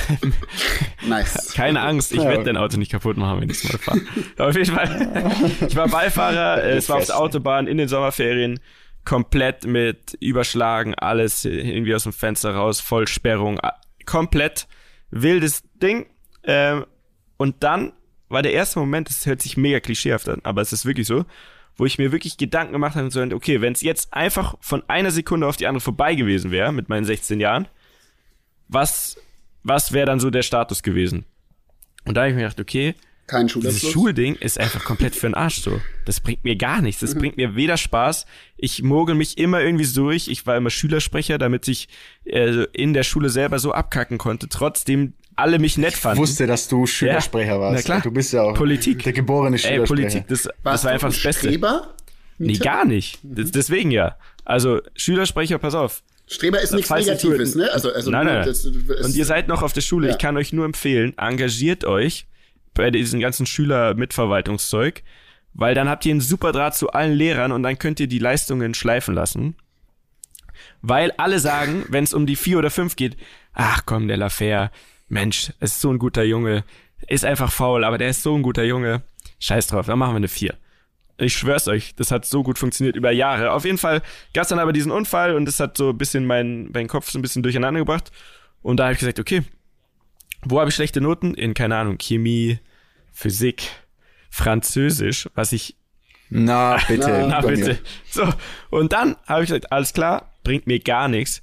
Nice. 1.07 1.53
keine 1.55 1.81
Angst, 1.83 2.12
ich 2.12 2.18
Ja. 2.23 2.29
werde 2.31 2.44
dein 2.44 2.57
Auto 2.57 2.77
nicht 2.79 2.90
kaputt 2.90 3.16
machen, 3.16 3.40
wenn 3.42 3.51
ich 3.51 3.62
es 3.62 3.73
mal 3.73 3.79
fahre. 3.79 4.01
Auf 4.38 4.57
jeden 4.57 4.75
Fall, 4.75 5.35
ich 5.68 5.77
war 5.77 5.88
Beifahrer, 5.88 6.62
äh, 6.64 6.77
es 6.77 6.88
war 6.88 6.97
auf 6.99 7.07
der 7.07 7.18
Autobahn 7.18 7.66
in 7.66 7.77
den 7.79 7.88
Sommerferien, 7.88 8.61
komplett 9.05 9.66
mit 9.66 10.16
Überschlagen, 10.20 10.94
alles 10.94 11.44
irgendwie 11.44 11.94
aus 11.94 12.05
dem 12.05 12.12
Fenster 12.14 12.55
raus, 12.55 12.81
Vollsperrung, 12.81 13.61
komplett 14.07 14.66
wildes 15.11 15.62
Ding. 15.83 16.07
Ähm, 16.44 16.87
und 17.37 17.62
dann 17.62 17.92
war 18.31 18.42
der 18.42 18.55
erste 18.55 18.79
Moment, 18.79 19.11
das 19.11 19.27
hört 19.27 19.42
sich 19.42 19.57
mega 19.59 19.81
klischeehaft 19.81 20.29
an, 20.29 20.40
aber 20.44 20.62
es 20.62 20.73
ist 20.73 20.87
wirklich 20.87 21.07
so, 21.07 21.27
wo 21.76 21.87
ich 21.87 21.98
mir 21.98 22.12
wirklich 22.12 22.37
Gedanken 22.37 22.72
gemacht 22.72 22.96
habe, 22.96 23.10
so, 23.10 23.20
okay, 23.20 23.60
wenn 23.60 23.72
es 23.72 23.82
jetzt 23.82 24.12
einfach 24.12 24.54
von 24.60 24.82
einer 24.88 25.10
Sekunde 25.10 25.46
auf 25.46 25.56
die 25.56 25.66
andere 25.66 25.80
vorbei 25.80 26.14
gewesen 26.14 26.50
wäre, 26.50 26.72
mit 26.72 26.88
meinen 26.88 27.04
16 27.04 27.40
Jahren, 27.40 27.68
was, 28.68 29.16
was 29.62 29.92
wäre 29.92 30.06
dann 30.06 30.20
so 30.20 30.30
der 30.30 30.42
Status 30.42 30.82
gewesen? 30.82 31.24
Und 32.04 32.16
da 32.16 32.22
habe 32.22 32.30
ich 32.30 32.37
mir 32.37 32.42
gedacht, 32.42 32.60
okay, 32.60 32.94
Kein 33.26 33.46
dieses. 33.46 33.90
Schulding 33.90 34.37
ist 34.37 34.60
einfach 34.60 34.84
komplett 34.84 35.14
für 35.14 35.26
den 35.26 35.34
Arsch 35.34 35.60
so. 35.62 35.80
Das 36.04 36.20
bringt 36.20 36.44
mir 36.44 36.56
gar 36.56 36.82
nichts. 36.82 37.00
Das 37.00 37.14
bringt 37.14 37.38
mir 37.38 37.56
weder 37.56 37.78
Spaß. 37.78 38.26
Ich 38.56 38.82
mogel 38.82 39.14
mich 39.14 39.38
immer 39.38 39.62
irgendwie 39.62 39.84
so 39.84 40.02
durch. 40.02 40.28
Ich 40.28 40.46
war 40.46 40.56
immer 40.56 40.70
Schülersprecher, 40.70 41.38
damit 41.38 41.66
ich 41.66 41.88
äh, 42.24 42.66
in 42.72 42.92
der 42.92 43.02
Schule 43.02 43.30
selber 43.30 43.58
so 43.58 43.72
abkacken 43.72 44.18
konnte. 44.18 44.48
Trotzdem 44.48 45.14
alle 45.37 45.59
mich 45.59 45.79
nett 45.79 45.94
Ich 45.94 45.97
fanden. 46.01 46.18
wusste, 46.20 46.47
dass 46.47 46.68
du 46.68 46.87
Schülersprecher 46.87 47.55
Ja, 47.55 47.61
warst. 47.61 47.77
na 47.77 47.83
klar. 47.83 48.01
Du 48.03 48.11
bist 48.11 48.33
ja 48.33 48.42
auch 48.42 48.55
Politik. 48.55 49.03
der 49.03 49.12
geborene 49.12 49.57
Ey, 49.57 49.61
Schülersprecher. 49.62 49.87
Politik, 49.87 50.29
das, 50.29 50.49
das 50.62 50.85
war 50.85 50.90
einfach 50.92 51.09
ein 51.09 51.12
das 51.12 51.23
Beste. 51.23 51.49
Streber? 51.49 51.94
Nee, 52.38 52.55
gar 52.55 52.85
nicht. 52.85 53.18
Das, 53.23 53.51
deswegen 53.53 53.90
ja. 53.90 54.16
Also 54.44 54.81
Schülersprecher, 54.97 55.59
pass 55.59 55.75
auf. 55.75 56.03
Streber 56.27 56.61
ist 56.61 56.73
nichts 56.73 56.90
Negatives, 56.90 57.55
ne? 57.55 57.70
Also, 57.73 57.92
also 57.92 58.11
nein, 58.11 58.27
nein, 58.27 58.37
nein. 58.37 58.47
Das, 58.47 58.62
das, 58.62 59.07
Und 59.07 59.14
ihr 59.14 59.25
seid 59.27 59.47
noch 59.49 59.62
auf 59.62 59.73
der 59.73 59.83
Schule. 59.83 60.09
Ja. 60.09 60.12
Ich 60.14 60.18
kann 60.18 60.37
euch 60.37 60.53
nur 60.53 60.64
empfehlen, 60.64 61.16
engagiert 61.18 61.85
euch 61.85 62.27
bei 62.73 62.90
diesem 62.90 63.20
ganzen 63.20 63.47
Schüler-Mitverwaltungszeug, 63.47 65.03
weil 65.53 65.75
dann 65.75 65.88
habt 65.88 66.05
ihr 66.07 66.12
einen 66.12 66.20
super 66.20 66.53
Draht 66.53 66.75
zu 66.77 66.90
allen 66.90 67.12
Lehrern 67.12 67.53
und 67.53 67.62
dann 67.62 67.79
könnt 67.79 68.01
ihr 68.01 68.07
die 68.09 68.18
Leistungen 68.18 68.75
schleifen 68.75 69.14
lassen. 69.14 69.57
Weil 70.83 71.12
alle 71.16 71.38
sagen, 71.38 71.85
wenn 71.88 72.05
es 72.05 72.14
um 72.14 72.27
die 72.27 72.37
vier 72.37 72.59
oder 72.59 72.70
fünf 72.70 72.97
geht, 72.97 73.16
ach 73.53 73.83
komm, 73.87 74.09
der 74.09 74.16
Lafer, 74.16 74.70
Mensch, 75.14 75.53
ist 75.61 75.81
so 75.81 75.90
ein 75.90 75.98
guter 75.98 76.24
Junge, 76.24 76.64
ist 77.09 77.24
einfach 77.24 77.50
faul, 77.50 77.85
aber 77.85 77.98
der 77.98 78.11
ist 78.11 78.22
so 78.22 78.35
ein 78.37 78.42
guter 78.42 78.64
Junge. 78.64 79.03
Scheiß 79.38 79.68
drauf, 79.68 79.87
dann 79.87 79.98
machen 79.98 80.12
wir 80.12 80.16
eine 80.16 80.29
vier. 80.29 80.55
Ich 81.16 81.35
schwör's 81.35 81.68
euch, 81.68 81.94
das 81.94 82.11
hat 82.11 82.27
so 82.27 82.42
gut 82.42 82.59
funktioniert 82.59 82.96
über 82.96 83.12
Jahre. 83.12 83.53
Auf 83.53 83.64
jeden 83.64 83.79
Fall 83.79 84.03
gab's 84.33 84.48
dann 84.48 84.59
aber 84.59 84.72
diesen 84.72 84.90
Unfall 84.90 85.37
und 85.37 85.44
das 85.46 85.61
hat 85.61 85.77
so 85.77 85.90
ein 85.90 85.98
bisschen 85.98 86.27
meinen 86.27 86.70
mein 86.72 86.88
Kopf 86.88 87.11
so 87.11 87.18
ein 87.18 87.22
bisschen 87.22 87.44
durcheinander 87.44 87.81
gebracht. 87.81 88.11
Und 88.61 88.79
da 88.79 88.85
habe 88.85 88.94
ich 88.94 88.98
gesagt, 88.98 89.20
okay, 89.20 89.44
wo 90.42 90.59
habe 90.59 90.70
ich 90.70 90.74
schlechte 90.74 91.00
Noten? 91.00 91.35
In, 91.35 91.55
keine 91.55 91.77
Ahnung, 91.77 91.96
Chemie, 91.98 92.59
Physik, 93.12 93.70
Französisch, 94.31 95.29
was 95.37 95.53
ich 95.53 95.77
Na, 96.29 96.79
bitte. 96.88 97.27
na 97.29 97.40
mir. 97.40 97.48
bitte. 97.48 97.79
So, 98.11 98.29
und 98.70 98.92
dann 98.92 99.16
habe 99.27 99.44
ich 99.44 99.48
gesagt, 99.50 99.70
alles 99.70 99.92
klar, 99.92 100.33
bringt 100.42 100.66
mir 100.66 100.81
gar 100.81 101.07
nichts. 101.07 101.40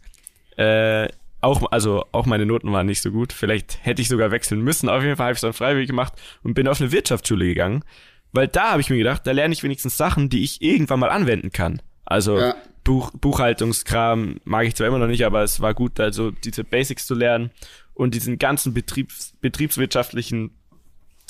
Äh, 0.57 1.07
auch, 1.41 1.71
also 1.71 2.05
auch 2.11 2.25
meine 2.25 2.45
Noten 2.45 2.71
waren 2.71 2.85
nicht 2.85 3.01
so 3.01 3.11
gut. 3.11 3.33
Vielleicht 3.33 3.79
hätte 3.83 4.01
ich 4.01 4.07
sogar 4.07 4.31
wechseln 4.31 4.61
müssen. 4.61 4.89
Auf 4.89 5.03
jeden 5.03 5.15
Fall 5.15 5.25
habe 5.25 5.33
ich 5.33 5.37
es 5.37 5.41
dann 5.41 5.53
freiwillig 5.53 5.87
gemacht 5.87 6.13
und 6.43 6.53
bin 6.53 6.67
auf 6.67 6.79
eine 6.79 6.91
Wirtschaftsschule 6.91 7.45
gegangen. 7.45 7.83
Weil 8.31 8.47
da 8.47 8.71
habe 8.71 8.81
ich 8.81 8.89
mir 8.89 8.97
gedacht, 8.97 9.27
da 9.27 9.31
lerne 9.31 9.53
ich 9.53 9.63
wenigstens 9.63 9.97
Sachen, 9.97 10.29
die 10.29 10.43
ich 10.43 10.61
irgendwann 10.61 10.99
mal 10.99 11.09
anwenden 11.09 11.51
kann. 11.51 11.81
Also 12.05 12.39
Ja. 12.39 12.55
Buch, 12.83 13.11
Buchhaltungskram 13.11 14.39
mag 14.43 14.65
ich 14.65 14.75
zwar 14.75 14.87
immer 14.87 14.97
noch 14.97 15.07
nicht, 15.07 15.25
aber 15.25 15.43
es 15.43 15.59
war 15.61 15.73
gut, 15.73 15.99
also 15.99 16.31
diese 16.31 16.63
Basics 16.63 17.05
zu 17.05 17.13
lernen 17.13 17.51
und 17.93 18.15
diesen 18.15 18.39
ganzen 18.39 18.73
Betriebs, 18.73 19.33
betriebswirtschaftlichen 19.41 20.51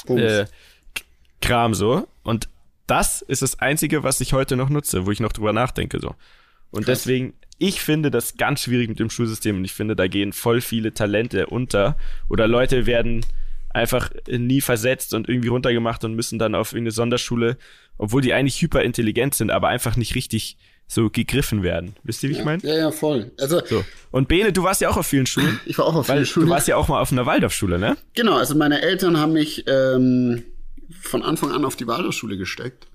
äh, 0.08 0.46
Kram 1.42 1.74
so. 1.74 2.08
Und 2.24 2.48
das 2.88 3.22
ist 3.22 3.42
das 3.42 3.60
Einzige, 3.60 4.04
was 4.04 4.22
ich 4.22 4.34
heute 4.34 4.56
noch 4.56 4.70
nutze, 4.70 5.06
wo 5.06 5.12
ich 5.12 5.20
noch 5.20 5.34
drüber 5.34 5.54
nachdenke 5.54 6.00
so. 6.00 6.16
Und 6.72 6.86
Krass. 6.86 7.00
deswegen, 7.00 7.34
ich 7.62 7.80
finde 7.80 8.10
das 8.10 8.38
ganz 8.38 8.64
schwierig 8.64 8.90
mit 8.90 9.00
dem 9.00 9.12
Schulsystem 9.12 9.58
und 9.58 9.66
ich 9.66 9.74
finde, 9.74 9.96
da 9.96 10.08
gehen 10.08 10.34
voll 10.34 10.62
viele 10.62 10.94
Talente 10.96 11.46
unter 11.46 11.96
oder 12.28 12.48
Leute 12.48 12.88
werden 12.88 13.24
einfach 13.70 14.10
nie 14.28 14.62
versetzt 14.62 15.14
und 15.14 15.30
irgendwie 15.30 15.50
runtergemacht 15.50 16.04
und 16.04 16.16
müssen 16.16 16.40
dann 16.40 16.56
auf 16.56 16.74
irgendeine 16.74 16.92
Sonderschule, 16.92 17.58
obwohl 18.00 18.24
die 18.24 18.34
eigentlich 18.34 18.60
hyperintelligent 18.62 19.36
sind, 19.36 19.52
aber 19.52 19.68
einfach 19.68 19.96
nicht 19.96 20.16
richtig 20.16 20.58
so 20.88 21.10
gegriffen 21.12 21.62
werden. 21.62 21.96
Wisst 22.04 22.24
ihr, 22.24 22.30
wie 22.30 22.34
ich 22.34 22.44
meine? 22.44 22.64
ja, 22.64 22.76
ja, 22.76 22.92
voll. 22.92 23.32
Also, 23.40 23.62
So. 23.66 23.86
Und 24.10 24.28
Bene, 24.28 24.52
du 24.52 24.64
warst 24.64 24.82
ja 24.82 24.90
auch 24.90 24.98
auf 24.98 25.08
vielen 25.08 25.28
Schulen. 25.28 25.60
ich 25.66 25.78
war 25.78 25.86
auch 25.86 25.96
auf 25.96 26.08
vielen 26.08 26.26
Schulen. 26.26 26.48
du 26.48 26.52
warst 26.52 26.68
ja 26.68 26.76
auch 26.76 26.88
mal 26.88 27.00
auf 27.00 27.12
einer 27.12 27.28
Waldorfschule, 27.28 27.78
ne? 27.78 27.96
Genau, 28.16 28.38
also 28.38 28.56
meine 28.56 28.82
Eltern 28.82 29.18
haben 29.18 29.34
mich 29.34 29.66
ähm, 29.68 30.44
von 31.00 31.22
Anfang 31.22 31.52
an 31.52 31.64
auf 31.64 31.76
die 31.76 31.86
Waldorfschule 31.86 32.38
gesteckt. 32.38 32.88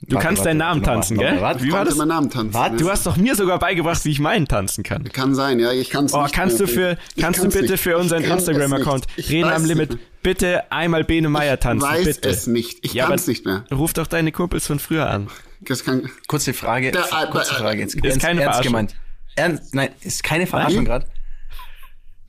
Du 0.00 0.16
Warte, 0.16 0.26
kannst 0.26 0.40
warte, 0.40 0.50
deinen 0.50 0.58
Namen 0.58 0.82
tanzen, 0.82 1.16
gell? 1.16 1.40
warte. 1.40 1.64
Wie 1.64 1.72
war 1.72 1.84
das? 1.86 1.96
meinen 1.96 2.08
Namen 2.08 2.28
tanzen. 2.28 2.52
Warte, 2.52 2.74
ne? 2.74 2.80
Du 2.82 2.90
hast 2.90 3.06
doch 3.06 3.16
mir 3.16 3.34
sogar 3.34 3.58
beigebracht, 3.58 4.04
wie 4.04 4.10
ich 4.10 4.20
meinen 4.20 4.46
tanzen 4.46 4.84
kann. 4.84 5.04
Kann 5.04 5.34
sein, 5.34 5.58
ja, 5.60 5.72
ich 5.72 5.88
kann's 5.88 6.12
Oh, 6.12 6.22
nicht 6.22 6.34
kannst 6.34 6.60
du 6.60 6.64
mehr. 6.64 6.72
für, 6.74 6.98
Ich 7.14 7.22
kannst 7.22 7.42
du 7.42 7.48
bitte 7.48 7.72
nicht. 7.72 7.80
für 7.80 7.96
unseren 7.96 8.22
Ich 8.22 8.28
kann 8.28 8.36
es 8.38 8.46
Instagram-Account. 8.46 9.06
Ich 9.16 9.30
reden 9.30 9.48
am 9.50 9.64
Limit, 9.64 9.98
bitte 10.22 10.70
einmal 10.70 11.04
Bene 11.04 11.30
Meier 11.30 11.58
tanzen, 11.58 11.88
weiß 11.88 12.04
bitte. 12.04 12.28
es 12.28 12.46
nicht. 12.46 12.80
Ich 12.82 12.92
Ja, 12.92 13.06
kann's 13.06 13.22
aber 13.22 13.30
nicht 13.30 13.46
mehr. 13.46 13.64
Ruf 13.72 13.94
doch 13.94 14.06
deine 14.06 14.30
Kumpels 14.30 14.66
von 14.66 14.78
früher 14.78 15.08
an. 15.08 15.28
Das 15.62 15.84
kann, 15.84 16.10
Kurze 16.26 16.52
Frage. 16.52 16.90
Da, 16.90 17.26
kurze 17.30 17.52
äh, 17.54 17.58
Frage. 17.58 17.80
Jetzt, 17.80 17.94
ist 17.94 18.04
ernst, 18.04 18.20
keine 18.20 18.42
ernst 18.42 18.52
Verarschung. 18.56 18.72
gemeint. 18.72 18.94
Ernst, 19.36 19.74
nein, 19.74 19.88
ist 20.02 20.22
keine 20.22 20.46
Verarschung 20.46 20.84
gerade. 20.84 21.06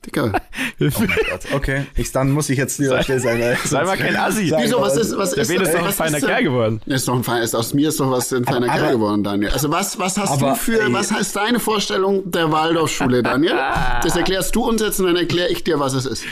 Digga. 0.06 0.32
Okay, 1.54 1.86
ich, 1.96 2.12
dann 2.12 2.32
muss 2.32 2.50
ich 2.50 2.58
jetzt 2.58 2.78
lieber 2.80 3.02
still 3.04 3.20
sein. 3.20 3.39
Weil 3.39 3.58
Sei 3.63 3.84
mal 3.84 3.98
kein 3.98 4.15
Assi. 4.15 4.54
Wieso, 4.58 4.82
was 4.82 4.98
ist, 4.98 5.18
was 5.18 5.32
Der 5.32 5.44
ist, 5.44 5.48
Bene 5.48 5.63
ist 5.63 5.74
doch 5.74 5.80
ein 5.80 5.86
was 5.86 5.96
feiner 5.96 6.20
Kerl 6.20 6.44
geworden. 6.44 6.82
Ist 6.86 7.08
doch 7.08 7.15
ein 7.15 7.24
feiner, 7.24 7.44
ist 7.44 7.56
aus 7.56 7.74
mir 7.74 7.89
ist 7.89 8.00
doch 8.00 8.12
was 8.12 8.32
ein 8.34 8.46
feiner 8.46 8.70
Aber- 8.70 8.80
Kerl 8.80 8.91
geworden, 8.94 9.24
Daniel. 9.24 9.52
Also 9.52 9.72
was, 9.72 9.98
was 10.00 10.18
hast 10.18 10.32
Aber, 10.32 10.52
du 10.52 10.56
für, 10.56 10.82
ey. 10.82 10.94
was 10.94 11.12
heißt 11.12 11.36
deine 11.36 11.60
Vorstellung 11.60 12.30
der 12.32 12.52
Waldorfschule, 12.52 13.24
Daniel? 13.24 13.56
Das 14.04 14.15
erklärst 14.15 14.56
du 14.56 14.68
uns 14.68 14.82
jetzt 14.82 15.00
und 15.00 15.08
dann 15.08 15.15
erkläre 15.15 15.50
ich 15.50 15.63
dir, 15.63 15.80
was 15.80 15.94
es 15.94 16.06
ist. 16.06 16.24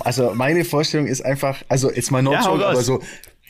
Also 0.00 0.32
meine 0.34 0.64
Vorstellung 0.64 1.06
ist 1.06 1.24
einfach, 1.24 1.58
also 1.68 1.90
jetzt 1.90 2.10
mal 2.10 2.22
not 2.22 2.34
Ja, 2.34 2.44
joke, 2.46 2.66
aber 2.66 2.82
so 2.82 3.00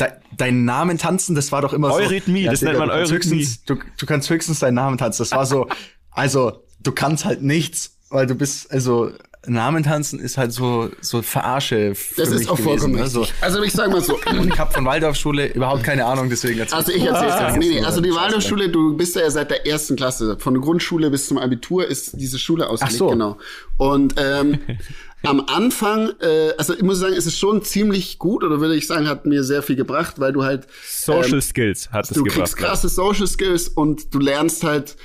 de, 0.00 0.08
deinen 0.36 0.64
Namen 0.64 0.98
tanzen, 0.98 1.34
das 1.34 1.52
war 1.52 1.62
doch 1.62 1.72
immer 1.72 1.92
Eurythmie, 1.92 2.44
so. 2.44 2.50
das 2.50 2.62
nennt 2.62 2.78
man 2.78 2.90
Eurythmie. 2.90 3.46
Du, 3.66 3.76
du 3.98 4.06
kannst 4.06 4.28
höchstens 4.30 4.58
deinen 4.58 4.74
Namen 4.74 4.98
tanzen. 4.98 5.22
Das 5.22 5.32
war 5.32 5.46
so, 5.46 5.68
also 6.10 6.64
du 6.80 6.92
kannst 6.92 7.24
halt 7.24 7.42
nichts, 7.42 7.93
weil 8.10 8.26
du 8.26 8.34
bist, 8.34 8.70
also 8.70 9.10
Namen 9.46 9.82
tanzen 9.82 10.18
ist 10.20 10.38
halt 10.38 10.52
so 10.52 10.90
so 11.00 11.20
Verarsche. 11.20 11.94
Für 11.94 12.22
Das 12.22 12.30
mich 12.30 12.42
ist 12.42 12.48
auch 12.48 12.56
gewesen, 12.56 12.68
vollkommen 12.80 12.94
ne? 12.94 13.06
so. 13.08 13.26
Also 13.42 13.62
ich 13.62 13.72
sag 13.72 13.90
mal 13.90 14.00
so. 14.02 14.18
Und 14.30 14.48
ich 14.48 14.58
habe 14.58 14.72
von 14.72 14.84
Waldorfschule 14.86 15.52
überhaupt 15.52 15.84
keine 15.84 16.06
Ahnung, 16.06 16.30
deswegen 16.30 16.60
erzähl 16.60 16.78
Also 16.78 16.92
ich 16.92 17.04
erzähl's 17.04 17.34
jetzt. 17.40 17.56
Nee, 17.58 17.68
nee, 17.68 17.80
so 17.80 17.86
also 17.86 18.00
die. 18.00 18.14
Waldorfschule, 18.14 18.70
du 18.70 18.96
bist 18.96 19.16
ja 19.16 19.28
seit 19.30 19.50
der 19.50 19.66
ersten 19.66 19.96
Klasse. 19.96 20.38
Von 20.38 20.54
der 20.54 20.62
Grundschule 20.62 21.10
bis 21.10 21.28
zum 21.28 21.36
Abitur 21.38 21.86
ist 21.86 22.18
diese 22.18 22.38
Schule 22.38 22.68
ausgelegt, 22.70 22.96
so. 22.96 23.08
genau. 23.08 23.36
Und 23.76 24.14
ähm, 24.16 24.60
am 25.24 25.40
Anfang, 25.46 26.12
äh, 26.20 26.52
also 26.56 26.74
ich 26.74 26.82
muss 26.82 26.98
sagen, 27.00 27.14
es 27.14 27.26
ist 27.26 27.38
schon 27.38 27.62
ziemlich 27.62 28.18
gut, 28.18 28.44
oder 28.44 28.60
würde 28.60 28.76
ich 28.76 28.86
sagen, 28.86 29.08
hat 29.08 29.26
mir 29.26 29.44
sehr 29.44 29.62
viel 29.62 29.76
gebracht, 29.76 30.20
weil 30.20 30.32
du 30.32 30.44
halt 30.44 30.66
Social 30.86 31.42
Skills 31.42 31.90
hat 31.90 32.04
es 32.06 32.10
du 32.14 32.22
gebracht. 32.24 32.38
kriegst 32.38 32.56
krasse 32.56 32.88
Social 32.88 33.26
Skills 33.26 33.68
und 33.68 34.14
du 34.14 34.20
lernst 34.20 34.64
halt 34.64 34.96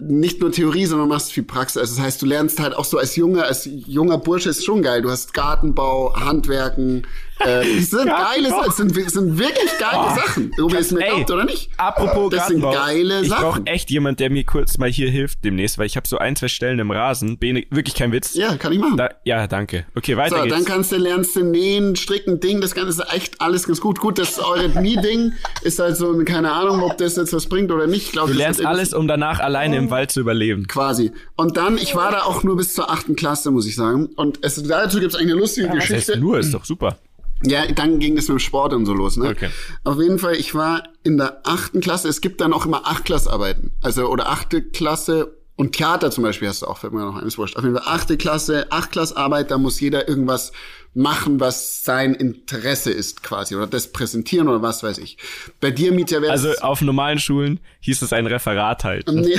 nicht 0.00 0.40
nur 0.40 0.52
Theorie, 0.52 0.86
sondern 0.86 1.08
machst 1.08 1.32
viel 1.32 1.42
Praxis. 1.42 1.78
Also 1.78 1.96
das 1.96 2.04
heißt, 2.04 2.22
du 2.22 2.26
lernst 2.26 2.60
halt 2.60 2.74
auch 2.74 2.84
so 2.84 2.98
als 2.98 3.16
junger, 3.16 3.44
als 3.44 3.66
junger 3.66 4.18
Bursche 4.18 4.50
ist 4.50 4.64
schon 4.64 4.82
geil. 4.82 5.02
Du 5.02 5.10
hast 5.10 5.32
Gartenbau, 5.34 6.14
Handwerken. 6.14 7.06
Äh, 7.40 7.76
das 7.76 7.90
sind 7.90 8.06
geile 8.06 8.48
Sachen. 8.48 8.64
Das 8.66 8.76
sind, 8.76 8.96
das 8.96 9.12
sind 9.12 9.38
wirklich 9.38 9.70
geile 9.78 10.14
Sachen. 10.14 10.50
Ob 10.60 10.72
ihr 10.72 10.78
es 10.78 10.90
mir 10.90 11.00
glaubt 11.04 11.30
oder 11.30 11.44
nicht. 11.44 11.70
Apropos 11.76 12.30
Das 12.30 12.48
sind 12.48 12.62
geile 12.62 13.20
ich 13.22 13.28
brauche 13.28 13.42
Sachen. 13.58 13.66
echt 13.66 13.90
jemand, 13.90 14.20
der 14.20 14.30
mir 14.30 14.44
kurz 14.44 14.78
mal 14.78 14.90
hier 14.90 15.10
hilft 15.10 15.44
demnächst, 15.44 15.78
weil 15.78 15.86
ich 15.86 15.96
habe 15.96 16.08
so 16.08 16.18
ein, 16.18 16.34
zwei 16.36 16.48
Stellen 16.48 16.78
im 16.78 16.90
Rasen. 16.90 17.38
Bene, 17.38 17.64
wirklich 17.70 17.94
kein 17.94 18.12
Witz. 18.12 18.34
Ja, 18.34 18.56
kann 18.56 18.72
ich 18.72 18.78
machen. 18.78 18.96
Da, 18.96 19.10
ja, 19.24 19.46
danke. 19.46 19.86
Okay, 19.94 20.16
weiter 20.16 20.36
So, 20.36 20.42
geht's. 20.44 20.54
dann 20.56 20.64
kannst 20.64 20.92
du 20.92 20.96
lernst 20.96 21.36
du 21.36 21.44
nähen, 21.44 21.94
stricken, 21.96 22.40
Ding, 22.40 22.60
das 22.60 22.74
Ganze 22.74 23.02
ist 23.02 23.12
echt 23.12 23.40
alles 23.40 23.66
ganz 23.66 23.80
gut. 23.80 24.00
Gut, 24.00 24.18
das 24.18 24.38
Eurythmie-Ding 24.38 25.32
ist 25.62 25.78
halt 25.78 25.96
so, 25.96 26.16
keine 26.24 26.52
Ahnung, 26.52 26.82
ob 26.82 26.96
das 26.98 27.16
jetzt 27.16 27.32
was 27.32 27.46
bringt 27.46 27.70
oder 27.70 27.86
nicht. 27.86 28.06
Ich 28.06 28.12
glaub, 28.12 28.26
du 28.26 28.32
das 28.32 28.38
lernst 28.38 28.64
alles, 28.66 28.94
um 28.94 29.06
danach 29.08 29.40
alleine 29.40 29.76
im 29.76 29.90
Wald 29.90 30.10
zu 30.10 30.20
überleben. 30.20 30.66
quasi. 30.66 31.12
Und 31.36 31.56
dann, 31.56 31.76
ich 31.78 31.94
war 31.94 32.10
da 32.12 32.22
auch 32.22 32.42
nur 32.42 32.56
bis 32.56 32.72
zur 32.74 32.90
achten 32.90 33.14
Klasse, 33.16 33.50
muss 33.50 33.66
ich 33.66 33.74
sagen. 33.76 34.06
Und 34.16 34.38
es, 34.42 34.62
dazu 34.62 35.00
gibt's 35.00 35.14
eigentlich 35.16 35.32
eine 35.32 35.40
lustige 35.40 35.66
Das 35.68 35.76
Geschichte. 35.76 36.12
heißt 36.12 36.20
nur, 36.20 36.38
ist 36.38 36.54
doch 36.54 36.64
super. 36.64 36.96
Ja, 37.42 37.66
dann 37.70 37.98
ging 37.98 38.16
das 38.16 38.28
mit 38.28 38.36
dem 38.36 38.38
Sport 38.38 38.72
und 38.72 38.86
so 38.86 38.94
los, 38.94 39.16
ne? 39.16 39.28
Okay. 39.28 39.50
Auf 39.84 40.00
jeden 40.00 40.18
Fall, 40.18 40.36
ich 40.36 40.54
war 40.54 40.84
in 41.02 41.18
der 41.18 41.40
achten 41.44 41.80
Klasse, 41.80 42.08
es 42.08 42.20
gibt 42.20 42.40
dann 42.40 42.52
auch 42.52 42.64
immer 42.66 42.86
Achtklassarbeiten. 42.86 43.72
Also, 43.82 44.06
oder 44.08 44.28
achte 44.30 44.62
Klasse 44.62 45.36
und 45.54 45.72
Theater 45.72 46.10
zum 46.10 46.24
Beispiel 46.24 46.48
hast 46.48 46.62
du 46.62 46.66
auch, 46.66 46.78
fällt 46.78 46.92
mir 46.92 47.00
noch 47.04 47.16
ein, 47.16 47.26
ist 47.26 47.38
wurscht. 47.38 47.56
Auf 47.56 47.64
jeden 47.64 47.76
Fall 47.76 47.86
achte 47.86 48.16
Klasse, 48.16 48.66
Achtklassarbeit, 48.70 49.50
da 49.50 49.58
muss 49.58 49.80
jeder 49.80 50.08
irgendwas 50.08 50.52
machen, 50.94 51.40
was 51.40 51.84
sein 51.84 52.14
Interesse 52.14 52.90
ist 52.90 53.22
quasi. 53.22 53.54
Oder 53.54 53.66
das 53.66 53.92
präsentieren 53.92 54.48
oder 54.48 54.62
was 54.62 54.82
weiß 54.82 54.96
ich. 54.98 55.18
Bei 55.60 55.70
dir, 55.70 55.92
Mietja, 55.92 56.22
wäre 56.22 56.32
Also 56.32 56.50
auf 56.62 56.80
normalen 56.80 57.18
Schulen 57.18 57.60
hieß 57.80 58.00
es 58.00 58.14
ein 58.14 58.26
Referat 58.26 58.82
halt. 58.84 59.06
Nee, 59.12 59.38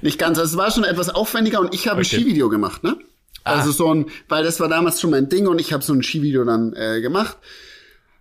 nicht 0.00 0.18
ganz. 0.18 0.38
Also 0.38 0.52
es 0.52 0.56
war 0.56 0.70
schon 0.70 0.84
etwas 0.84 1.10
aufwendiger 1.10 1.58
und 1.60 1.74
ich 1.74 1.88
habe 1.88 2.00
ein 2.00 2.06
Okay. 2.06 2.16
Skivideo 2.18 2.48
gemacht, 2.48 2.84
ne? 2.84 2.96
Also 3.44 3.72
so 3.72 3.92
ein, 3.92 4.06
weil 4.28 4.44
das 4.44 4.60
war 4.60 4.68
damals 4.68 5.00
schon 5.00 5.10
mein 5.10 5.28
Ding 5.28 5.46
und 5.48 5.60
ich 5.60 5.72
habe 5.72 5.82
so 5.82 5.92
ein 5.92 6.02
Skivideo 6.02 6.44
dann 6.44 6.72
äh, 6.74 7.00
gemacht. 7.00 7.36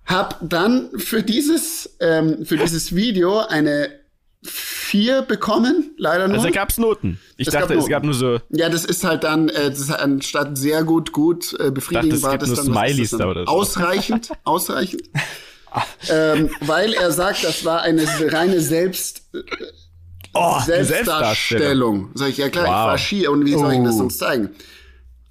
Hab 0.06 0.40
dann 0.42 0.90
für 0.98 1.22
dieses 1.24 1.96
ähm, 2.00 2.46
für 2.46 2.58
dieses 2.64 2.96
Video 2.96 3.40
eine 3.40 3.90
vier 4.44 5.22
bekommen, 5.22 5.92
leider 5.98 6.28
nur. 6.28 6.38
Also 6.38 6.50
gab's 6.52 6.78
Noten. 6.80 7.20
Ich 7.38 7.48
Es 7.48 7.54
gab 7.54 7.62
dachte, 7.62 7.76
es 7.76 7.80
Noten. 7.82 7.92
gab 7.92 8.04
nur 8.04 8.14
so, 8.16 8.40
ja, 8.50 8.70
das 8.70 8.84
ist 8.86 9.04
halt 9.04 9.24
dann, 9.24 9.50
äh, 9.50 9.70
das 9.70 9.80
ist 9.80 9.92
anstatt 9.92 10.58
sehr 10.58 10.84
gut, 10.84 11.12
gut, 11.12 11.54
äh, 11.60 11.70
befriedigend 11.70 12.14
es 12.14 12.24
war 12.24 12.38
das 12.40 12.48
nur 12.50 12.58
dann, 12.58 12.66
Smileys 12.66 13.12
das 13.12 13.12
da 13.12 13.18
dann? 13.20 13.30
oder 13.30 13.46
so. 13.46 13.52
ausreichend, 13.52 14.32
ausreichend. 14.44 15.04
ähm, 16.10 16.50
weil 16.62 16.94
er 16.94 17.12
sagt, 17.12 17.44
das 17.44 17.64
war 17.64 17.82
eine 17.84 18.04
reine 18.34 18.60
Selbst, 18.60 19.22
oh, 20.34 20.58
eine 20.66 20.84
Selbstdarstellung. 20.86 22.10
Sag 22.16 22.30
ich, 22.30 22.38
ja 22.38 22.50
klar, 22.50 22.64
ich 22.66 22.70
Wow. 22.72 22.76
war 22.88 22.98
Ski 22.98 23.28
und 23.28 23.46
wie 23.46 23.54
soll 23.54 23.74
ich 23.74 23.84
das 23.84 23.96
Oh. 23.96 24.00
sonst 24.00 24.18
zeigen? 24.18 24.50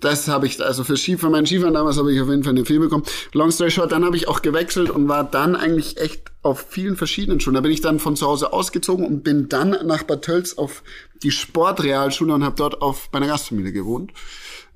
Das 0.01 0.29
habe 0.29 0.47
ich, 0.47 0.63
also 0.63 0.85
für 0.85 0.97
Ski, 0.97 1.17
für 1.17 1.31
meinen 1.31 1.47
Skifahren 1.47 1.75
damals 1.75 1.99
habe 1.99 2.13
ich 2.13 2.21
auf 2.21 2.29
jeden 2.29 2.43
Fall 2.45 2.55
den 2.55 2.67
Film 2.67 2.83
bekommen. 2.83 3.05
Long 3.33 3.51
story 3.51 3.71
short, 3.71 3.93
dann 3.93 4.05
habe 4.05 4.17
ich 4.17 4.29
auch 4.29 4.43
gewechselt 4.43 4.91
und 4.91 5.09
war 5.09 5.25
dann 5.25 5.57
eigentlich 5.57 5.99
echt 5.99 6.31
auf 6.43 6.67
vielen 6.69 6.97
verschiedenen 6.97 7.39
Schulen. 7.41 7.55
Da 7.55 7.61
bin 7.61 7.71
ich 7.71 7.81
dann 7.83 7.99
von 7.99 8.17
zu 8.17 8.27
Hause 8.27 8.53
ausgezogen 8.53 9.05
und 9.07 9.23
bin 9.23 9.49
dann 9.49 9.77
nach 9.85 10.05
Bad 10.05 10.23
Tölz 10.23 10.55
auf 10.55 10.83
die 11.23 11.31
Sportrealschule 11.31 12.33
und 12.33 12.45
habe 12.45 12.57
dort 12.57 12.81
auf 12.81 13.11
bei 13.11 13.19
einer 13.19 13.27
Gastfamilie 13.27 13.73
gewohnt. 13.73 14.13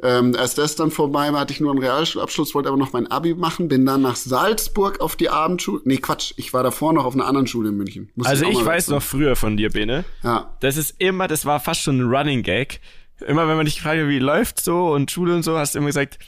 Ähm, 0.03 0.35
als 0.39 0.55
das 0.55 0.77
dann 0.77 0.91
vorbei 0.91 1.33
war, 1.33 1.41
hatte 1.41 1.55
ich 1.55 1.61
nur 1.61 1.71
einen 1.71 1.81
Realschulabschluss, 1.81 2.55
wollte 2.55 2.69
aber 2.69 2.77
noch 2.77 2.93
mein 2.93 3.07
Abi 3.11 3.35
machen, 3.35 3.69
bin 3.69 3.87
dann 3.87 4.03
nach 4.03 4.17
Salzburg 4.17 5.01
auf 5.01 5.17
die 5.17 5.31
Abendschule. 5.31 5.81
Nee, 5.85 5.97
Quatsch, 5.97 6.35
ich 6.37 6.53
war 6.53 6.63
davor 6.63 6.93
noch 6.93 7.07
auf 7.07 7.15
einer 7.15 7.25
anderen 7.27 7.47
Schule 7.47 7.71
in 7.71 7.77
München. 7.77 8.11
Muss 8.15 8.27
Also 8.27 8.45
ich 8.45 8.55
mal 8.59 8.67
weiß 8.67 8.89
noch 8.89 9.03
früher 9.03 9.37
von 9.37 9.57
dir, 9.57 9.71
Bene. 9.71 10.05
Ja. 10.23 10.55
Das 10.61 10.77
ist 10.77 10.97
immer, 10.99 11.29
das 11.29 11.47
war 11.47 11.61
fast 11.61 11.81
schon 11.81 11.99
ein 12.01 12.15
Running 12.15 12.43
Gag. 12.43 12.81
Immer 13.21 13.49
wenn 13.49 13.57
man 13.57 13.67
dich 13.67 13.81
fragt, 13.81 14.09
wie 14.09 14.19
läuft 14.19 14.63
so 14.63 14.93
und 14.93 15.11
Schule 15.11 15.35
und 15.35 15.43
so, 15.43 15.57
hast 15.57 15.75
du 15.75 15.79
immer 15.79 15.89
gesagt, 15.89 16.19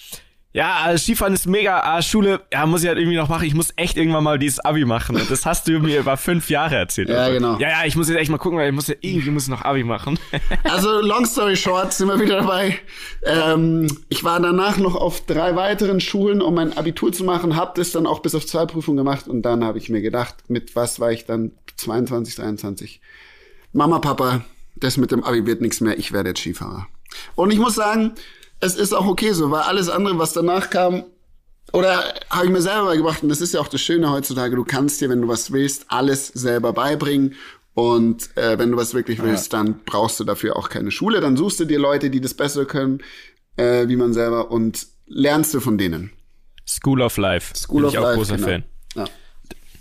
ja, 0.56 0.76
also 0.84 1.04
Skifahren 1.04 1.34
ist 1.34 1.46
mega, 1.46 1.80
ah, 1.80 2.00
Schule, 2.00 2.40
ja, 2.50 2.64
muss 2.64 2.82
ich 2.82 2.88
halt 2.88 2.96
irgendwie 2.96 3.18
noch 3.18 3.28
machen. 3.28 3.44
Ich 3.44 3.52
muss 3.52 3.74
echt 3.76 3.98
irgendwann 3.98 4.24
mal 4.24 4.38
dieses 4.38 4.58
Abi 4.58 4.86
machen. 4.86 5.16
Und 5.16 5.30
das 5.30 5.44
hast 5.44 5.68
du 5.68 5.80
mir 5.80 6.00
über 6.00 6.16
fünf 6.16 6.48
Jahre 6.48 6.76
erzählt. 6.76 7.10
Ja, 7.10 7.28
genau. 7.28 7.58
Ja, 7.58 7.68
ja, 7.68 7.84
ich 7.84 7.94
muss 7.94 8.08
jetzt 8.08 8.16
echt 8.16 8.30
mal 8.30 8.38
gucken, 8.38 8.58
weil 8.58 8.70
ich 8.70 8.74
muss 8.74 8.86
ja 8.86 8.94
irgendwie 9.02 9.28
muss 9.28 9.42
ich 9.42 9.48
noch 9.50 9.66
Abi 9.66 9.84
machen. 9.84 10.18
Also 10.64 11.02
long 11.02 11.26
story 11.26 11.56
short, 11.56 11.92
sind 11.92 12.08
wir 12.08 12.18
wieder 12.18 12.40
dabei. 12.40 12.78
Ähm, 13.24 13.86
ich 14.08 14.24
war 14.24 14.40
danach 14.40 14.78
noch 14.78 14.94
auf 14.94 15.26
drei 15.26 15.56
weiteren 15.56 16.00
Schulen, 16.00 16.40
um 16.40 16.54
mein 16.54 16.74
Abitur 16.74 17.12
zu 17.12 17.24
machen, 17.24 17.54
hab 17.54 17.74
das 17.74 17.92
dann 17.92 18.06
auch 18.06 18.20
bis 18.20 18.34
auf 18.34 18.46
zwei 18.46 18.64
Prüfungen 18.64 18.96
gemacht 18.96 19.28
und 19.28 19.42
dann 19.42 19.62
habe 19.62 19.76
ich 19.76 19.90
mir 19.90 20.00
gedacht, 20.00 20.36
mit 20.48 20.74
was 20.74 21.00
war 21.00 21.12
ich 21.12 21.26
dann 21.26 21.52
22, 21.76 22.34
23? 22.34 23.00
Mama, 23.74 23.98
Papa, 23.98 24.42
das 24.76 24.96
mit 24.96 25.10
dem 25.10 25.24
Abi 25.24 25.46
wird 25.46 25.60
nichts 25.60 25.80
mehr, 25.80 25.98
ich 25.98 26.12
werde 26.12 26.30
jetzt 26.30 26.40
Skifahrer. 26.40 26.86
Und 27.34 27.50
ich 27.50 27.58
muss 27.58 27.74
sagen, 27.74 28.14
es 28.60 28.76
ist 28.76 28.92
auch 28.92 29.06
okay 29.06 29.32
so, 29.32 29.50
weil 29.50 29.62
alles 29.62 29.88
andere, 29.88 30.18
was 30.18 30.32
danach 30.32 30.70
kam, 30.70 31.04
oder 31.72 32.14
habe 32.30 32.46
ich 32.46 32.52
mir 32.52 32.62
selber 32.62 32.86
beigebracht, 32.86 33.22
und 33.22 33.28
das 33.28 33.40
ist 33.40 33.54
ja 33.54 33.60
auch 33.60 33.68
das 33.68 33.80
Schöne 33.80 34.10
heutzutage, 34.10 34.54
du 34.56 34.64
kannst 34.64 35.00
dir, 35.00 35.08
wenn 35.08 35.22
du 35.22 35.28
was 35.28 35.52
willst, 35.52 35.86
alles 35.88 36.28
selber 36.28 36.72
beibringen. 36.72 37.34
Und 37.74 38.34
äh, 38.38 38.58
wenn 38.58 38.70
du 38.70 38.78
was 38.78 38.94
wirklich 38.94 39.22
willst, 39.22 39.52
dann 39.52 39.80
brauchst 39.84 40.18
du 40.18 40.24
dafür 40.24 40.56
auch 40.56 40.70
keine 40.70 40.90
Schule. 40.90 41.20
Dann 41.20 41.36
suchst 41.36 41.60
du 41.60 41.66
dir 41.66 41.78
Leute, 41.78 42.08
die 42.08 42.22
das 42.22 42.32
besser 42.32 42.64
können, 42.64 43.02
äh, 43.56 43.86
wie 43.88 43.96
man 43.96 44.14
selber, 44.14 44.50
und 44.50 44.86
lernst 45.06 45.52
du 45.52 45.60
von 45.60 45.76
denen. 45.76 46.10
School 46.66 47.02
of 47.02 47.18
Life. 47.18 47.54
School 47.54 47.82
Bin 47.82 47.84
of 47.88 47.92
ich 47.92 47.98
auch 47.98 48.02
Life, 48.04 48.16
großer 48.16 48.36
genau. 48.36 48.48
Fan. 48.48 48.64
Ja. 48.94 49.04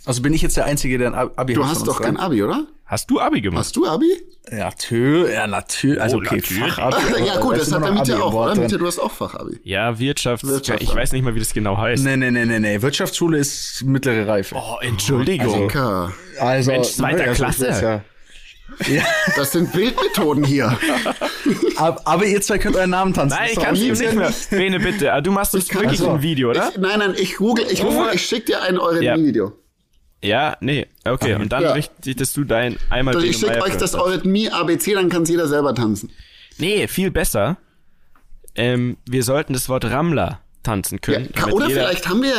Also 0.06 0.22
bin 0.22 0.34
ich 0.34 0.42
jetzt 0.42 0.56
der 0.58 0.66
Einzige, 0.66 0.98
der 0.98 1.08
ein 1.10 1.16
Ab- 1.16 1.34
Abi 1.36 1.54
Du 1.54 1.64
hat 1.64 1.72
hast 1.72 1.78
von 1.80 1.88
doch 1.88 1.98
uns 2.00 2.06
kein? 2.06 2.18
Abi, 2.18 2.44
oder? 2.44 2.66
Hast 2.86 3.10
du 3.10 3.20
Abi 3.20 3.42
gemacht? 3.42 3.62
Hast 3.66 3.76
du 3.76 3.88
Abi? 3.88 4.06
Ja, 4.52 4.66
natürlich. 4.66 5.30
Ja, 5.34 5.48
natürlich. 5.48 6.00
Also 6.02 6.18
Oh, 6.18 6.20
okay, 6.20 6.36
natürlich. 6.36 6.74
Fachabi. 6.74 7.26
ja 7.26 7.40
gut, 7.40 7.54
Da 7.54 7.58
das 7.58 7.68
ist 7.68 7.74
hat 7.74 8.08
der 8.08 8.16
im 8.16 8.22
auch, 8.22 8.34
oder? 8.34 8.52
drin. 8.52 8.60
Mietje, 8.62 8.78
du 8.78 8.86
hast 8.86 9.00
auch 9.00 9.12
Fachabi. 9.12 9.60
Ja, 9.64 9.98
Wirtschafts... 9.98 10.48
Wirtschaft, 10.48 10.84
ich 10.84 10.94
weiß 10.94 11.12
nicht 11.14 11.24
mal, 11.24 11.34
wie 11.34 11.40
das 11.40 11.54
genau 11.54 11.78
heißt. 11.78 12.04
Nee, 12.04 12.18
nee, 12.18 12.30
nee, 12.30 12.46
nee, 12.46 12.60
nee. 12.60 12.82
Wirtschaftsschule 12.82 13.40
ist 13.40 13.84
mittlere 13.86 14.28
Reife. 14.28 14.56
Oh, 14.56 14.76
Entschuldigung. 14.82 15.68
Dicker. 15.68 16.14
Also, 16.40 16.72
Mensch, 16.72 16.90
zweiter 16.90 17.24
also, 17.24 17.34
Klasse. 17.44 17.68
Ja. 17.70 18.02
Ja, 18.88 19.04
Das 19.36 19.52
sind 19.52 19.72
Bildmethoden 19.72 20.44
hier. 20.44 20.76
aber, 21.78 22.02
aber 22.08 22.26
ihr 22.26 22.42
zwei 22.42 22.58
könnt 22.58 22.76
euren 22.76 22.90
Namen 22.90 23.14
tanzen. 23.14 23.38
Nein, 23.38 23.50
ich 23.54 23.60
kann 23.60 23.76
es 23.76 24.00
nicht 24.00 24.16
mehr. 24.16 24.34
Bene, 24.50 24.80
bitte. 24.80 25.14
Ah, 25.14 25.22
Du 25.22 25.32
machst 25.32 25.54
das 25.54 25.68
kann- 25.68 25.82
wirklich 25.84 26.00
Ach 26.02 26.06
so. 26.06 26.12
ein 26.12 26.22
Video, 26.24 26.50
oder? 26.50 26.70
Ich, 26.72 26.78
nein, 26.80 26.98
nein, 27.00 27.14
ich 27.16 27.36
google, 27.38 27.66
ich, 27.70 27.84
Oh. 27.84 28.06
ich 28.12 28.26
schick 28.26 28.48
dir 28.48 28.64
ein 28.64 28.78
eure 28.80 29.04
Ja. 29.04 29.16
Video. 29.18 29.54
Ja, 30.24 30.58
nee. 30.60 30.88
Okay, 31.04 31.36
und 31.36 31.52
dann 31.52 31.64
Ja. 31.64 31.74
richtest 31.74 32.36
du 32.38 32.44
dein 32.46 32.78
einmal 32.90 33.16
Also 33.16 33.28
ich 33.28 33.38
schicke 33.38 33.62
euch 33.62 33.78
das. 33.78 33.94
Eurythmie 33.96 34.50
ABC, 34.50 34.94
dann 34.94 35.10
kann 35.10 35.26
jeder 35.26 35.48
selber 35.48 35.76
tanzen. 35.76 36.12
Nee, 36.58 36.88
viel 36.88 37.12
besser. 37.12 37.58
Ähm, 38.56 38.98
wir 39.08 39.24
sollten 39.24 39.54
das 39.54 39.68
Wort 39.70 39.86
Rammler 39.86 40.40
tanzen 40.64 40.96
Ja, 40.96 41.00
können. 41.02 41.30
damit 41.36 41.54
oder 41.54 41.70
vielleicht 41.70 42.08
haben 42.10 42.24
wir 42.24 42.34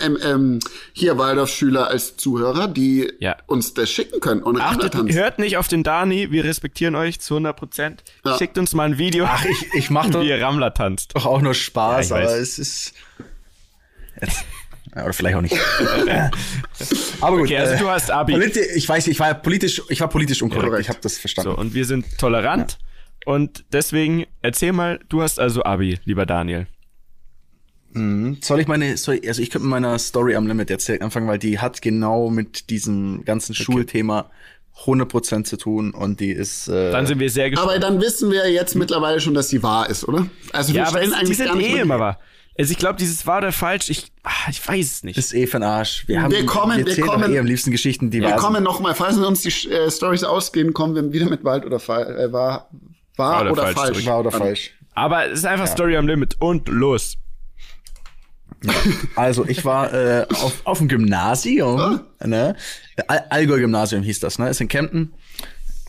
äh, 0.00 0.04
ähm, 0.04 0.18
ähm, 0.22 0.60
hier 0.92 1.16
Waldorfschüler 1.16 1.86
als 1.88 2.16
Zuhörer, 2.18 2.68
die 2.68 3.10
Ja. 3.20 3.36
uns 3.46 3.72
das 3.72 3.88
schicken 3.88 4.20
können 4.20 4.42
und 4.42 4.56
Rammler 4.56 4.78
Achtet, 4.86 4.92
tanzen. 4.92 5.14
hört 5.16 5.38
nicht 5.38 5.56
auf 5.56 5.66
den 5.68 5.82
Dani, 5.82 6.30
wir 6.30 6.44
respektieren 6.44 6.94
euch 6.94 7.20
zu 7.20 7.34
100 7.36 7.56
Prozent. 7.56 8.04
Ja. 8.26 8.36
Schickt 8.36 8.58
uns 8.58 8.74
mal 8.74 8.84
ein 8.84 8.98
Video, 8.98 9.24
Ach, 9.26 9.42
ich, 9.46 9.72
ich 9.74 9.88
mach 9.90 10.06
doch, 10.10 10.20
wie 10.20 10.28
ihr 10.28 10.42
Rammler 10.42 10.74
tanzt. 10.74 11.12
doch 11.14 11.24
auch 11.24 11.40
nur 11.40 11.54
Spaß, 11.54 12.10
Ja, 12.10 12.16
aber 12.16 12.24
weiß. 12.26 12.32
es 12.38 12.58
ist. 12.58 12.92
Jetzt. 14.20 14.44
Ja, 14.94 15.04
oder 15.04 15.12
vielleicht 15.12 15.36
auch 15.36 15.42
nicht. 15.42 15.56
aber 17.20 17.36
gut. 17.36 17.46
Okay, 17.46 17.58
also 17.58 17.74
äh, 17.74 17.78
du 17.78 17.88
hast 17.88 18.10
Abi. 18.10 18.32
Politi 18.32 18.60
ich 18.60 18.88
weiß, 18.88 19.06
ich 19.06 19.20
war 19.20 19.34
politisch, 19.34 19.82
ich 19.88 20.00
war 20.00 20.08
politisch 20.08 20.42
unkorrekt. 20.42 20.68
korrekt. 20.68 20.82
ich 20.82 20.88
habe 20.88 21.00
das 21.00 21.18
verstanden. 21.18 21.52
So, 21.52 21.58
und 21.58 21.74
wir 21.74 21.84
sind 21.84 22.18
tolerant. 22.18 22.78
Und 23.26 23.64
deswegen, 23.72 24.26
erzähl 24.42 24.72
mal, 24.72 24.98
du 25.08 25.22
hast 25.22 25.38
also 25.38 25.62
Abi, 25.62 25.98
lieber 26.04 26.26
Daniel. 26.26 26.66
Soll 27.92 28.60
ich 28.60 28.68
meine, 28.68 28.96
soll 28.96 29.16
ich, 29.16 29.26
also 29.26 29.42
ich 29.42 29.50
könnte 29.50 29.66
mit 29.66 29.70
meiner 29.70 29.98
Story 29.98 30.36
am 30.36 30.46
Limit 30.46 30.70
jetzt 30.70 30.86
direkt 30.86 31.02
anfangen, 31.02 31.26
weil 31.26 31.40
die 31.40 31.58
hat 31.58 31.82
genau 31.82 32.30
mit 32.30 32.70
diesem 32.70 33.24
ganzen 33.24 33.52
Schulthema 33.52 34.30
100% 34.84 35.44
zu 35.44 35.56
tun 35.56 35.90
und 35.90 36.20
die 36.20 36.30
ist. 36.30 36.68
Äh, 36.68 36.92
Dann 36.92 37.06
sind 37.06 37.18
wir 37.18 37.28
sehr 37.30 37.50
gespannt. 37.50 37.70
Aber 37.70 37.80
dann 37.80 38.00
wissen 38.00 38.30
wir 38.30 38.50
jetzt 38.50 38.76
mittlerweile 38.76 39.20
schon, 39.20 39.34
dass 39.34 39.48
sie 39.48 39.62
wahr 39.64 39.90
ist, 39.90 40.06
oder? 40.06 40.28
Also 40.52 40.72
wir 40.72 40.82
ja, 40.82 40.88
aber 40.88 40.98
stellen 40.98 41.10
es, 41.10 41.10
die 41.10 41.20
eigentlich 41.20 41.36
sind 41.36 41.46
gar 41.46 41.56
nicht 41.56 41.70
eh 41.70 41.80
immer 41.80 41.98
wahr. 41.98 42.20
Also 42.58 42.72
ich 42.72 42.78
glaube, 42.78 42.98
dieses 42.98 43.26
war 43.26 43.38
oder 43.38 43.52
falsch, 43.52 43.88
ich, 43.88 44.12
ah, 44.22 44.30
ich 44.50 44.66
weiß 44.66 44.92
es 44.92 45.02
nicht. 45.02 45.16
Das 45.16 45.26
ist 45.26 45.34
eh 45.34 45.46
für 45.46 45.62
Arsch. 45.64 46.06
Wir, 46.08 46.20
haben, 46.22 46.30
Wir 46.30 46.44
kommen- 46.44 46.84
wir 46.84 46.96
doch 46.96 47.06
kommen- 47.06 47.32
eh 47.32 47.38
am 47.38 47.46
liebsten 47.46 47.70
Geschichten, 47.70 48.10
die 48.10 48.20
Wir 48.20 48.30
wahr 48.30 48.36
kommen 48.36 48.56
sind. 48.56 48.64
noch 48.64 48.80
mal, 48.80 48.94
falls 48.94 49.16
uns 49.16 49.40
die 49.42 49.68
äh, 49.70 49.90
Stories 49.90 50.24
ausgehen, 50.24 50.74
kommen 50.74 50.94
wir 50.94 51.12
wieder 51.12 51.26
mit 51.30 51.42
Wald 51.44 51.64
oder 51.64 51.80
Fall, 51.80 52.18
äh, 52.18 52.32
war, 52.32 52.68
war 53.16 53.30
Wahr 53.32 53.42
oder 53.42 53.52
oder, 53.52 53.62
falsch 53.62 53.76
falsch. 53.78 54.06
Wahr 54.06 54.20
oder 54.20 54.30
falsch. 54.30 54.72
Aber 54.94 55.26
es 55.26 55.38
ist 55.38 55.44
einfach 55.46 55.66
Story 55.68 55.96
am 55.96 56.06
Limit 56.06 56.36
und 56.40 56.68
los. 56.68 57.16
Also 59.16 59.46
ich 59.46 59.64
war 59.64 59.94
äh, 59.94 60.26
auf, 60.28 60.60
auf 60.64 60.78
dem 60.78 60.88
Gymnasium, 60.88 62.00
ne? 62.22 62.56
Al- 63.06 63.24
Allgäu-Gymnasium 63.30 64.02
hieß 64.02 64.20
das, 64.20 64.38
ne? 64.38 64.50
Ist 64.50 64.60
in 64.60 64.68
Kempten. 64.68 65.14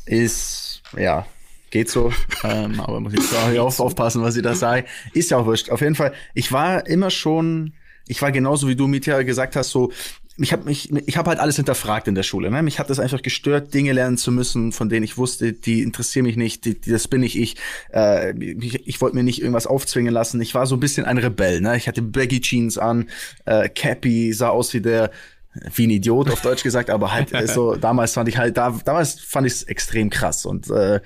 Ist, 0.06 0.82
ja, 0.98 1.26
geht 1.72 1.90
so. 1.90 2.14
ähm, 2.44 2.80
aber 2.80 3.00
muss 3.00 3.14
ich 3.14 3.22
da 3.32 3.62
auf, 3.62 3.80
aufpassen, 3.80 4.22
was 4.22 4.36
ich 4.36 4.44
da 4.44 4.54
sage. 4.54 4.86
Ist 5.14 5.32
ja 5.32 5.38
auch 5.38 5.46
wurscht. 5.46 5.70
Auf 5.70 5.82
jeden 5.82 5.96
Fall, 5.96 6.14
ich 6.34 6.52
war 6.52 6.86
immer 6.86 7.10
schon, 7.10 7.74
ich 8.08 8.22
war 8.22 8.32
genauso 8.32 8.68
wie 8.68 8.76
du, 8.76 8.88
Mitya, 8.88 9.24
gesagt 9.24 9.56
hast, 9.56 9.72
so, 9.72 9.92
ich 10.38 10.54
habe 10.54 10.64
mich, 10.64 10.92
ich 11.08 11.18
habe 11.18 11.30
halt 11.30 11.40
alles 11.40 11.58
hinterfragt 11.58 12.08
in 12.08 12.16
der 12.16 12.24
Schule. 12.24 12.50
Ne? 12.50 12.64
Mich 12.64 12.80
hat 12.80 12.90
das 12.90 13.00
einfach 13.00 13.22
gestört, 13.22 13.74
Dinge 13.74 13.94
lernen 13.94 14.18
zu 14.18 14.32
müssen, 14.32 14.72
von 14.72 14.90
denen 14.90 15.04
ich 15.04 15.18
wusste, 15.18 15.54
die 15.54 15.82
interessieren 15.82 16.26
mich 16.26 16.38
nicht, 16.38 16.66
die, 16.66 16.80
die, 16.80 16.92
das 16.92 17.08
bin 17.08 17.22
nicht 17.22 17.38
ich. 17.38 17.58
Äh, 17.94 18.34
ich 18.40 18.88
ich 18.88 19.02
wollte 19.02 19.16
mir 19.16 19.24
nicht 19.24 19.42
irgendwas 19.42 19.68
aufzwingen 19.68 20.14
lassen. 20.14 20.42
Ich 20.42 20.56
war 20.56 20.66
so 20.68 20.76
ein 20.76 20.80
bisschen 20.80 21.06
ein 21.06 21.18
Rebell. 21.18 21.62
Ne? 21.62 21.78
Ich 21.78 21.88
hatte 21.88 22.02
Baggy 22.02 22.42
Jeans 22.42 22.78
an, 22.78 23.10
äh, 23.46 23.70
Cappy, 23.70 24.34
sah 24.34 24.50
aus 24.50 24.74
wie 24.74 24.82
der 24.82 25.12
wie 25.76 25.86
ein 25.86 25.90
Idiot 25.90 26.30
auf 26.30 26.42
Deutsch 26.42 26.64
gesagt, 26.64 26.90
aber 26.90 27.12
halt 27.12 27.34
äh, 27.34 27.46
so 27.46 27.76
damals 27.82 28.14
fand 28.14 28.30
ich 28.30 28.38
halt 28.38 28.56
da 28.56 28.74
damals 28.86 29.20
fand 29.20 29.46
ich 29.46 29.54
es 29.54 29.64
extrem 29.64 30.10
krass 30.10 30.46
und 30.46 30.70
äh, 30.70 31.02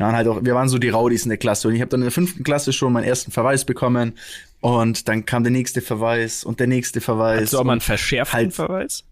ja 0.00 0.08
und 0.08 0.16
halt 0.16 0.26
auch 0.26 0.40
wir 0.42 0.54
waren 0.56 0.68
so 0.68 0.78
die 0.78 0.88
Rowdies 0.88 1.22
in 1.22 1.28
der 1.28 1.38
Klasse 1.38 1.68
und 1.68 1.74
ich 1.76 1.80
habe 1.80 1.90
dann 1.90 2.00
in 2.00 2.06
der 2.06 2.10
fünften 2.12 2.42
Klasse 2.42 2.72
schon 2.72 2.92
meinen 2.92 3.04
ersten 3.04 3.30
Verweis 3.30 3.64
bekommen 3.64 4.14
und 4.60 5.06
dann 5.08 5.24
kam 5.26 5.44
der 5.44 5.52
nächste 5.52 5.80
Verweis 5.80 6.42
und 6.42 6.58
der 6.58 6.66
nächste 6.66 7.00
Verweis. 7.00 7.42
Hast 7.42 7.52
du 7.52 7.58
auch 7.60 7.64
mal 7.64 7.72
einen 7.72 7.80
verschärften 7.80 8.36
halt- 8.36 8.52
Verweis? 8.54 9.04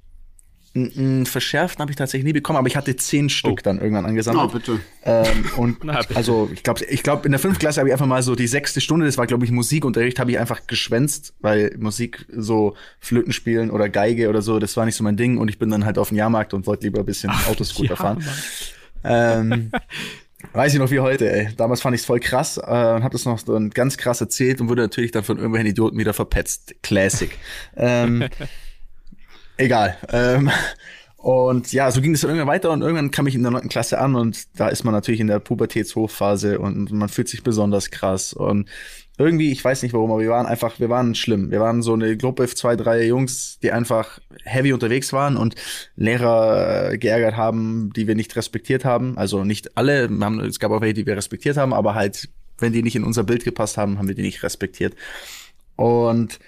einen 0.74 1.26
verschärften 1.26 1.80
habe 1.80 1.90
ich 1.90 1.96
tatsächlich 1.96 2.24
nie 2.26 2.34
bekommen, 2.34 2.58
aber 2.58 2.68
ich 2.68 2.76
hatte 2.76 2.94
zehn 2.94 3.28
Stück 3.30 3.64
dann 3.64 3.80
irgendwann 3.80 4.04
Oh, 4.04 4.08
angesammelt. 4.08 4.52
bitte. 4.52 4.78
Ähm, 5.02 5.26
und 5.56 5.78
Na, 5.82 5.98
bitte. 6.02 6.14
also 6.14 6.48
ich 6.52 6.62
glaube, 6.62 6.84
ich 6.84 7.02
glaube 7.02 7.24
in 7.26 7.32
der 7.32 7.40
fünften 7.40 7.58
Klasse 7.58 7.80
habe 7.80 7.88
ich 7.88 7.92
einfach 7.92 8.06
mal 8.06 8.22
so 8.22 8.36
die 8.36 8.46
sechste 8.46 8.80
Stunde, 8.80 9.06
das 9.06 9.18
war 9.18 9.26
glaube 9.26 9.44
ich 9.44 9.50
Musikunterricht, 9.50 10.20
habe 10.20 10.30
ich 10.30 10.38
einfach 10.38 10.66
geschwänzt, 10.68 11.34
weil 11.40 11.74
Musik 11.80 12.26
so 12.30 12.76
Flöten 13.00 13.32
spielen 13.32 13.70
oder 13.70 13.88
Geige 13.88 14.28
oder 14.28 14.40
so, 14.40 14.60
das 14.60 14.76
war 14.76 14.84
nicht 14.84 14.94
so 14.94 15.02
mein 15.02 15.16
Ding 15.16 15.38
und 15.38 15.48
ich 15.48 15.58
bin 15.58 15.68
dann 15.70 15.84
halt 15.84 15.98
auf 15.98 16.10
den 16.10 16.18
Jahrmarkt 16.18 16.54
und 16.54 16.66
wollte 16.66 16.84
lieber 16.84 17.00
ein 17.00 17.06
bisschen 17.06 17.30
Autoscooter 17.50 17.96
fahren. 17.96 18.24
Ähm, 19.02 19.72
weiß 20.52 20.74
ich 20.74 20.78
noch 20.78 20.90
wie 20.90 21.00
heute, 21.00 21.30
ey. 21.30 21.48
Damals 21.56 21.80
fand 21.80 21.94
ich 21.94 22.02
es 22.02 22.06
voll 22.06 22.20
krass 22.20 22.58
äh, 22.58 22.60
und 22.60 23.02
habe 23.02 23.10
das 23.10 23.24
noch 23.24 23.38
so 23.38 23.58
ganz 23.72 23.96
krass 23.96 24.20
erzählt 24.20 24.60
und 24.60 24.68
wurde 24.68 24.82
natürlich 24.82 25.10
dann 25.10 25.24
von 25.24 25.36
irgendwelchen 25.36 25.70
Idioten 25.70 25.98
wieder 25.98 26.14
verpetzt. 26.14 26.74
Classic. 26.82 27.30
ähm, 27.76 28.28
egal. 29.56 29.96
Ähm, 30.10 30.50
und 31.16 31.72
ja, 31.72 31.90
so 31.90 32.00
ging 32.00 32.14
es 32.14 32.20
dann 32.20 32.30
irgendwann 32.30 32.54
weiter 32.54 32.70
und 32.70 32.80
irgendwann 32.80 33.10
kam 33.10 33.26
ich 33.26 33.34
in 33.34 33.42
der 33.42 33.50
neunten 33.50 33.68
Klasse 33.68 33.98
an 33.98 34.14
und 34.14 34.46
da 34.56 34.68
ist 34.68 34.84
man 34.84 34.94
natürlich 34.94 35.20
in 35.20 35.26
der 35.26 35.40
Pubertätshochphase 35.40 36.60
und 36.60 36.92
man 36.92 37.08
fühlt 37.08 37.28
sich 37.28 37.42
besonders 37.42 37.90
krass 37.90 38.32
und 38.32 38.68
irgendwie, 39.18 39.50
ich 39.50 39.64
weiß 39.64 39.82
nicht 39.82 39.92
warum, 39.92 40.12
aber 40.12 40.20
wir 40.20 40.30
waren 40.30 40.46
einfach, 40.46 40.78
wir 40.78 40.88
waren 40.88 41.14
schlimm. 41.14 41.50
Wir 41.50 41.60
waren 41.60 41.82
so 41.82 41.92
eine 41.94 42.16
Gruppe, 42.16 42.46
zwei, 42.48 42.76
drei 42.76 43.04
Jungs, 43.06 43.58
die 43.62 43.72
einfach 43.72 44.20
heavy 44.44 44.72
unterwegs 44.72 45.12
waren 45.12 45.36
und 45.36 45.56
Lehrer 45.96 46.92
äh, 46.92 46.98
geärgert 46.98 47.36
haben, 47.36 47.92
die 47.94 48.06
wir 48.06 48.14
nicht 48.14 48.34
respektiert 48.36 48.84
haben. 48.84 49.18
Also 49.18 49.44
nicht 49.44 49.76
alle, 49.76 50.08
haben, 50.20 50.40
es 50.40 50.60
gab 50.60 50.70
auch 50.70 50.80
welche, 50.80 50.94
die 50.94 51.06
wir 51.06 51.16
respektiert 51.16 51.56
haben, 51.56 51.74
aber 51.74 51.94
halt, 51.94 52.28
wenn 52.58 52.72
die 52.72 52.82
nicht 52.82 52.96
in 52.96 53.04
unser 53.04 53.24
Bild 53.24 53.44
gepasst 53.44 53.76
haben, 53.76 53.98
haben 53.98 54.08
wir 54.08 54.14
die 54.14 54.22
nicht 54.22 54.42
respektiert. 54.42 54.94
Und 55.76 56.38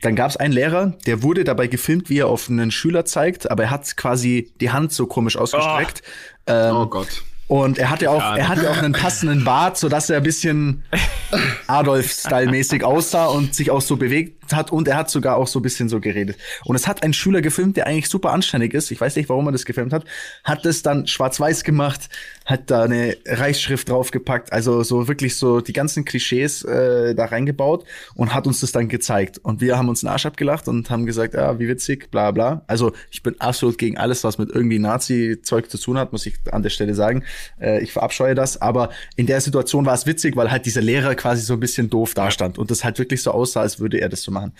dann 0.00 0.16
gab 0.16 0.30
es 0.30 0.36
einen 0.36 0.52
Lehrer, 0.54 0.96
der 1.06 1.22
wurde 1.22 1.44
dabei 1.44 1.66
gefilmt, 1.66 2.08
wie 2.08 2.18
er 2.18 2.28
auf 2.28 2.48
einen 2.48 2.70
Schüler 2.70 3.04
zeigt, 3.04 3.50
aber 3.50 3.64
er 3.64 3.70
hat 3.70 3.96
quasi 3.96 4.50
die 4.60 4.70
Hand 4.70 4.92
so 4.92 5.06
komisch 5.06 5.36
ausgestreckt. 5.36 6.02
Ähm, 6.46 6.74
Oh 6.74 6.86
Gott. 6.86 7.22
und 7.46 7.78
er 7.78 7.90
hatte 7.90 8.10
auch, 8.10 8.22
er 8.22 8.48
hatte 8.48 8.70
auch 8.70 8.78
einen 8.78 8.94
passenden 8.94 9.44
Bart, 9.44 9.76
so 9.76 9.88
dass 9.88 10.08
er 10.10 10.16
ein 10.16 10.22
bisschen 10.22 10.82
Adolf-Style-mäßig 11.66 12.84
aussah 12.84 13.26
und 13.26 13.54
sich 13.54 13.70
auch 13.70 13.80
so 13.80 13.96
bewegt 13.96 14.52
hat. 14.52 14.72
Und 14.72 14.88
er 14.88 14.96
hat 14.96 15.10
sogar 15.10 15.36
auch 15.36 15.46
so 15.46 15.58
ein 15.58 15.62
bisschen 15.62 15.88
so 15.88 16.00
geredet. 16.00 16.36
Und 16.64 16.76
es 16.76 16.86
hat 16.86 17.02
ein 17.02 17.12
Schüler 17.12 17.40
gefilmt, 17.40 17.76
der 17.76 17.86
eigentlich 17.86 18.08
super 18.08 18.32
anständig 18.32 18.74
ist. 18.74 18.90
Ich 18.90 19.00
weiß 19.00 19.16
nicht, 19.16 19.28
warum 19.28 19.46
er 19.46 19.52
das 19.52 19.64
gefilmt 19.64 19.92
hat. 19.92 20.04
Hat 20.44 20.64
das 20.64 20.82
dann 20.82 21.06
schwarz-weiß 21.06 21.64
gemacht, 21.64 22.08
hat 22.44 22.70
da 22.70 22.82
eine 22.82 23.16
Reichsschrift 23.26 23.88
draufgepackt, 23.88 24.52
also 24.52 24.82
so 24.82 25.08
wirklich 25.08 25.36
so 25.36 25.60
die 25.60 25.72
ganzen 25.72 26.04
Klischees 26.04 26.62
äh, 26.64 27.14
da 27.14 27.26
reingebaut 27.26 27.84
und 28.14 28.34
hat 28.34 28.46
uns 28.46 28.60
das 28.60 28.72
dann 28.72 28.88
gezeigt. 28.88 29.38
Und 29.38 29.60
wir 29.60 29.78
haben 29.78 29.88
uns 29.88 30.00
den 30.00 30.08
Arsch 30.08 30.26
abgelacht 30.26 30.68
und 30.68 30.90
haben 30.90 31.06
gesagt, 31.06 31.34
ja, 31.34 31.58
wie 31.58 31.68
witzig, 31.68 32.10
bla 32.10 32.30
bla. 32.30 32.62
Also 32.66 32.92
ich 33.10 33.22
bin 33.22 33.40
absolut 33.40 33.78
gegen 33.78 33.96
alles, 33.98 34.24
was 34.24 34.38
mit 34.38 34.50
irgendwie 34.50 34.78
Nazi-Zeug 34.78 35.70
zu 35.70 35.78
tun 35.78 35.98
hat, 35.98 36.12
muss 36.12 36.26
ich 36.26 36.34
an 36.50 36.62
der 36.62 36.70
Stelle 36.70 36.94
sagen. 36.94 37.24
Äh, 37.60 37.82
ich 37.82 37.92
verabscheue 37.92 38.34
das. 38.34 38.60
Aber 38.60 38.90
in 39.16 39.26
der 39.26 39.40
Situation 39.40 39.86
war 39.86 39.94
es 39.94 40.06
witzig, 40.06 40.36
weil 40.36 40.50
halt 40.50 40.66
dieser 40.66 40.82
Lehrer 40.82 41.14
quasi 41.22 41.42
so 41.42 41.54
ein 41.54 41.60
bisschen 41.60 41.88
doof 41.88 42.14
dastand 42.14 42.58
und 42.58 42.70
das 42.70 42.84
halt 42.84 42.98
wirklich 42.98 43.22
so 43.22 43.30
aussah, 43.30 43.60
als 43.62 43.78
würde 43.80 44.00
er 44.00 44.08
das 44.08 44.22
so 44.22 44.30
machen. 44.32 44.52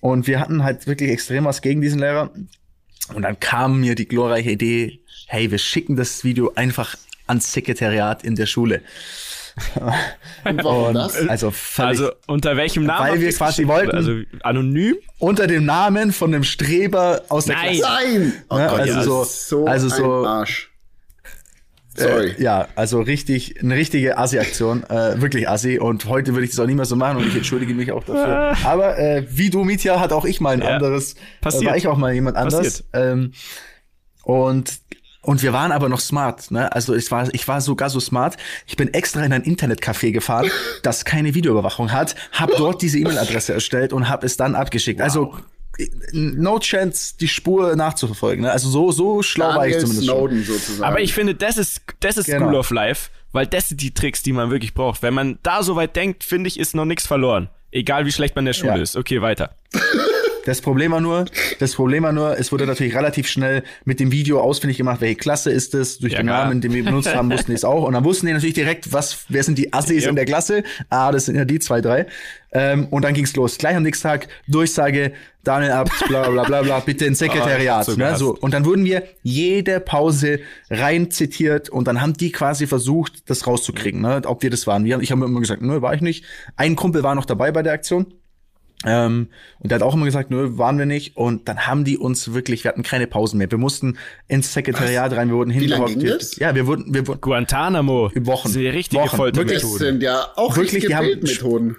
Und 0.00 0.26
wir 0.26 0.38
hatten 0.40 0.62
halt 0.64 0.86
wirklich 0.86 1.10
extrem 1.10 1.44
was 1.46 1.62
gegen 1.62 1.80
diesen 1.80 1.98
Lehrer. 2.00 2.30
Und 3.14 3.22
dann 3.22 3.38
kam 3.40 3.80
mir 3.80 3.94
die 3.94 4.06
glorreiche 4.08 4.50
Idee, 4.50 5.00
hey, 5.26 5.50
wir 5.50 5.58
schicken 5.58 5.96
das 5.96 6.24
Video 6.24 6.52
einfach 6.54 6.96
ans 7.26 7.52
Sekretariat 7.52 8.22
in 8.24 8.34
der 8.34 8.46
Schule. 8.46 8.82
Und 10.44 10.64
warum 10.64 10.94
das? 10.94 11.16
also 11.28 11.52
Also 11.78 12.10
unter 12.26 12.56
welchem 12.56 12.84
Namen? 12.84 13.08
Weil 13.12 13.20
wir 13.20 13.32
quasi 13.32 13.66
wollten- 13.68 13.92
Also 13.96 14.12
anonym? 14.42 14.96
unter 15.18 15.46
dem 15.46 15.64
Namen 15.64 16.12
von 16.12 16.34
einem 16.34 16.44
Streber 16.44 17.22
aus 17.28 17.44
der 17.46 17.56
Nein. 17.56 17.76
Klasse. 17.76 17.92
Nein! 18.18 18.32
Oh 18.50 18.58
Ja, 18.58 18.68
Gott, 18.68 18.80
also 18.80 19.20
das 19.20 19.48
so- 19.48 19.58
so 19.60 19.66
also 19.66 19.88
so- 19.88 20.26
Arsch. 20.26 20.70
Sorry. 21.96 22.30
Äh, 22.30 22.42
ja, 22.42 22.68
also 22.74 23.00
richtig, 23.00 23.60
eine 23.62 23.76
richtige 23.76 24.18
Assi-Aktion, 24.18 24.84
äh, 24.84 25.20
wirklich 25.20 25.48
Assi. 25.48 25.78
Und 25.78 26.06
heute 26.06 26.32
würde 26.34 26.44
ich 26.44 26.50
das 26.50 26.60
auch 26.60 26.66
nicht 26.66 26.76
mehr 26.76 26.84
so 26.84 26.96
machen 26.96 27.18
und 27.18 27.26
ich 27.28 27.36
entschuldige 27.36 27.74
mich 27.74 27.92
auch 27.92 28.04
dafür. 28.04 28.56
Aber 28.64 28.98
äh, 28.98 29.24
wie 29.30 29.50
du, 29.50 29.64
Mietja, 29.64 30.00
hat 30.00 30.12
auch 30.12 30.24
ich 30.24 30.40
mal 30.40 30.54
ein 30.54 30.62
Ja. 30.62 30.74
anderes, 30.76 31.14
Passiert. 31.40 31.62
Äh, 31.62 31.66
war 31.66 31.76
ich 31.76 31.86
auch 31.88 31.96
mal 31.96 32.12
jemand 32.12 32.36
anders. 32.36 32.82
Passiert. 32.82 32.84
Ähm, 32.92 33.32
und 34.22 34.78
und 35.22 35.42
wir 35.42 35.54
waren 35.54 35.72
aber 35.72 35.88
noch 35.88 36.00
smart, 36.00 36.50
ne? 36.50 36.70
Also 36.72 36.94
ich 36.94 37.10
war, 37.10 37.32
ich 37.32 37.48
war 37.48 37.62
sogar 37.62 37.88
so 37.88 37.98
smart. 37.98 38.36
Ich 38.66 38.76
bin 38.76 38.92
extra 38.92 39.24
in 39.24 39.32
ein 39.32 39.42
Internetcafé 39.42 40.12
gefahren, 40.12 40.50
das 40.82 41.06
keine 41.06 41.34
Videoüberwachung 41.34 41.92
hat, 41.92 42.14
habe 42.32 42.52
dort 42.58 42.82
diese 42.82 42.98
E-Mail-Adresse 42.98 43.54
erstellt 43.54 43.94
und 43.94 44.10
habe 44.10 44.26
es 44.26 44.36
dann 44.36 44.54
abgeschickt. 44.54 45.00
Also 45.00 45.34
no 46.12 46.58
chance, 46.58 47.14
die 47.18 47.28
Spur 47.28 47.74
nachzuverfolgen. 47.76 48.44
Ne? 48.44 48.52
Also 48.52 48.68
so 48.68 48.92
so 48.92 49.22
schlau 49.22 49.48
war 49.56 49.66
ich 49.66 49.74
Daniel 49.74 49.80
zumindest 49.80 50.06
schon. 50.08 50.42
Sozusagen. 50.44 50.84
Aber 50.84 51.00
ich 51.00 51.12
finde, 51.14 51.34
das 51.34 51.56
ist, 51.56 51.82
das 52.00 52.16
ist 52.16 52.26
Genau. 52.26 52.46
School 52.46 52.54
of 52.56 52.70
Life, 52.70 53.10
weil 53.32 53.46
das 53.46 53.68
sind 53.68 53.80
die 53.80 53.92
Tricks, 53.92 54.22
die 54.22 54.32
man 54.32 54.50
wirklich 54.50 54.74
braucht. 54.74 55.02
Wenn 55.02 55.14
man 55.14 55.38
da 55.42 55.62
so 55.62 55.76
weit 55.76 55.96
denkt, 55.96 56.24
finde 56.24 56.48
ich, 56.48 56.58
ist 56.58 56.74
noch 56.74 56.84
nichts 56.84 57.06
verloren. 57.06 57.48
Egal 57.72 58.06
wie 58.06 58.12
schlecht 58.12 58.36
man 58.36 58.42
in 58.42 58.46
der 58.46 58.52
Schule 58.52 58.76
Ja. 58.76 58.82
ist. 58.82 58.96
Okay, 58.96 59.20
weiter. 59.22 59.54
Das 60.44 60.60
Problem 60.60 60.92
war 60.92 61.00
nur, 61.00 61.24
das 61.58 61.74
Problem 61.74 62.02
war 62.02 62.12
nur, 62.12 62.38
es 62.38 62.52
wurde 62.52 62.66
natürlich 62.66 62.94
relativ 62.94 63.26
schnell 63.26 63.62
mit 63.84 64.00
dem 64.00 64.12
Video 64.12 64.40
ausfindig 64.40 64.76
gemacht, 64.76 65.00
welche 65.00 65.16
Klasse 65.16 65.50
ist 65.50 65.74
es, 65.74 65.98
durch 65.98 66.12
Ja, 66.12 66.18
den. 66.20 66.26
Namen, 66.26 66.60
den 66.60 66.72
wir 66.72 66.84
benutzt 66.84 67.14
haben, 67.14 67.30
wussten 67.30 67.50
die 67.52 67.56
es 67.56 67.64
auch. 67.64 67.84
Und 67.84 67.94
dann 67.94 68.04
wussten 68.04 68.26
die 68.26 68.32
natürlich 68.32 68.54
direkt, 68.54 68.92
was, 68.92 69.24
wer 69.28 69.42
sind 69.42 69.58
die 69.58 69.72
Assis 69.72 70.04
Ja. 70.04 70.10
in 70.10 70.16
der 70.16 70.24
Klasse? 70.26 70.62
Ah, 70.90 71.10
das 71.12 71.26
sind 71.26 71.36
ja 71.36 71.44
die 71.44 71.58
zwei, 71.58 71.80
drei. 71.80 72.06
Ähm, 72.52 72.86
und 72.90 73.02
dann 73.04 73.14
ging's 73.14 73.34
los. 73.34 73.58
Gleich 73.58 73.74
am 73.74 73.82
nächsten 73.82 74.06
Tag, 74.06 74.28
Durchsage, 74.46 75.12
Daniel 75.42 75.72
Abt, 75.72 75.92
bla 76.08 76.28
bla 76.30 76.44
bla 76.44 76.62
bla, 76.62 76.78
bitte 76.80 77.04
ins 77.06 77.18
Sekretariat. 77.20 77.80
Ah, 77.80 77.82
so 77.84 77.92
ne? 77.92 77.98
gehasst. 77.98 78.18
so. 78.20 78.36
Und 78.38 78.54
dann 78.54 78.64
wurden 78.64 78.84
wir 78.84 79.02
jede 79.22 79.80
Pause 79.80 80.40
rein 80.70 81.10
zitiert 81.10 81.68
und 81.68 81.88
dann 81.88 82.00
haben 82.00 82.12
die 82.14 82.30
quasi 82.32 82.66
versucht, 82.66 83.28
das 83.28 83.46
rauszukriegen, 83.46 84.00
ne? 84.00 84.22
ob 84.26 84.42
wir 84.42 84.50
das 84.50 84.66
waren. 84.66 84.84
Wir, 84.84 85.00
ich 85.00 85.10
habe 85.10 85.24
immer 85.24 85.40
gesagt, 85.40 85.62
nö, 85.62 85.82
war 85.82 85.94
ich 85.94 86.00
nicht. 86.00 86.24
Ein 86.56 86.76
Kumpel 86.76 87.02
war 87.02 87.14
noch 87.14 87.24
dabei 87.24 87.50
bei 87.50 87.62
der 87.62 87.72
Aktion. 87.72 88.14
Ähm, 88.86 89.28
und 89.60 89.70
der 89.70 89.76
hat 89.76 89.82
auch 89.82 89.94
immer 89.94 90.04
gesagt, 90.04 90.30
nö, 90.30 90.58
waren 90.58 90.78
wir 90.78 90.86
nicht. 90.86 91.16
Und 91.16 91.48
dann 91.48 91.66
haben 91.66 91.84
die 91.84 91.96
uns 91.98 92.32
wirklich, 92.34 92.64
wir 92.64 92.70
hatten 92.70 92.82
keine 92.82 93.06
Pausen 93.06 93.38
mehr. 93.38 93.50
Wir 93.50 93.58
mussten 93.58 93.96
ins 94.28 94.52
Sekretariat 94.52 95.12
rein, 95.16 95.28
wir 95.28 95.36
wurden 95.36 95.50
Wie 95.52 95.66
lange 95.66 95.86
hingehockt. 95.86 95.92
ging 95.94 96.02
Wir- 96.02 96.18
das? 96.18 96.36
Ja, 96.36 96.54
wir 96.54 96.66
wurden, 96.66 96.92
wir 96.94 97.06
wurden, 97.06 97.20
Guantanamo. 97.20 98.10
Wochen. 98.14 98.42
Das 98.44 98.52
sind 98.52 98.62
die 98.62 98.68
richtige 98.68 99.00
Wochen. 99.02 99.08
das 99.10 99.16
Foltermethoden. 99.16 99.78
sind 99.78 100.02
ja 100.02 100.26
auch 100.36 100.56
Wirklich, 100.56 100.74
richtige 100.74 100.86
die 100.88 100.94
haben- 100.96 101.06
Bildmethoden. 101.06 101.76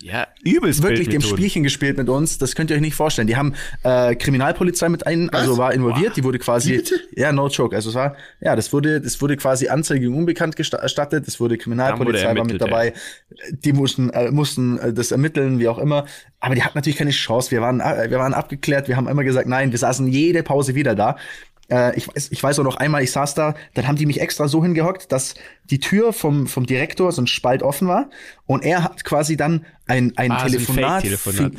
Ja, 0.00 0.28
übelst 0.44 0.80
wirklich, 0.84 1.08
Bildmethoden. 1.08 1.36
Spielchen 1.36 1.62
gespielt 1.64 1.98
mit 1.98 2.08
uns. 2.08 2.38
Das 2.38 2.54
könnt 2.54 2.70
ihr 2.70 2.76
euch 2.76 2.80
nicht 2.80 2.94
vorstellen. 2.94 3.26
Die 3.26 3.34
haben 3.34 3.54
äh, 3.82 4.14
Kriminalpolizei 4.14 4.88
mit 4.88 5.04
ein, 5.08 5.28
also 5.30 5.52
Was? 5.52 5.58
war 5.58 5.74
involviert. 5.74 6.16
Die 6.16 6.22
wurde 6.22 6.38
quasi, 6.38 6.76
bitte? 6.76 7.00
ja, 7.16 7.32
no 7.32 7.48
joke. 7.48 7.74
Also 7.74 7.88
es 7.88 7.96
war, 7.96 8.14
ja, 8.40 8.54
das 8.54 8.72
wurde, 8.72 9.00
das 9.00 9.20
wurde 9.20 9.36
quasi 9.36 9.66
Anzeige 9.66 10.02
gegen 10.02 10.14
unbekannt 10.16 10.54
gesta- 10.54 10.76
erstattet. 10.76 11.26
Es 11.26 11.40
wurde 11.40 11.58
Kriminalpolizei 11.58 12.36
war 12.36 12.44
mit 12.44 12.60
dabei. 12.60 12.92
Die 13.50 13.72
mussten, 13.72 14.10
äh, 14.10 14.30
mussten 14.30 14.78
äh, 14.78 14.92
das 14.92 15.10
ermitteln, 15.10 15.58
wie 15.58 15.66
auch 15.66 15.78
immer. 15.78 16.06
Aber 16.40 16.54
die 16.54 16.62
hatten 16.62 16.78
natürlich 16.78 16.98
keine 16.98 17.10
Chance. 17.10 17.50
Wir 17.50 17.60
waren, 17.60 17.80
äh, 17.80 18.10
wir 18.10 18.18
waren 18.18 18.34
abgeklärt. 18.34 18.88
Wir 18.88 18.96
haben 18.96 19.08
immer 19.08 19.24
gesagt, 19.24 19.48
nein. 19.48 19.72
Wir 19.72 19.78
saßen 19.78 20.06
jede 20.08 20.42
Pause 20.42 20.74
wieder 20.74 20.94
da. 20.94 21.16
Äh, 21.70 21.96
ich, 21.96 22.08
weiß, 22.08 22.28
ich 22.30 22.42
weiß 22.42 22.58
auch 22.60 22.64
noch 22.64 22.76
einmal, 22.76 23.02
ich 23.02 23.12
saß 23.12 23.34
da, 23.34 23.54
dann 23.74 23.86
haben 23.86 23.96
die 23.96 24.06
mich 24.06 24.20
extra 24.20 24.48
so 24.48 24.62
hingehockt, 24.62 25.12
dass 25.12 25.34
die 25.64 25.80
Tür 25.80 26.14
vom, 26.14 26.46
vom 26.46 26.64
Direktor 26.64 27.12
so 27.12 27.20
ein 27.20 27.26
Spalt 27.26 27.62
offen 27.62 27.88
war 27.88 28.08
und 28.46 28.64
er 28.64 28.84
hat 28.84 29.04
quasi 29.04 29.36
dann 29.36 29.66
ein, 29.86 30.14
ein 30.16 30.32
Ah, 30.32 30.44
Telefonat, 30.44 31.04
äh, 31.04 31.50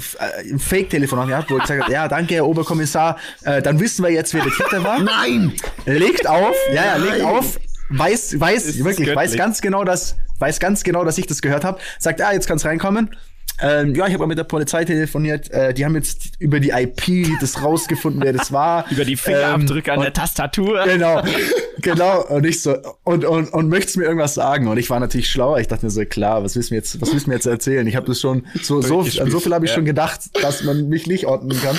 ein 0.52 0.58
Fake-Telefonat 0.58 1.28
gehabt, 1.28 1.52
wo 1.52 1.56
er 1.56 1.62
gesagt 1.62 1.84
hat, 1.84 1.90
ja, 1.92 2.08
danke, 2.08 2.36
Herr 2.36 2.48
Oberkommissar, 2.48 3.18
äh, 3.44 3.62
dann 3.62 3.80
wissen 3.80 4.04
wir 4.04 4.12
jetzt, 4.12 4.34
wer 4.34 4.44
der 4.44 4.52
Täter 4.54 4.84
war. 4.84 5.00
Nein! 5.00 5.54
legt 5.86 6.28
auf, 6.28 6.56
ja, 6.74 6.86
ja, 6.86 6.96
legt 6.96 7.22
auf, 7.22 7.60
weiß, 7.90 8.40
weiß, 8.40 8.66
Ist 8.66 8.84
wirklich, 8.84 9.16
weiß 9.16 9.36
ganz 9.36 9.62
genau, 9.62 9.84
dass, 9.84 10.16
weiß 10.40 10.60
ganz 10.60 10.84
genau, 10.84 11.04
dass 11.04 11.20
ich 11.20 11.28
das 11.28 11.44
gehört 11.44 11.64
habe. 11.64 11.80
Sagt, 12.00 12.20
ah, 12.22 12.34
jetzt 12.34 12.48
kann's 12.48 12.66
reinkommen. 12.66 13.16
Ähm, 13.62 13.96
ja, 13.96 14.08
ich 14.08 14.14
habe 14.14 14.20
mal 14.20 14.28
mit 14.28 14.38
der 14.38 14.44
Polizei 14.46 14.86
telefoniert. 14.86 15.52
Äh, 15.52 15.74
die 15.74 15.86
haben 15.86 15.96
jetzt 15.96 16.32
über 16.40 16.60
die 16.60 16.70
IP 16.70 17.28
das 17.40 17.62
rausgefunden, 17.62 18.22
wer 18.24 18.34
das 18.34 18.52
war. 18.52 18.86
Über 18.92 19.06
die 19.06 19.16
Fingerabdrücke 19.16 19.92
Ähm, 19.92 19.98
an 19.98 20.04
der 20.04 20.14
Tastatur. 20.14 20.84
Genau, 20.86 21.22
genau. 21.82 22.26
Und 22.28 22.46
ich 22.46 22.62
so, 22.62 22.76
und, 23.04 23.26
und, 23.26 23.52
und 23.54 23.70
möchtest 23.70 23.98
mir 23.98 24.06
irgendwas 24.06 24.34
sagen? 24.34 24.68
Und 24.68 24.78
ich 24.78 24.90
war 24.90 25.00
natürlich 25.00 25.30
schlauer. 25.30 25.60
Ich 25.60 25.68
dachte 25.68 25.86
mir 25.86 25.92
so, 25.92 26.04
klar, 26.06 26.44
was 26.44 26.56
willst 26.56 26.70
du 26.70 26.76
mir 26.76 26.80
jetzt, 26.80 27.02
was 27.02 27.12
willst 27.12 27.26
du 27.26 27.30
mir 27.30 27.36
jetzt 27.36 27.46
erzählen? 27.46 27.86
Ich 27.88 27.96
habe 27.96 28.08
das 28.08 28.20
schon, 28.20 28.46
so, 28.62 28.82
so, 28.82 29.02
an 29.02 29.32
so 29.32 29.40
viel 29.40 29.54
habe 29.54 29.66
ich 29.66 29.72
ja. 29.72 29.76
schon 29.76 29.86
gedacht, 29.86 30.22
dass 30.42 30.64
man 30.64 30.88
mich 30.88 31.08
nicht 31.08 31.26
ordnen 31.26 31.60
kann. 31.62 31.78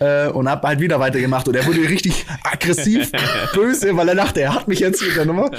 Äh, 0.00 0.28
und 0.28 0.48
hab 0.48 0.62
halt 0.64 0.80
wieder 0.80 0.98
weitergemacht. 0.98 1.46
Und 1.46 1.54
er 1.56 1.66
wurde 1.66 1.80
richtig 1.88 2.24
aggressiv, 2.42 3.12
böse, 3.54 3.96
weil 3.96 4.08
er 4.08 4.14
dachte, 4.14 4.40
er 4.40 4.54
hat 4.54 4.66
mich 4.66 4.80
jetzt 4.80 5.02
mit 5.02 5.14
der 5.14 5.26
Nummer. 5.26 5.50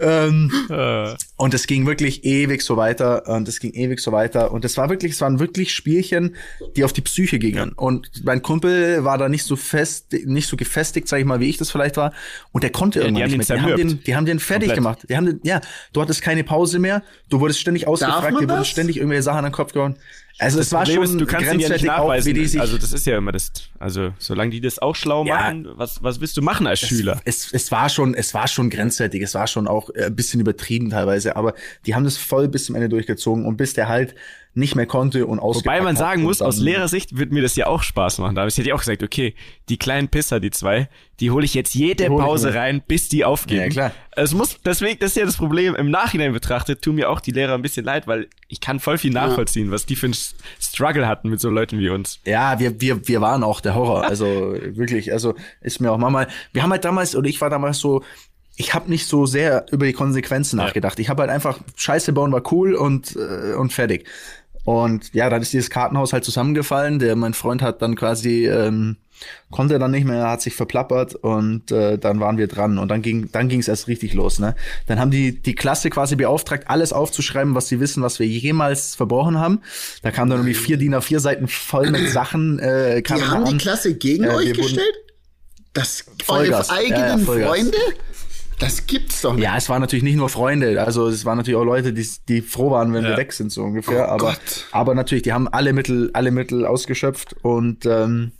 Ähm, 0.00 0.50
Äh, 0.70 1.14
und 1.36 1.54
es 1.54 1.66
ging 1.66 1.86
wirklich 1.86 2.24
ewig 2.24 2.62
so 2.62 2.76
weiter 2.76 3.26
und 3.28 3.48
es 3.48 3.58
ging 3.60 3.72
ewig 3.72 4.00
so 4.00 4.12
weiter 4.12 4.52
und 4.52 4.64
es 4.64 4.76
war 4.76 4.88
wirklich, 4.88 5.12
es 5.12 5.20
waren 5.20 5.38
wirklich 5.40 5.74
Spielchen, 5.74 6.36
die 6.76 6.84
auf 6.84 6.92
die 6.92 7.00
Psyche 7.00 7.38
gingen. 7.38 7.72
Und 7.72 8.08
mein 8.24 8.42
Kumpel 8.42 9.04
war 9.04 9.18
da 9.18 9.28
nicht 9.28 9.44
so 9.44 9.56
fest, 9.56 10.12
nicht 10.24 10.48
so 10.48 10.56
gefestigt, 10.56 11.08
sag 11.08 11.18
ich 11.18 11.24
mal, 11.24 11.40
wie 11.40 11.48
ich 11.48 11.56
das 11.56 11.70
vielleicht 11.70 11.96
war. 11.96 12.12
Und 12.52 12.62
der 12.62 12.70
konnte 12.70 13.00
Ja, 13.00 13.10
die 13.10 13.20
irgendwann 13.20 13.30
haben 13.30 13.38
nicht 13.38 13.48
mehr. 13.48 13.58
Die 13.58 13.62
haben 13.62 13.76
den, 13.88 14.02
die 14.04 14.16
haben 14.16 14.26
den 14.26 14.38
fertig 14.38 14.68
Komplett. 14.68 14.76
gemacht. 14.76 14.98
Die 15.08 15.16
haben 15.16 15.26
den, 15.26 15.40
ja, 15.42 15.60
du 15.92 16.00
hattest 16.00 16.22
keine 16.22 16.44
Pause 16.44 16.78
mehr, 16.78 17.02
du 17.28 17.40
wurdest 17.40 17.60
ständig 17.60 17.86
ausgefragt, 17.88 18.40
dir 18.40 18.48
wurden 18.48 18.64
ständig 18.64 18.96
irgendwelche 18.96 19.22
Sachen 19.24 19.38
an 19.38 19.44
den 19.46 19.52
Kopf 19.52 19.72
gehauen. 19.72 19.96
Also 20.38 20.60
es 20.60 20.72
war 20.72 20.80
Problem 20.84 21.04
schon 21.06 21.16
ist, 21.16 21.20
du 21.20 21.26
kannst 21.26 21.52
ihn 21.52 21.60
ja 21.60 21.68
nicht 21.68 21.88
auch, 21.90 21.98
nachweisen. 22.08 22.26
wie 22.28 22.32
die 22.34 22.46
sich 22.46 22.60
also 22.60 22.78
das 22.78 22.92
ist 22.92 23.06
ja 23.06 23.18
immer 23.18 23.32
das. 23.32 23.52
Also 23.78 24.12
solange 24.18 24.50
die 24.50 24.60
das 24.60 24.78
auch 24.78 24.96
schlau 24.96 25.24
Ja. 25.24 25.36
machen, 25.36 25.68
was, 25.74 26.02
was 26.02 26.20
willst 26.20 26.36
du 26.36 26.42
machen 26.42 26.66
als 26.66 26.80
Schüler? 26.80 27.20
Es, 27.24 27.52
es 27.52 27.70
war 27.70 27.88
schon, 27.88 28.14
es 28.14 28.32
war 28.34 28.48
schon 28.48 28.70
grenzwertig, 28.70 29.22
es 29.22 29.34
war 29.34 29.46
schon 29.46 29.68
auch 29.68 29.90
äh, 29.94 30.06
ein 30.06 30.16
bisschen 30.16 30.40
übertrieben 30.40 30.90
teilweise, 30.90 31.36
aber 31.36 31.54
die 31.86 31.94
haben 31.94 32.04
das 32.04 32.16
voll 32.16 32.48
bis 32.48 32.64
zum 32.64 32.74
Ende 32.74 32.88
durchgezogen 32.88 33.44
und 33.46 33.56
bis 33.56 33.74
der 33.74 33.88
halt 33.88 34.14
nicht 34.54 34.76
mehr 34.76 34.86
konnte 34.86 35.26
und 35.26 35.38
ausgepackt 35.38 35.78
Wobei 35.78 35.84
man 35.84 35.96
sagen 35.96 36.22
muss, 36.22 36.42
aus 36.42 36.58
Lehrersicht 36.58 37.16
wird 37.16 37.32
mir 37.32 37.42
das 37.42 37.56
ja 37.56 37.66
auch 37.66 37.82
Spaß 37.82 38.18
machen. 38.18 38.34
Da 38.34 38.44
hätte 38.44 38.60
ich 38.60 38.72
auch 38.72 38.80
gesagt, 38.80 39.02
okay, 39.02 39.34
die 39.68 39.78
kleinen 39.78 40.08
Pisser, 40.08 40.40
die 40.40 40.50
zwei, 40.50 40.88
die 41.20 41.30
hole 41.30 41.44
ich 41.44 41.54
jetzt 41.54 41.74
jede 41.74 42.08
Pause 42.08 42.54
rein, 42.54 42.82
bis 42.86 43.08
die 43.08 43.24
aufgeben. 43.24 43.62
Ja, 43.62 43.68
klar. 43.68 43.92
Es 44.10 44.34
muss, 44.34 44.58
deswegen, 44.62 44.98
das 44.98 45.12
ist 45.12 45.16
ja 45.16 45.24
das 45.24 45.38
Problem. 45.38 45.74
Im 45.74 45.90
Nachhinein 45.90 46.32
betrachtet 46.32 46.82
tun 46.82 46.96
mir 46.96 47.08
auch 47.08 47.20
die 47.20 47.30
Lehrer 47.30 47.54
ein 47.54 47.62
bisschen 47.62 47.84
leid, 47.84 48.06
weil 48.06 48.28
ich 48.48 48.60
kann 48.60 48.78
voll 48.78 48.98
viel 48.98 49.12
nachvollziehen, 49.12 49.70
was 49.70 49.86
die 49.86 49.96
für 49.96 50.08
ein 50.08 50.14
Struggle 50.60 51.06
hatten 51.08 51.30
mit 51.30 51.40
so 51.40 51.48
Leuten 51.48 51.78
wie 51.78 51.88
uns. 51.88 52.20
Ja, 52.26 52.58
wir, 52.58 52.78
wir, 52.80 53.08
wir 53.08 53.20
waren 53.22 53.44
auch 53.44 53.62
der 53.62 53.74
Horror. 53.74 54.04
Also 54.04 54.26
wirklich, 54.64 55.12
also 55.12 55.34
ist 55.62 55.80
mir 55.80 55.90
auch 55.92 55.98
manchmal. 55.98 56.28
Wir 56.52 56.62
haben 56.62 56.72
halt 56.72 56.84
damals, 56.84 57.16
oder 57.16 57.28
ich 57.28 57.40
war 57.40 57.48
damals 57.48 57.78
so, 57.78 58.02
ich 58.56 58.74
habe 58.74 58.90
nicht 58.90 59.06
so 59.06 59.24
sehr 59.26 59.66
über 59.70 59.86
die 59.86 59.92
Konsequenzen 59.92 60.56
nachgedacht. 60.56 60.98
Ich 60.98 61.08
habe 61.08 61.22
halt 61.22 61.30
einfach 61.30 61.58
Scheiße 61.76 62.12
bauen 62.12 62.32
war 62.32 62.42
cool 62.52 62.74
und 62.74 63.16
äh, 63.16 63.54
und 63.54 63.72
fertig. 63.72 64.06
Und 64.64 65.12
ja, 65.14 65.28
dann 65.28 65.42
ist 65.42 65.52
dieses 65.52 65.70
Kartenhaus 65.70 66.12
halt 66.12 66.24
zusammengefallen. 66.24 66.98
Der 66.98 67.16
mein 67.16 67.34
Freund 67.34 67.62
hat 67.62 67.82
dann 67.82 67.96
quasi 67.96 68.46
ähm, 68.46 68.96
konnte 69.50 69.78
dann 69.78 69.90
nicht 69.92 70.04
mehr, 70.04 70.28
hat 70.28 70.42
sich 70.42 70.54
verplappert 70.54 71.14
und 71.14 71.70
äh, 71.70 71.96
dann 71.98 72.18
waren 72.20 72.38
wir 72.38 72.48
dran 72.48 72.78
und 72.78 72.88
dann 72.88 73.02
ging 73.02 73.28
dann 73.30 73.48
ging 73.48 73.60
es 73.60 73.68
erst 73.68 73.86
richtig 73.86 74.14
los. 74.14 74.38
Ne? 74.40 74.54
Dann 74.86 74.98
haben 74.98 75.10
die 75.12 75.40
die 75.40 75.54
Klasse 75.54 75.90
quasi 75.90 76.16
beauftragt, 76.16 76.64
alles 76.68 76.92
aufzuschreiben, 76.92 77.54
was 77.54 77.68
sie 77.68 77.78
wissen, 77.80 78.02
was 78.02 78.18
wir 78.18 78.26
jemals 78.26 78.94
verbrochen 78.96 79.38
haben. 79.38 79.60
Da 80.02 80.10
kam 80.10 80.28
dann 80.28 80.38
irgendwie 80.40 80.54
vier 80.54 80.76
DIN 80.76 80.94
A4 80.94 81.20
Seiten 81.20 81.48
voll 81.48 81.90
mit 81.90 82.08
Sachen. 82.12 82.58
Äh, 82.58 82.96
Die 82.96 83.02
kamen 83.02 83.30
haben 83.30 83.44
die 83.44 83.52
an. 83.52 83.58
Klasse 83.58 83.94
gegen 83.94 84.24
Äh, 84.24 84.30
euch 84.34 84.52
gestellt? 84.54 84.94
Das 85.72 86.04
eure 86.28 86.46
Ja, 86.50 86.60
ja, 86.62 86.70
eigenen 86.70 87.24
Vollgas. 87.24 87.48
Freunde? 87.48 87.76
Das 88.58 88.86
gibt's 88.86 89.22
doch 89.22 89.34
nicht. 89.34 89.44
Ja, 89.44 89.56
es 89.56 89.68
waren 89.68 89.80
natürlich 89.80 90.02
nicht 90.04 90.16
nur 90.16 90.28
Freunde, 90.28 90.80
also 90.84 91.08
es 91.08 91.24
waren 91.24 91.36
natürlich 91.38 91.58
auch 91.58 91.64
Leute, 91.64 91.92
die, 91.92 92.06
die 92.28 92.42
froh 92.42 92.70
waren, 92.70 92.92
wenn 92.94 93.02
wir 93.04 93.10
Ja. 93.12 93.16
weg 93.16 93.32
sind, 93.32 93.50
so 93.50 93.62
ungefähr. 93.64 94.06
Oh 94.08 94.12
aber, 94.12 94.26
Gott. 94.26 94.66
aber 94.70 94.94
natürlich, 94.94 95.22
die 95.22 95.32
haben 95.32 95.48
alle 95.48 95.72
Mittel, 95.72 96.10
alle 96.12 96.30
Mittel 96.30 96.64
ausgeschöpft 96.66 97.34
und 97.42 97.84
ähm, 97.86 98.32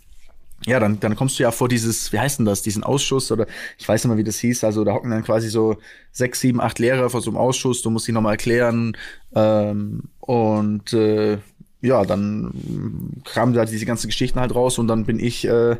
ja, 0.65 0.79
dann, 0.79 0.97
dann 1.01 1.17
kommst 1.17 1.37
du 1.39 1.43
ja 1.43 1.51
vor 1.51 1.67
dieses, 1.67 2.13
wie 2.13 2.19
heißt 2.19 2.39
denn 2.39 2.45
das, 2.45 2.61
diesen 2.61 2.83
Ausschuss 2.85 3.33
oder 3.33 3.47
ich 3.77 3.85
weiß 3.85 4.01
nicht 4.03 4.09
mehr, 4.09 4.17
wie 4.17 4.23
das 4.23 4.39
hieß. 4.39 4.63
Also 4.63 4.85
da 4.85 4.93
hocken 4.93 5.11
dann 5.11 5.21
quasi 5.23 5.49
so 5.49 5.75
sechs, 6.13 6.39
sieben, 6.39 6.61
acht 6.61 6.79
Lehrer 6.79 7.09
vor 7.09 7.21
so 7.21 7.31
einem 7.31 7.37
Ausschuss, 7.37 7.81
du 7.81 7.89
musst 7.89 8.07
die 8.07 8.13
nochmal 8.13 8.35
erklären. 8.35 8.95
Ähm, 9.35 10.03
und 10.21 10.93
äh, 10.93 11.39
ja, 11.83 12.05
dann 12.05 13.21
kamen 13.25 13.53
da 13.53 13.65
diese 13.65 13.85
ganzen 13.85 14.07
Geschichten 14.07 14.39
halt 14.39 14.55
raus 14.55 14.79
und 14.79 14.87
dann 14.87 15.05
bin 15.05 15.19
ich 15.19 15.45
äh, 15.45 15.75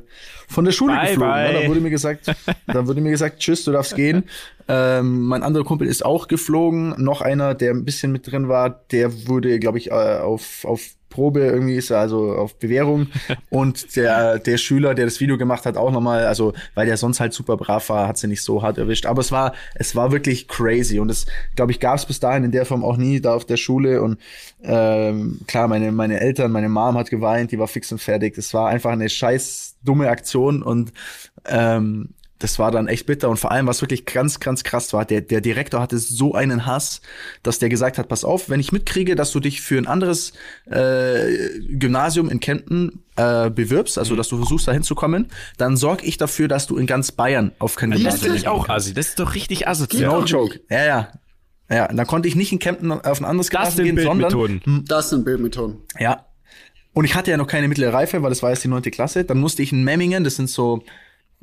von 0.49 0.65
der 0.65 0.73
Schule 0.73 0.95
Bye, 0.95 1.07
geflogen. 1.11 1.33
bye. 1.33 1.53
Ne? 1.53 1.61
Da 1.61 1.67
wurde 1.69 1.79
mir 1.79 1.89
gesagt, 1.89 2.35
dann 2.67 2.87
wurde 2.87 2.99
mir 2.99 3.11
gesagt, 3.11 3.39
tschüss, 3.39 3.63
du 3.63 3.71
darfst 3.71 3.95
gehen. 3.95 4.25
Ähm, 4.67 5.23
mein 5.23 5.43
anderer 5.43 5.63
Kumpel 5.63 5.87
ist 5.87 6.03
auch 6.03 6.27
geflogen. 6.27 6.93
Noch 6.97 7.21
einer, 7.21 7.55
der 7.55 7.71
ein 7.71 7.85
bisschen 7.85 8.11
mit 8.11 8.29
drin 8.29 8.49
war, 8.49 8.69
der 8.91 9.27
wurde, 9.27 9.59
glaube 9.59 9.77
ich, 9.77 9.91
äh, 9.91 10.17
auf, 10.19 10.65
auf 10.65 10.81
Probe 11.13 11.41
irgendwie 11.41 11.75
ist 11.75 11.91
er 11.91 11.99
also 11.99 12.33
auf 12.33 12.55
Bewährung 12.55 13.07
und 13.49 13.95
der 13.95 14.39
der 14.39 14.57
Schüler, 14.57 14.95
der 14.95 15.05
das 15.05 15.19
Video 15.19 15.37
gemacht 15.37 15.65
hat, 15.65 15.77
auch 15.77 15.91
nochmal, 15.91 16.25
also 16.25 16.53
weil 16.73 16.87
der 16.87 16.97
sonst 16.97 17.19
halt 17.19 17.33
super 17.33 17.55
brav 17.55 17.87
war, 17.89 18.07
hat 18.07 18.17
sie 18.17 18.27
nicht 18.27 18.43
so 18.43 18.63
hart 18.63 18.77
erwischt. 18.77 19.05
Aber 19.05 19.21
es 19.21 19.31
war 19.31 19.53
es 19.75 19.95
war 19.95 20.11
wirklich 20.11 20.47
crazy 20.47 20.99
und 20.99 21.09
es 21.09 21.27
glaube 21.55 21.71
ich 21.71 21.79
gab 21.79 21.97
es 21.97 22.05
bis 22.05 22.19
dahin 22.19 22.43
in 22.43 22.51
der 22.51 22.65
Form 22.65 22.83
auch 22.83 22.97
nie 22.97 23.21
da 23.21 23.35
auf 23.35 23.45
der 23.45 23.57
Schule 23.57 24.01
und 24.01 24.19
ähm, 24.63 25.39
klar 25.47 25.67
meine 25.67 25.91
meine 25.91 26.19
Eltern, 26.19 26.51
meine 26.51 26.69
Mom 26.69 26.97
hat 26.97 27.09
geweint, 27.09 27.51
die 27.51 27.59
war 27.59 27.67
fix 27.67 27.91
und 27.91 28.01
fertig. 28.01 28.35
Das 28.35 28.53
war 28.53 28.69
einfach 28.69 28.91
eine 28.91 29.09
scheiß 29.09 29.75
dumme 29.83 30.09
Aktion 30.09 30.63
und 30.63 30.91
ähm, 31.45 32.09
das 32.43 32.59
war 32.59 32.71
dann 32.71 32.87
echt 32.89 33.05
bitter 33.05 33.29
und 33.29 33.37
vor 33.37 33.51
allem, 33.51 33.67
was 33.67 33.81
wirklich 33.81 34.05
ganz, 34.05 34.41
ganz 34.41 34.65
krass 34.65 34.91
war, 34.91 35.05
der, 35.05 35.21
der 35.21 35.39
Direktor 35.39 35.79
hatte 35.79 35.97
so 35.97 36.35
einen 36.35 36.65
Hass, 36.65 36.99
dass 37.41 37.57
der 37.57 37.69
gesagt 37.69 37.97
hat, 37.97 38.09
pass 38.09 38.25
auf, 38.25 38.49
wenn 38.49 38.59
ich 38.59 38.73
mitkriege, 38.73 39.15
dass 39.15 39.31
du 39.31 39.39
dich 39.39 39.61
für 39.61 39.77
ein 39.77 39.87
anderes 39.87 40.33
äh, 40.65 41.59
Gymnasium 41.69 42.29
in 42.29 42.41
Kempten 42.41 43.03
äh, 43.15 43.49
bewirbst, 43.49 43.97
also 43.97 44.17
dass 44.17 44.27
du 44.27 44.35
versuchst, 44.35 44.67
da 44.67 44.73
hinzukommen, 44.73 45.29
dann 45.57 45.77
sorg 45.77 46.03
ich 46.03 46.17
dafür, 46.17 46.49
dass 46.49 46.67
du 46.67 46.75
in 46.75 46.85
ganz 46.85 47.13
Bayern 47.13 47.53
auf 47.59 47.75
kein 47.75 47.91
Das 47.91 47.99
Gymnasium 47.99 48.21
finde 48.21 48.37
ich 48.37 48.43
gehen 48.43 48.51
auch 48.51 48.67
assi. 48.67 48.93
Das 48.93 49.07
ist 49.07 49.19
doch 49.21 49.35
richtig 49.35 49.65
asozial. 49.69 50.11
No 50.11 50.25
joke. 50.25 50.59
Ja, 50.69 50.85
ja. 50.85 51.11
Ja, 51.69 51.89
und 51.89 51.95
dann 51.95 52.05
konnte 52.07 52.27
ich 52.27 52.35
nicht 52.35 52.51
in 52.51 52.59
Kempten 52.59 52.91
auf 52.91 53.21
ein 53.21 53.25
anderes 53.25 53.47
Das 53.47 53.75
Gymnasium 53.77 53.85
sind 53.85 53.95
gehen, 53.95 54.03
sondern 54.05 54.29
Bildmethoden. 54.29 54.85
Das 54.85 55.09
sind 55.09 55.23
Bildmethoden. 55.23 55.77
ja. 55.97 56.25
Und 56.95 57.05
ich 57.05 57.15
hatte 57.15 57.31
ja 57.31 57.37
noch 57.37 57.47
keine 57.47 57.67
mittlere 57.67 57.91
Reife, 57.91 58.21
weil 58.21 58.29
das 58.29 58.43
war 58.43 58.51
erst 58.51 58.63
die 58.65 58.67
neunte 58.67 58.91
Klasse. 58.91 59.23
Dann 59.23 59.39
musste 59.39 59.63
ich 59.63 59.71
in 59.71 59.83
Memmingen, 59.83 60.23
das 60.23 60.35
sind 60.35 60.47
so 60.47 60.83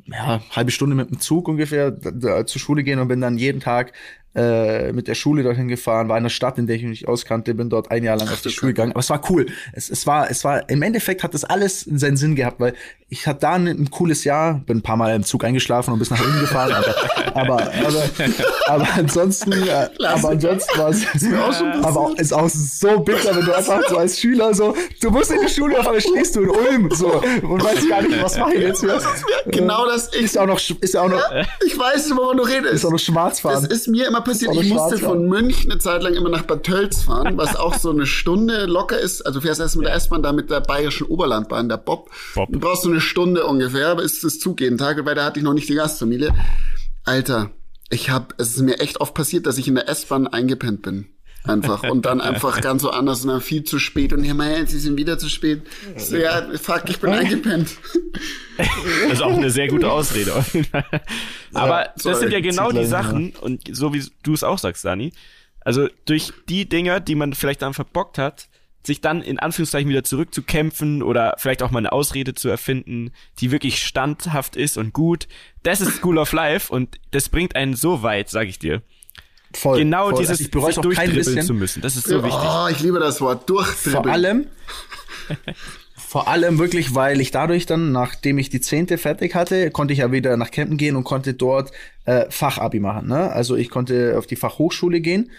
ja, 0.05 0.41
halbe 0.51 0.71
Stunde 0.71 0.95
mit 0.95 1.09
dem 1.09 1.19
Zug 1.19 1.47
ungefähr, 1.47 1.91
da, 1.91 2.11
da, 2.11 2.45
zur 2.45 2.61
Schule 2.61 2.83
gehen 2.83 2.99
und 2.99 3.07
bin 3.07 3.21
dann 3.21 3.37
jeden 3.37 3.59
Tag 3.59 3.93
äh, 4.35 4.91
mit 4.93 5.07
der 5.07 5.15
Schule 5.15 5.43
dorthin 5.43 5.67
gefahren, 5.67 6.07
war 6.09 6.17
in 6.17 6.21
einer 6.23 6.29
Stadt, 6.29 6.57
in 6.57 6.67
der 6.67 6.75
ich 6.77 6.83
mich 6.83 6.91
nicht 6.91 7.07
auskannte, 7.07 7.53
bin 7.53 7.69
dort 7.69 7.91
ein 7.91 8.03
Jahr 8.03 8.17
lang 8.17 8.29
auf 8.29 8.41
die 8.41 8.49
Schule 8.49 8.73
gegangen. 8.73 8.91
Aber 8.91 9.01
es 9.01 9.09
war 9.09 9.21
cool. 9.29 9.47
Es, 9.73 9.89
es 9.89 10.07
war, 10.07 10.29
es 10.31 10.43
war, 10.43 10.69
im 10.69 10.81
Endeffekt 10.81 11.23
hat 11.23 11.33
das 11.33 11.43
alles 11.43 11.81
seinen 11.81 12.17
Sinn 12.17 12.35
gehabt, 12.35 12.59
weil 12.59 12.73
ich 13.09 13.27
hatte 13.27 13.41
da 13.41 13.53
ein, 13.53 13.67
ein 13.67 13.89
cooles 13.91 14.23
Jahr, 14.23 14.61
bin 14.65 14.77
ein 14.77 14.81
paar 14.81 14.95
Mal 14.95 15.13
im 15.13 15.23
Zug 15.23 15.43
eingeschlafen 15.43 15.91
und 15.91 15.99
bis 15.99 16.09
nach 16.11 16.21
Ulm 16.21 16.39
gefahren, 16.39 16.71
aber, 16.71 16.95
aber, 17.35 17.71
aber, 17.73 18.03
aber 18.67 18.87
ansonsten, 18.95 19.51
äh, 19.51 19.89
aber 20.05 20.29
ansonsten 20.29 20.79
war 20.79 20.89
es, 20.89 21.05
aber 21.83 21.99
auch, 21.99 22.15
ist 22.15 22.33
auch 22.33 22.47
so 22.47 22.99
bitter, 23.01 23.35
wenn 23.35 23.45
du 23.45 23.53
einfach 23.53 23.81
so 23.89 23.97
als 23.97 24.17
Schüler 24.17 24.53
so, 24.53 24.73
du 25.01 25.11
musst 25.11 25.31
in 25.31 25.41
die 25.41 25.49
Schule, 25.49 25.77
auf 25.77 25.87
einmal 25.87 25.99
stehst 25.99 26.37
du 26.37 26.43
in 26.43 26.49
Ulm, 26.51 26.89
so, 26.91 27.21
und 27.41 27.61
weißt 27.61 27.89
gar 27.89 28.01
nicht, 28.01 28.23
was 28.23 28.37
mache 28.37 28.53
ich 28.53 28.61
jetzt 28.61 28.79
hier. 28.79 28.97
Genau 29.47 29.85
das 29.85 30.13
ich. 30.13 30.21
Ist 30.21 30.37
auch 30.37 30.45
noch, 30.45 30.59
ist 30.79 30.95
auch 30.95 31.09
noch, 31.09 31.21
Ich 31.65 31.77
weiß, 31.77 32.11
wovon 32.15 32.37
du 32.37 32.43
redest. 32.43 32.73
ist 32.75 32.85
auch 32.85 32.91
noch 32.91 32.97
Das 32.97 33.05
Schwarzfahren. 33.05 33.65
ist 33.65 33.87
mir 33.89 34.07
immer 34.07 34.20
passiert. 34.21 34.51
Ist 34.51 34.57
auch 34.57 34.63
Ich 34.63 34.73
musste 34.73 34.97
von 34.97 35.27
München 35.27 35.71
eine 35.71 35.79
Zeit 35.79 36.03
lang 36.03 36.13
immer 36.13 36.29
nach 36.29 36.43
Bad 36.43 36.63
Tölz 36.63 37.03
fahren, 37.03 37.33
was 37.37 37.55
auch 37.55 37.75
so 37.75 37.91
eine 37.91 38.05
Stunde 38.05 38.65
locker 38.65 38.99
ist. 38.99 39.21
Also 39.21 39.39
du 39.39 39.45
fährst 39.45 39.59
erst 39.59 39.75
mit 39.75 39.85
der 39.85 39.95
S-Bahn, 39.95 40.23
da 40.23 40.31
mit 40.31 40.49
der 40.49 40.61
bayerischen 40.61 41.07
Oberlandbahn, 41.07 41.69
der 41.69 41.77
Bob. 41.77 42.09
Bob. 42.35 42.49
Du 42.51 42.59
brauchst 42.59 42.83
so 42.83 42.89
eine 42.89 43.01
Stunde 43.01 43.45
ungefähr, 43.45 43.95
bis 43.95 44.21
das 44.21 44.39
Zug 44.39 44.61
jeden 44.61 44.77
Tag, 44.77 45.03
weil 45.05 45.15
da 45.15 45.25
hatte 45.25 45.39
ich 45.39 45.43
noch 45.45 45.53
nicht 45.53 45.69
die 45.69 45.75
Gastfamilie. 45.75 46.33
Alter, 47.03 47.51
ich 47.89 48.09
hab, 48.09 48.33
es 48.39 48.55
ist 48.55 48.61
mir 48.61 48.79
echt 48.79 49.01
oft 49.01 49.13
passiert, 49.13 49.45
dass 49.45 49.57
ich 49.57 49.67
in 49.67 49.75
der 49.75 49.89
S-Bahn 49.89 50.27
eingepennt 50.27 50.81
bin. 50.81 51.10
Einfach. 51.43 51.83
Und 51.83 52.05
dann 52.05 52.21
einfach 52.21 52.61
ganz 52.61 52.81
so 52.83 52.91
anders 52.91 53.21
und 53.21 53.29
dann 53.29 53.41
viel 53.41 53.63
zu 53.63 53.79
spät. 53.79 54.13
Und 54.13 54.23
hier, 54.23 54.35
mein, 54.35 54.67
sie 54.67 54.79
sind 54.79 54.97
wieder 54.97 55.17
zu 55.17 55.29
spät. 55.29 55.63
So, 55.97 56.17
ja, 56.17 56.45
fuck, 56.61 56.83
ich 56.87 56.99
bin 56.99 57.11
eingepennt. 57.11 57.77
Das 58.57 59.13
ist 59.13 59.21
auch 59.21 59.35
eine 59.35 59.49
sehr 59.49 59.67
gute 59.67 59.89
Ausrede. 59.91 60.33
Aber 61.53 61.89
sorry, 61.95 62.13
das 62.13 62.19
sind 62.19 62.31
ja 62.31 62.39
genau 62.39 62.71
die 62.71 62.85
Sachen, 62.85 63.33
und 63.41 63.75
so 63.75 63.93
wie 63.93 64.03
du 64.23 64.33
es 64.33 64.43
auch 64.43 64.59
sagst, 64.59 64.85
Dani, 64.85 65.13
also 65.61 65.87
durch 66.05 66.33
die 66.49 66.67
Dinger, 66.67 66.99
die 66.99 67.15
man 67.15 67.33
vielleicht 67.33 67.61
dann 67.61 67.73
verbockt 67.73 68.17
hat, 68.17 68.47
sich 68.83 68.99
dann 68.99 69.21
in 69.21 69.37
Anführungszeichen 69.37 69.89
wieder 69.89 70.03
zurückzukämpfen 70.03 71.03
oder 71.03 71.35
vielleicht 71.37 71.61
auch 71.61 71.69
mal 71.69 71.79
eine 71.79 71.91
Ausrede 71.91 72.33
zu 72.33 72.49
erfinden, 72.49 73.11
die 73.39 73.51
wirklich 73.51 73.85
standhaft 73.85 74.55
ist 74.55 74.77
und 74.77 74.91
gut. 74.91 75.27
Das 75.61 75.81
ist 75.81 75.97
School 75.97 76.17
of 76.17 76.31
Life 76.31 76.73
und 76.73 76.99
das 77.11 77.29
bringt 77.29 77.55
einen 77.55 77.75
so 77.75 78.01
weit, 78.01 78.29
sag 78.29 78.47
ich 78.47 78.57
dir. 78.57 78.81
Voll, 79.53 79.79
genau 79.79 80.09
voll. 80.09 80.19
dieses 80.19 80.31
Also 80.31 80.43
ich 80.43 80.51
bereue 80.51 80.69
sich 80.69 80.79
auch 80.79 80.83
kein 80.83 80.93
durchdribbeln 80.93 81.15
bisschen. 81.17 81.41
zu 81.43 81.53
müssen. 81.53 81.81
Das 81.81 81.95
ist 81.95 82.07
so 82.07 82.23
wichtig. 82.23 82.41
Oh, 82.41 82.67
ich 82.69 82.79
liebe 82.79 82.99
das 82.99 83.21
Wort. 83.21 83.49
Durchdribbeln. 83.49 84.03
Vor 84.03 84.11
allem, 84.11 84.47
vor 85.95 86.27
allem 86.27 86.59
wirklich, 86.59 86.93
weil 86.93 87.21
ich 87.21 87.31
dadurch 87.31 87.65
dann, 87.65 87.91
nachdem 87.91 88.37
ich 88.37 88.49
die 88.49 88.61
zehnte 88.61 88.97
fertig 88.97 89.33
hatte, 89.35 89.71
konnte 89.71 89.93
ich 89.93 89.99
ja 89.99 90.11
wieder 90.11 90.35
nach 90.37 90.51
Kempten 90.51 90.77
gehen 90.77 90.95
und 90.95 91.03
konnte 91.03 91.33
dort 91.33 91.71
äh, 92.05 92.25
Fachabi 92.29 92.79
machen. 92.79 93.07
Ne? 93.07 93.31
Also 93.31 93.55
ich 93.55 93.69
konnte 93.69 94.15
auf 94.17 94.27
die 94.27 94.35
Fachhochschule 94.35 94.99
gehen. 95.01 95.31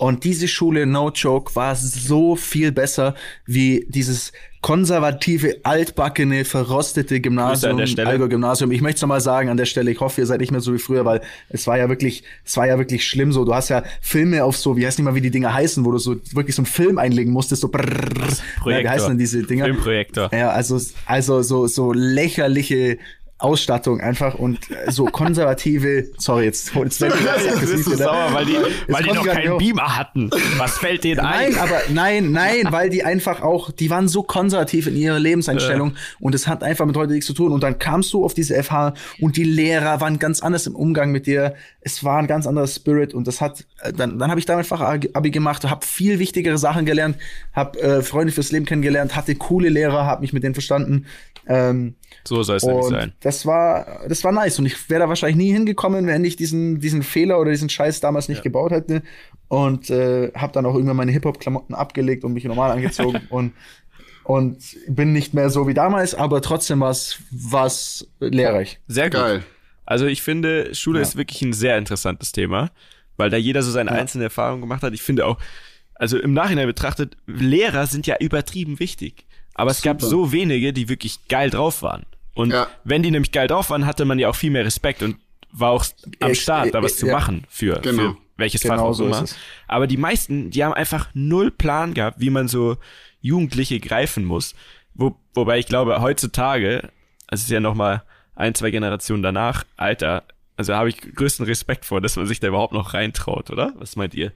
Und 0.00 0.24
diese 0.24 0.48
Schule, 0.48 0.86
no 0.86 1.10
joke, 1.10 1.54
war 1.54 1.76
so 1.76 2.34
viel 2.34 2.72
besser 2.72 3.14
wie 3.44 3.84
dieses 3.90 4.32
konservative, 4.62 5.58
altbackene, 5.62 6.46
verrostete 6.46 7.20
Gymnasium. 7.20 7.78
Allgäu 7.78 8.28
Gymnasium. 8.28 8.72
Ich 8.72 8.80
möchte 8.80 8.96
es 8.96 9.02
nochmal 9.02 9.20
sagen 9.20 9.50
an 9.50 9.58
der 9.58 9.66
Stelle, 9.66 9.90
ich 9.90 10.00
hoffe, 10.00 10.22
ihr 10.22 10.26
seid 10.26 10.40
nicht 10.40 10.52
mehr 10.52 10.62
so 10.62 10.72
wie 10.72 10.78
früher, 10.78 11.04
weil 11.04 11.20
es 11.50 11.66
war 11.66 11.76
ja 11.76 11.90
wirklich, 11.90 12.24
es 12.46 12.56
war 12.56 12.66
ja 12.66 12.78
wirklich 12.78 13.06
schlimm 13.06 13.30
so. 13.30 13.44
Du 13.44 13.54
hast 13.54 13.68
ja 13.68 13.82
Filme 14.00 14.42
auf 14.42 14.56
so, 14.56 14.74
wie 14.74 14.86
heißt 14.86 14.98
nicht 14.98 15.04
mal, 15.04 15.14
wie 15.14 15.20
die 15.20 15.30
Dinger 15.30 15.52
heißen, 15.52 15.84
wo 15.84 15.92
du 15.92 15.98
so 15.98 16.16
wirklich 16.32 16.56
so 16.56 16.60
einen 16.60 16.66
Film 16.66 16.96
einlegen 16.96 17.30
musstest, 17.34 17.60
so 17.60 17.68
brrrr. 17.68 18.26
Ja, 18.64 18.80
wie 18.80 18.88
heißen 18.88 19.08
denn 19.08 19.18
diese 19.18 19.42
Dinger? 19.42 19.66
Filmprojektor. 19.66 20.30
Ja, 20.32 20.48
also, 20.50 20.80
also 21.04 21.42
so, 21.42 21.66
so 21.66 21.92
lächerliche 21.92 22.96
Ausstattung 23.42 24.00
einfach 24.00 24.34
und 24.34 24.70
äh, 24.70 24.90
so 24.90 25.06
konservative, 25.06 26.08
sorry, 26.18 26.44
jetzt, 26.44 26.74
werd 26.74 26.92
ich 26.92 26.98
ganz 27.24 27.44
Jetzt 27.44 27.60
bist 27.60 27.86
du 27.86 27.96
sauer, 27.96 28.28
weil 28.32 28.44
die, 28.44 28.56
weil 28.88 29.02
die 29.02 29.12
noch 29.12 29.26
keinen. 29.26 29.58
Beamer 29.58 29.96
hatten. 29.96 30.30
Was 30.56 30.78
fällt 30.78 31.04
denen 31.04 31.20
ein? 31.20 31.52
Nein, 31.52 31.58
aber 31.58 31.80
nein, 31.88 32.32
nein, 32.32 32.66
weil 32.70 32.90
die 32.90 33.02
einfach 33.04 33.42
auch, 33.42 33.70
die 33.70 33.90
waren 33.90 34.08
so 34.08 34.22
konservativ 34.22 34.86
in 34.86 34.96
ihrer 34.96 35.18
Lebenseinstellung 35.18 35.94
und 36.18 36.34
es 36.34 36.46
hat 36.46 36.62
einfach 36.62 36.86
mit 36.86 36.96
heute 36.96 37.12
nichts 37.12 37.26
zu 37.26 37.34
tun. 37.34 37.52
Und 37.52 37.62
dann 37.62 37.78
kamst 37.78 38.12
du 38.12 38.24
auf 38.24 38.34
diese 38.34 38.60
FH 38.62 38.94
und 39.20 39.36
die 39.36 39.44
Lehrer 39.44 40.00
waren 40.00 40.18
ganz 40.18 40.40
anders 40.42 40.66
im 40.66 40.74
Umgang 40.76 41.10
mit 41.10 41.26
dir. 41.26 41.54
Es 41.80 42.04
war 42.04 42.18
ein 42.18 42.26
ganz 42.26 42.46
anderer 42.46 42.66
Spirit 42.66 43.14
und 43.14 43.26
das 43.26 43.40
hat, 43.40 43.64
äh, 43.82 43.92
dann, 43.92 44.18
dann 44.18 44.30
habe 44.30 44.40
ich 44.40 44.46
da 44.46 44.56
einfach 44.56 44.80
Abi 44.80 45.30
gemacht, 45.30 45.68
habe 45.68 45.84
viel 45.84 46.18
wichtigere 46.18 46.58
Sachen 46.58 46.84
gelernt, 46.84 47.16
habe 47.52 47.80
äh, 47.80 48.02
Freunde 48.02 48.32
fürs 48.32 48.52
Leben 48.52 48.66
kennengelernt, 48.66 49.16
hatte 49.16 49.34
coole 49.34 49.68
Lehrer, 49.68 50.04
habe 50.06 50.20
mich 50.20 50.32
mit 50.32 50.42
denen 50.42 50.54
verstanden. 50.54 51.06
Ähm, 51.46 51.94
So 52.24 52.42
soll 52.42 52.56
es 52.56 52.64
nämlich 52.64 52.84
und 52.84 52.90
sein. 52.90 53.12
Das 53.30 53.46
war, 53.46 54.00
das 54.08 54.24
war 54.24 54.32
nice. 54.32 54.58
Und 54.58 54.66
ich 54.66 54.90
wäre 54.90 55.00
da 55.00 55.08
wahrscheinlich 55.08 55.36
nie 55.36 55.52
hingekommen, 55.52 56.06
wenn 56.06 56.24
ich 56.24 56.34
diesen, 56.36 56.80
diesen 56.80 57.02
Fehler 57.04 57.38
oder 57.38 57.50
diesen 57.52 57.68
Scheiß 57.68 58.00
damals 58.00 58.28
nicht 58.28 58.42
gebaut 58.42 58.72
hätte. 58.72 59.02
Und 59.48 59.88
äh, 59.90 60.32
habe 60.34 60.52
dann 60.52 60.66
auch 60.66 60.74
irgendwann 60.74 60.96
meine 60.96 61.12
Hip-Hop-Klamotten 61.12 61.74
abgelegt 61.74 62.24
und 62.24 62.32
mich 62.32 62.44
normal 62.44 62.70
angezogen 62.72 63.20
und 63.30 63.52
und 64.24 64.58
bin 64.86 65.12
nicht 65.12 65.34
mehr 65.34 65.50
so 65.50 65.66
wie 65.66 65.74
damals, 65.74 66.14
aber 66.14 66.40
trotzdem 66.40 66.80
war 66.80 66.90
es 66.90 68.06
lehrreich. 68.20 68.78
Sehr 68.86 69.10
gut. 69.10 69.20
Geil. 69.20 69.42
Also 69.86 70.06
ich 70.06 70.22
finde, 70.22 70.72
Schule 70.74 70.98
Ja. 71.00 71.02
ist 71.02 71.16
wirklich 71.16 71.42
ein 71.42 71.52
sehr 71.52 71.76
interessantes 71.78 72.30
Thema, 72.30 72.70
weil 73.16 73.30
da 73.30 73.36
jeder 73.36 73.62
so 73.62 73.72
seine 73.72 73.90
einzelne 73.90 74.24
Erfahrung 74.24 74.60
gemacht 74.60 74.82
hat. 74.82 74.92
Ich 74.92 75.02
finde 75.02 75.26
auch, 75.26 75.38
also 75.94 76.16
im 76.18 76.32
Nachhinein 76.32 76.66
betrachtet, 76.66 77.16
Lehrer 77.26 77.86
sind 77.86 78.06
ja 78.06 78.16
übertrieben 78.20 78.78
wichtig. 78.78 79.24
Aber 79.54 79.72
es 79.72 79.82
gab 79.82 80.00
Super. 80.00 80.10
so 80.10 80.32
wenige, 80.32 80.72
die 80.72 80.88
wirklich 80.88 81.26
geil 81.28 81.50
drauf 81.50 81.82
waren. 81.82 82.04
Und 82.40 82.50
Ja. 82.52 82.66
wenn 82.84 83.02
die 83.02 83.10
nämlich 83.10 83.32
geil 83.32 83.46
drauf 83.48 83.70
waren, 83.70 83.86
hatte 83.86 84.04
man 84.04 84.18
ja 84.18 84.28
auch 84.28 84.36
viel 84.36 84.50
mehr 84.50 84.64
Respekt 84.64 85.02
und 85.02 85.16
war 85.52 85.70
auch 85.70 85.84
am 86.20 86.32
Ich- 86.32 86.40
Start, 86.42 86.74
da 86.74 86.82
was 86.82 86.92
ich- 86.92 86.98
zu 86.98 87.06
ja. 87.06 87.12
machen 87.12 87.44
für, 87.48 87.80
Genau. 87.80 88.02
für 88.12 88.16
welches 88.36 88.62
Genau 88.62 88.76
Fach 88.76 88.82
auch 88.82 88.92
so 88.94 89.06
immer. 89.06 89.24
Aber 89.68 89.86
die 89.86 89.96
meisten, 89.96 90.50
die 90.50 90.64
haben 90.64 90.72
einfach 90.74 91.08
null 91.14 91.50
Plan 91.50 91.92
gehabt, 91.94 92.20
wie 92.20 92.30
man 92.30 92.48
so 92.48 92.76
Jugendliche 93.20 93.80
greifen 93.80 94.24
muss. 94.24 94.54
Wo, 94.94 95.16
wobei 95.34 95.58
ich 95.58 95.66
glaube, 95.66 96.00
heutzutage, 96.00 96.82
also 97.26 97.40
es 97.40 97.42
ist 97.42 97.50
ja 97.50 97.60
noch 97.60 97.74
mal 97.74 98.02
ein, 98.34 98.54
zwei 98.54 98.70
Generationen 98.70 99.22
danach, 99.22 99.64
Alter, 99.76 100.24
also 100.56 100.74
habe 100.74 100.88
ich 100.88 101.00
größten 101.00 101.44
Respekt 101.46 101.84
vor, 101.84 102.00
dass 102.00 102.16
man 102.16 102.26
sich 102.26 102.40
da 102.40 102.48
überhaupt 102.48 102.72
noch 102.72 102.94
reintraut, 102.94 103.50
oder? 103.50 103.72
Was 103.76 103.96
meint 103.96 104.14
ihr? 104.14 104.32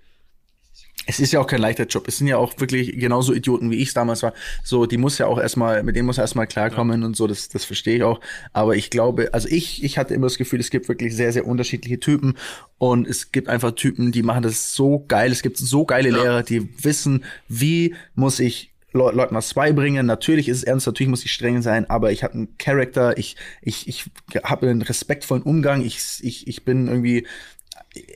Es 1.07 1.21
ist 1.21 1.33
ja 1.33 1.41
auch 1.41 1.47
kein 1.47 1.61
leichter 1.61 1.87
Job. 1.87 2.09
Es 2.09 2.19
sind 2.19 2.27
ja 2.27 2.39
auch 2.39 2.59
wirklich 2.59 2.99
genauso 2.99 3.33
Idioten, 3.35 3.71
wie 3.71 3.77
ich 3.77 3.89
es 3.89 3.95
damals 3.95 4.23
war. 4.23 4.33
So, 4.63 4.87
die 4.87 4.97
muss 4.97 5.19
ja 5.19 5.27
auch 5.27 5.39
erstmal, 5.39 5.83
mit 5.83 5.97
denen 5.97 6.07
muss 6.07 6.19
erstmal 6.19 6.47
klarkommen 6.47 7.03
und 7.03 7.17
so, 7.17 7.27
das, 7.27 7.49
das 7.49 7.65
verstehe 7.65 7.97
ich 7.97 8.03
auch. 8.03 8.21
Aber 8.53 8.77
ich 8.77 8.91
glaube, 8.91 9.33
also 9.33 9.49
ich, 9.49 9.85
ich 9.85 9.99
hatte 9.99 10.15
immer 10.15 10.27
das 10.27 10.39
Gefühl, 10.39 10.61
es 10.61 10.71
gibt 10.71 10.89
wirklich 10.89 11.15
sehr, 11.15 11.33
sehr 11.33 11.47
unterschiedliche 11.47 12.01
Typen 12.01 12.35
und 12.79 13.07
es 13.07 13.33
gibt 13.33 13.49
einfach 13.49 13.73
Typen, 13.73 14.13
die 14.13 14.23
machen 14.23 14.43
das 14.43 14.75
so 14.75 15.05
geil. 15.07 15.33
Es 15.33 15.43
gibt 15.43 15.59
so 15.59 15.85
geile 15.85 16.11
Lehrer, 16.11 16.43
die 16.43 16.69
wissen, 16.83 17.25
wie 17.49 17.95
muss 18.15 18.41
ich 18.41 18.75
Le 18.95 19.11
Leuten 19.11 19.35
was 19.35 19.53
beibringen. 19.55 20.07
Natürlich 20.07 20.49
ist 20.49 20.59
es 20.59 20.63
ernst, 20.63 20.87
natürlich 20.87 21.11
muss 21.11 21.25
ich 21.25 21.33
streng 21.33 21.63
sein, 21.63 21.91
aber 21.91 22.13
ich 22.13 22.23
habe 22.23 22.35
einen 22.35 22.57
Charakter, 22.59 23.19
ich, 23.19 23.35
ich, 23.61 23.89
ich 23.89 24.05
habe 24.45 24.69
einen 24.69 24.83
respektvollen 24.83 25.43
Umgang, 25.43 25.85
ich, 25.85 25.99
ich, 26.23 26.47
ich 26.47 26.65
bin 26.65 26.87
irgendwie 26.87 27.27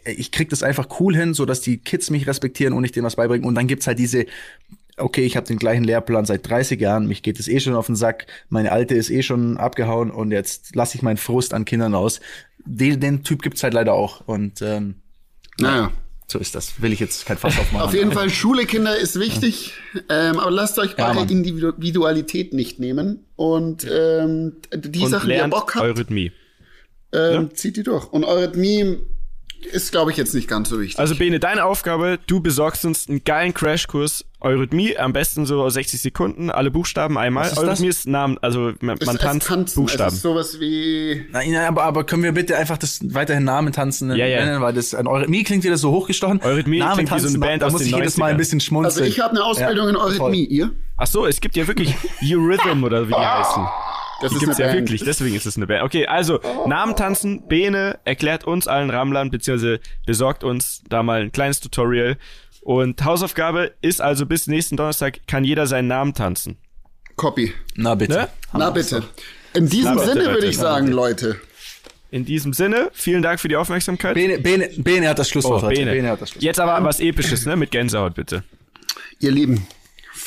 ich 0.05 0.33
krieg 0.33 0.49
das 0.51 0.63
einfach 0.63 0.89
cool 1.01 1.15
hin, 1.17 1.35
so 1.35 1.45
dass 1.47 1.61
die 1.61 1.79
Kids 1.79 2.11
mich 2.11 2.27
respektieren 2.27 2.73
und 2.75 2.85
ich 2.85 2.93
denen 2.93 3.07
was 3.07 3.17
beibringen. 3.17 3.47
Und 3.47 3.55
dann 3.55 3.67
gibt's 3.67 3.87
halt 3.87 3.99
diese, 3.99 4.27
okay, 4.97 5.25
ich 5.25 5.37
habe 5.37 5.47
den 5.47 5.59
gleichen 5.59 5.85
Lehrplan 5.85 6.25
seit 6.25 6.49
30 6.49 6.81
Jahren, 6.81 7.07
mich 7.07 7.23
geht 7.23 7.39
es 7.39 7.47
eh 7.49 7.61
schon 7.61 7.75
auf 7.75 7.87
den 7.87 7.95
Sack, 7.97 8.27
meine 8.49 8.73
alte 8.73 8.95
ist 8.95 9.11
eh 9.11 9.23
schon 9.23 9.57
abgehauen 9.57 10.11
und 10.11 10.33
jetzt 10.33 10.75
lasse 10.75 10.97
ich 10.97 11.03
meinen 11.03 11.17
Frust 11.17 11.55
an 11.55 11.65
Kindern 11.65 11.95
aus. 11.95 12.21
Den, 12.65 12.99
den 13.01 13.23
Typ 13.23 13.43
gibt's 13.43 13.63
halt 13.63 13.75
leider 13.75 13.95
auch. 13.95 14.27
Und 14.27 14.61
ähm, 14.63 14.97
Naja. 15.61 15.93
so 16.27 16.39
ist 16.41 16.55
das. 16.57 16.83
Will 16.83 16.93
ich 16.93 16.99
jetzt 17.01 17.25
kein 17.25 17.39
Fass 17.39 17.57
aufmachen. 17.61 17.87
Auf 17.87 17.95
jeden 17.95 18.13
Fall, 18.13 18.29
Schule, 18.31 18.67
Kinder, 18.67 18.97
ist 18.97 19.19
wichtig. 19.21 19.75
Ähm, 20.09 20.39
aber 20.41 20.51
lasst 20.51 20.79
euch 20.81 20.97
Ja, 20.99 21.07
eure 21.07 21.21
Mann. 21.21 21.29
Individualität 21.29 22.53
nicht 22.53 22.81
nehmen. 22.81 23.25
Und 23.37 23.87
ähm, 23.91 24.57
die 24.75 25.05
Und 25.05 25.11
Sachen, 25.11 25.29
die 25.31 25.37
ihr 25.37 25.49
Bock 25.49 25.77
habt, 25.77 25.85
Eurythmie. 25.85 26.33
ähm, 27.13 27.55
zieht 27.55 27.77
die 27.77 27.85
durch. 27.85 28.13
Und 28.13 28.25
Eurythmie 28.25 28.99
ist, 29.73 29.93
glaube 29.93 30.11
ich, 30.11 30.17
jetzt 30.17 30.35
nicht 30.35 30.49
ganz 30.49 30.69
so 30.69 30.81
wichtig. 30.81 30.99
Also 30.99 31.15
Bene, 31.17 31.41
deine 31.41 31.65
Aufgabe, 31.65 32.19
du 32.27 32.41
besorgst 32.41 32.85
uns 32.85 33.09
einen 33.09 33.25
geilen 33.25 33.53
Crashkurs 33.55 34.25
Eurythmie, 34.41 34.97
am 34.97 35.13
besten 35.13 35.47
so 35.47 35.69
60 35.69 36.01
Sekunden, 36.01 36.49
alle 36.51 36.71
Buchstaben 36.71 37.19
einmal. 37.19 37.47
Ist 37.47 37.57
das? 37.57 37.65
Eurythmie 37.65 37.89
ist 37.89 38.07
Namen, 38.07 38.39
also 38.41 38.73
man, 38.81 38.97
es, 39.01 39.07
man 39.07 39.17
es 39.17 39.23
tanzt 39.23 39.49
tanzen. 39.49 39.81
Buchstaben. 39.83 40.09
Es 40.09 40.15
ist 40.15 40.23
sowas 40.23 40.61
wie 40.61 41.27
Nein, 41.33 41.51
nein, 41.51 41.67
aber, 41.67 41.83
aber 41.83 42.05
können 42.05 42.23
wir 42.23 42.33
bitte 42.33 42.57
einfach 42.57 42.79
das 42.79 43.01
weiterhin 43.03 43.43
Namen 43.45 43.73
tanzen 43.73 44.15
Ja, 44.15 44.27
ja. 44.27 44.45
nennen, 44.45 44.61
weil 44.63 44.73
das 44.75 44.95
an 44.95 45.09
Eurythmie 45.09 45.43
klingt 45.43 45.65
wieder 45.65 45.77
so 45.77 45.91
hochgestochen. 45.91 46.41
Eurythmie 46.43 46.79
Namen 46.79 46.95
klingt 47.07 47.11
wie 47.11 47.19
so 47.19 47.27
eine 47.27 47.33
tanzen, 47.35 47.41
Band 47.41 47.63
da 47.63 47.67
aus 47.67 47.73
muss 47.73 47.83
den 47.83 47.89
ich 47.91 47.97
jedes 47.97 48.17
Mal 48.17 48.27
ein 48.27 48.35
90ern. 48.35 48.39
bisschen 48.39 48.61
schmunzeln. 48.61 49.03
Also 49.05 49.13
ich 49.13 49.21
habe 49.21 49.35
eine 49.35 49.45
Ausbildung 49.45 49.85
Ja, 49.87 49.91
in 49.91 49.97
Eurythmie. 49.97 50.45
Ihr? 50.45 50.71
Ach 50.97 51.07
so, 51.09 51.27
es 51.27 51.41
gibt 51.41 51.57
ja 51.57 51.67
wirklich 51.67 51.95
Eurythm 52.23 52.85
oder 52.85 53.09
wie 53.09 53.13
die 53.13 53.19
heißen. 53.19 53.67
Das 54.21 54.31
Die 54.31 54.37
ist 54.37 54.41
gibt's 54.41 54.57
eine 54.59 54.67
ja 54.69 54.75
Band. 54.75 54.87
wirklich, 54.89 55.05
deswegen 55.05 55.37
ist 55.37 55.47
es 55.47 55.57
eine 55.57 55.67
Band. 55.67 55.83
Okay, 55.85 56.07
also 56.07 56.41
Namen 56.67 56.97
tanzen, 56.97 57.47
Bene 57.47 58.01
erklärt 58.05 58.45
uns 58.45 58.67
allen 58.67 58.91
Rammlern, 58.91 59.31
beziehungsweise 59.31 59.79
besorgt 60.07 60.43
uns 60.43 60.83
da 60.89 61.03
mal 61.03 61.21
ein 61.23 61.33
kleines 61.33 61.61
Tutorial. 61.61 62.17
Und 62.63 63.05
Hausaufgabe 63.05 63.73
ist 63.81 64.01
also 64.03 64.27
bis 64.27 64.47
nächsten 64.49 64.77
Donnerstag 64.77 65.21
kann 65.29 65.45
jeder 65.45 65.67
seinen 65.67 65.87
Namen 65.89 66.15
tanzen. 66.15 66.59
Copy. 67.17 67.53
Na 67.77 67.95
bitte. 67.95 68.13
Ne? 68.15 68.29
Na 68.53 68.71
bitte. 68.71 69.05
In 69.55 69.69
diesem 69.69 69.95
Na 69.95 70.01
bitte, 70.03 70.13
Sinne 70.13 70.27
würde 70.35 70.47
ich 70.47 70.57
sagen, 70.59 70.89
Leute. 70.89 71.41
In 72.11 72.25
diesem 72.25 72.53
Sinne, 72.53 72.91
vielen 72.95 73.23
Dank 73.23 73.39
für 73.39 73.49
die 73.49 73.57
Aufmerksamkeit. 73.57 74.15
Bene, 74.15 74.39
Bene, 74.39 74.69
Bene 74.79 75.09
hat 75.09 75.19
das 75.19 75.29
Schlusswort. 75.29 75.63
oh. 75.63 75.69
Bene. 75.69 75.91
Bene 75.93 76.09
hat 76.09 76.21
das 76.21 76.31
Schlusswort. 76.31 76.43
Jetzt 76.43 76.59
aber 76.61 76.83
was 76.85 77.01
Episches, 77.01 77.45
ne? 77.47 77.55
Mit 77.57 77.71
Gänsehaut, 77.71 78.15
bitte. 78.15 78.45
Ihr 79.21 79.31
Lieben, 79.31 79.67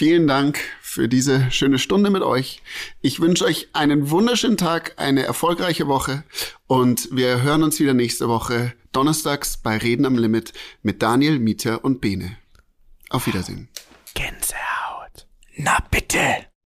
vielen 0.01 0.25
Dank 0.25 0.57
für 0.81 1.07
diese 1.07 1.51
schöne 1.51 1.77
Stunde 1.77 2.09
mit 2.09 2.23
euch. 2.23 2.63
Ich 3.01 3.19
wünsche 3.19 3.45
euch 3.45 3.69
einen 3.73 4.09
wunderschönen 4.09 4.57
Tag, 4.57 4.95
eine 4.97 5.21
erfolgreiche 5.21 5.85
Woche 5.85 6.23
und 6.65 7.07
wir 7.11 7.43
hören 7.43 7.61
uns 7.61 7.79
wieder 7.79 7.93
nächste 7.93 8.27
Woche 8.27 8.73
donnerstags 8.93 9.57
bei 9.57 9.77
Reden 9.77 10.07
am 10.07 10.17
Limit 10.17 10.53
mit 10.81 11.03
Daniel, 11.03 11.37
Mieter 11.37 11.85
und 11.85 12.01
Bene. 12.01 12.35
Auf 13.11 13.27
Wiedersehen. 13.27 13.69
Gänsehaut. 14.15 15.27
Na 15.57 15.77
bitte. 15.91 16.50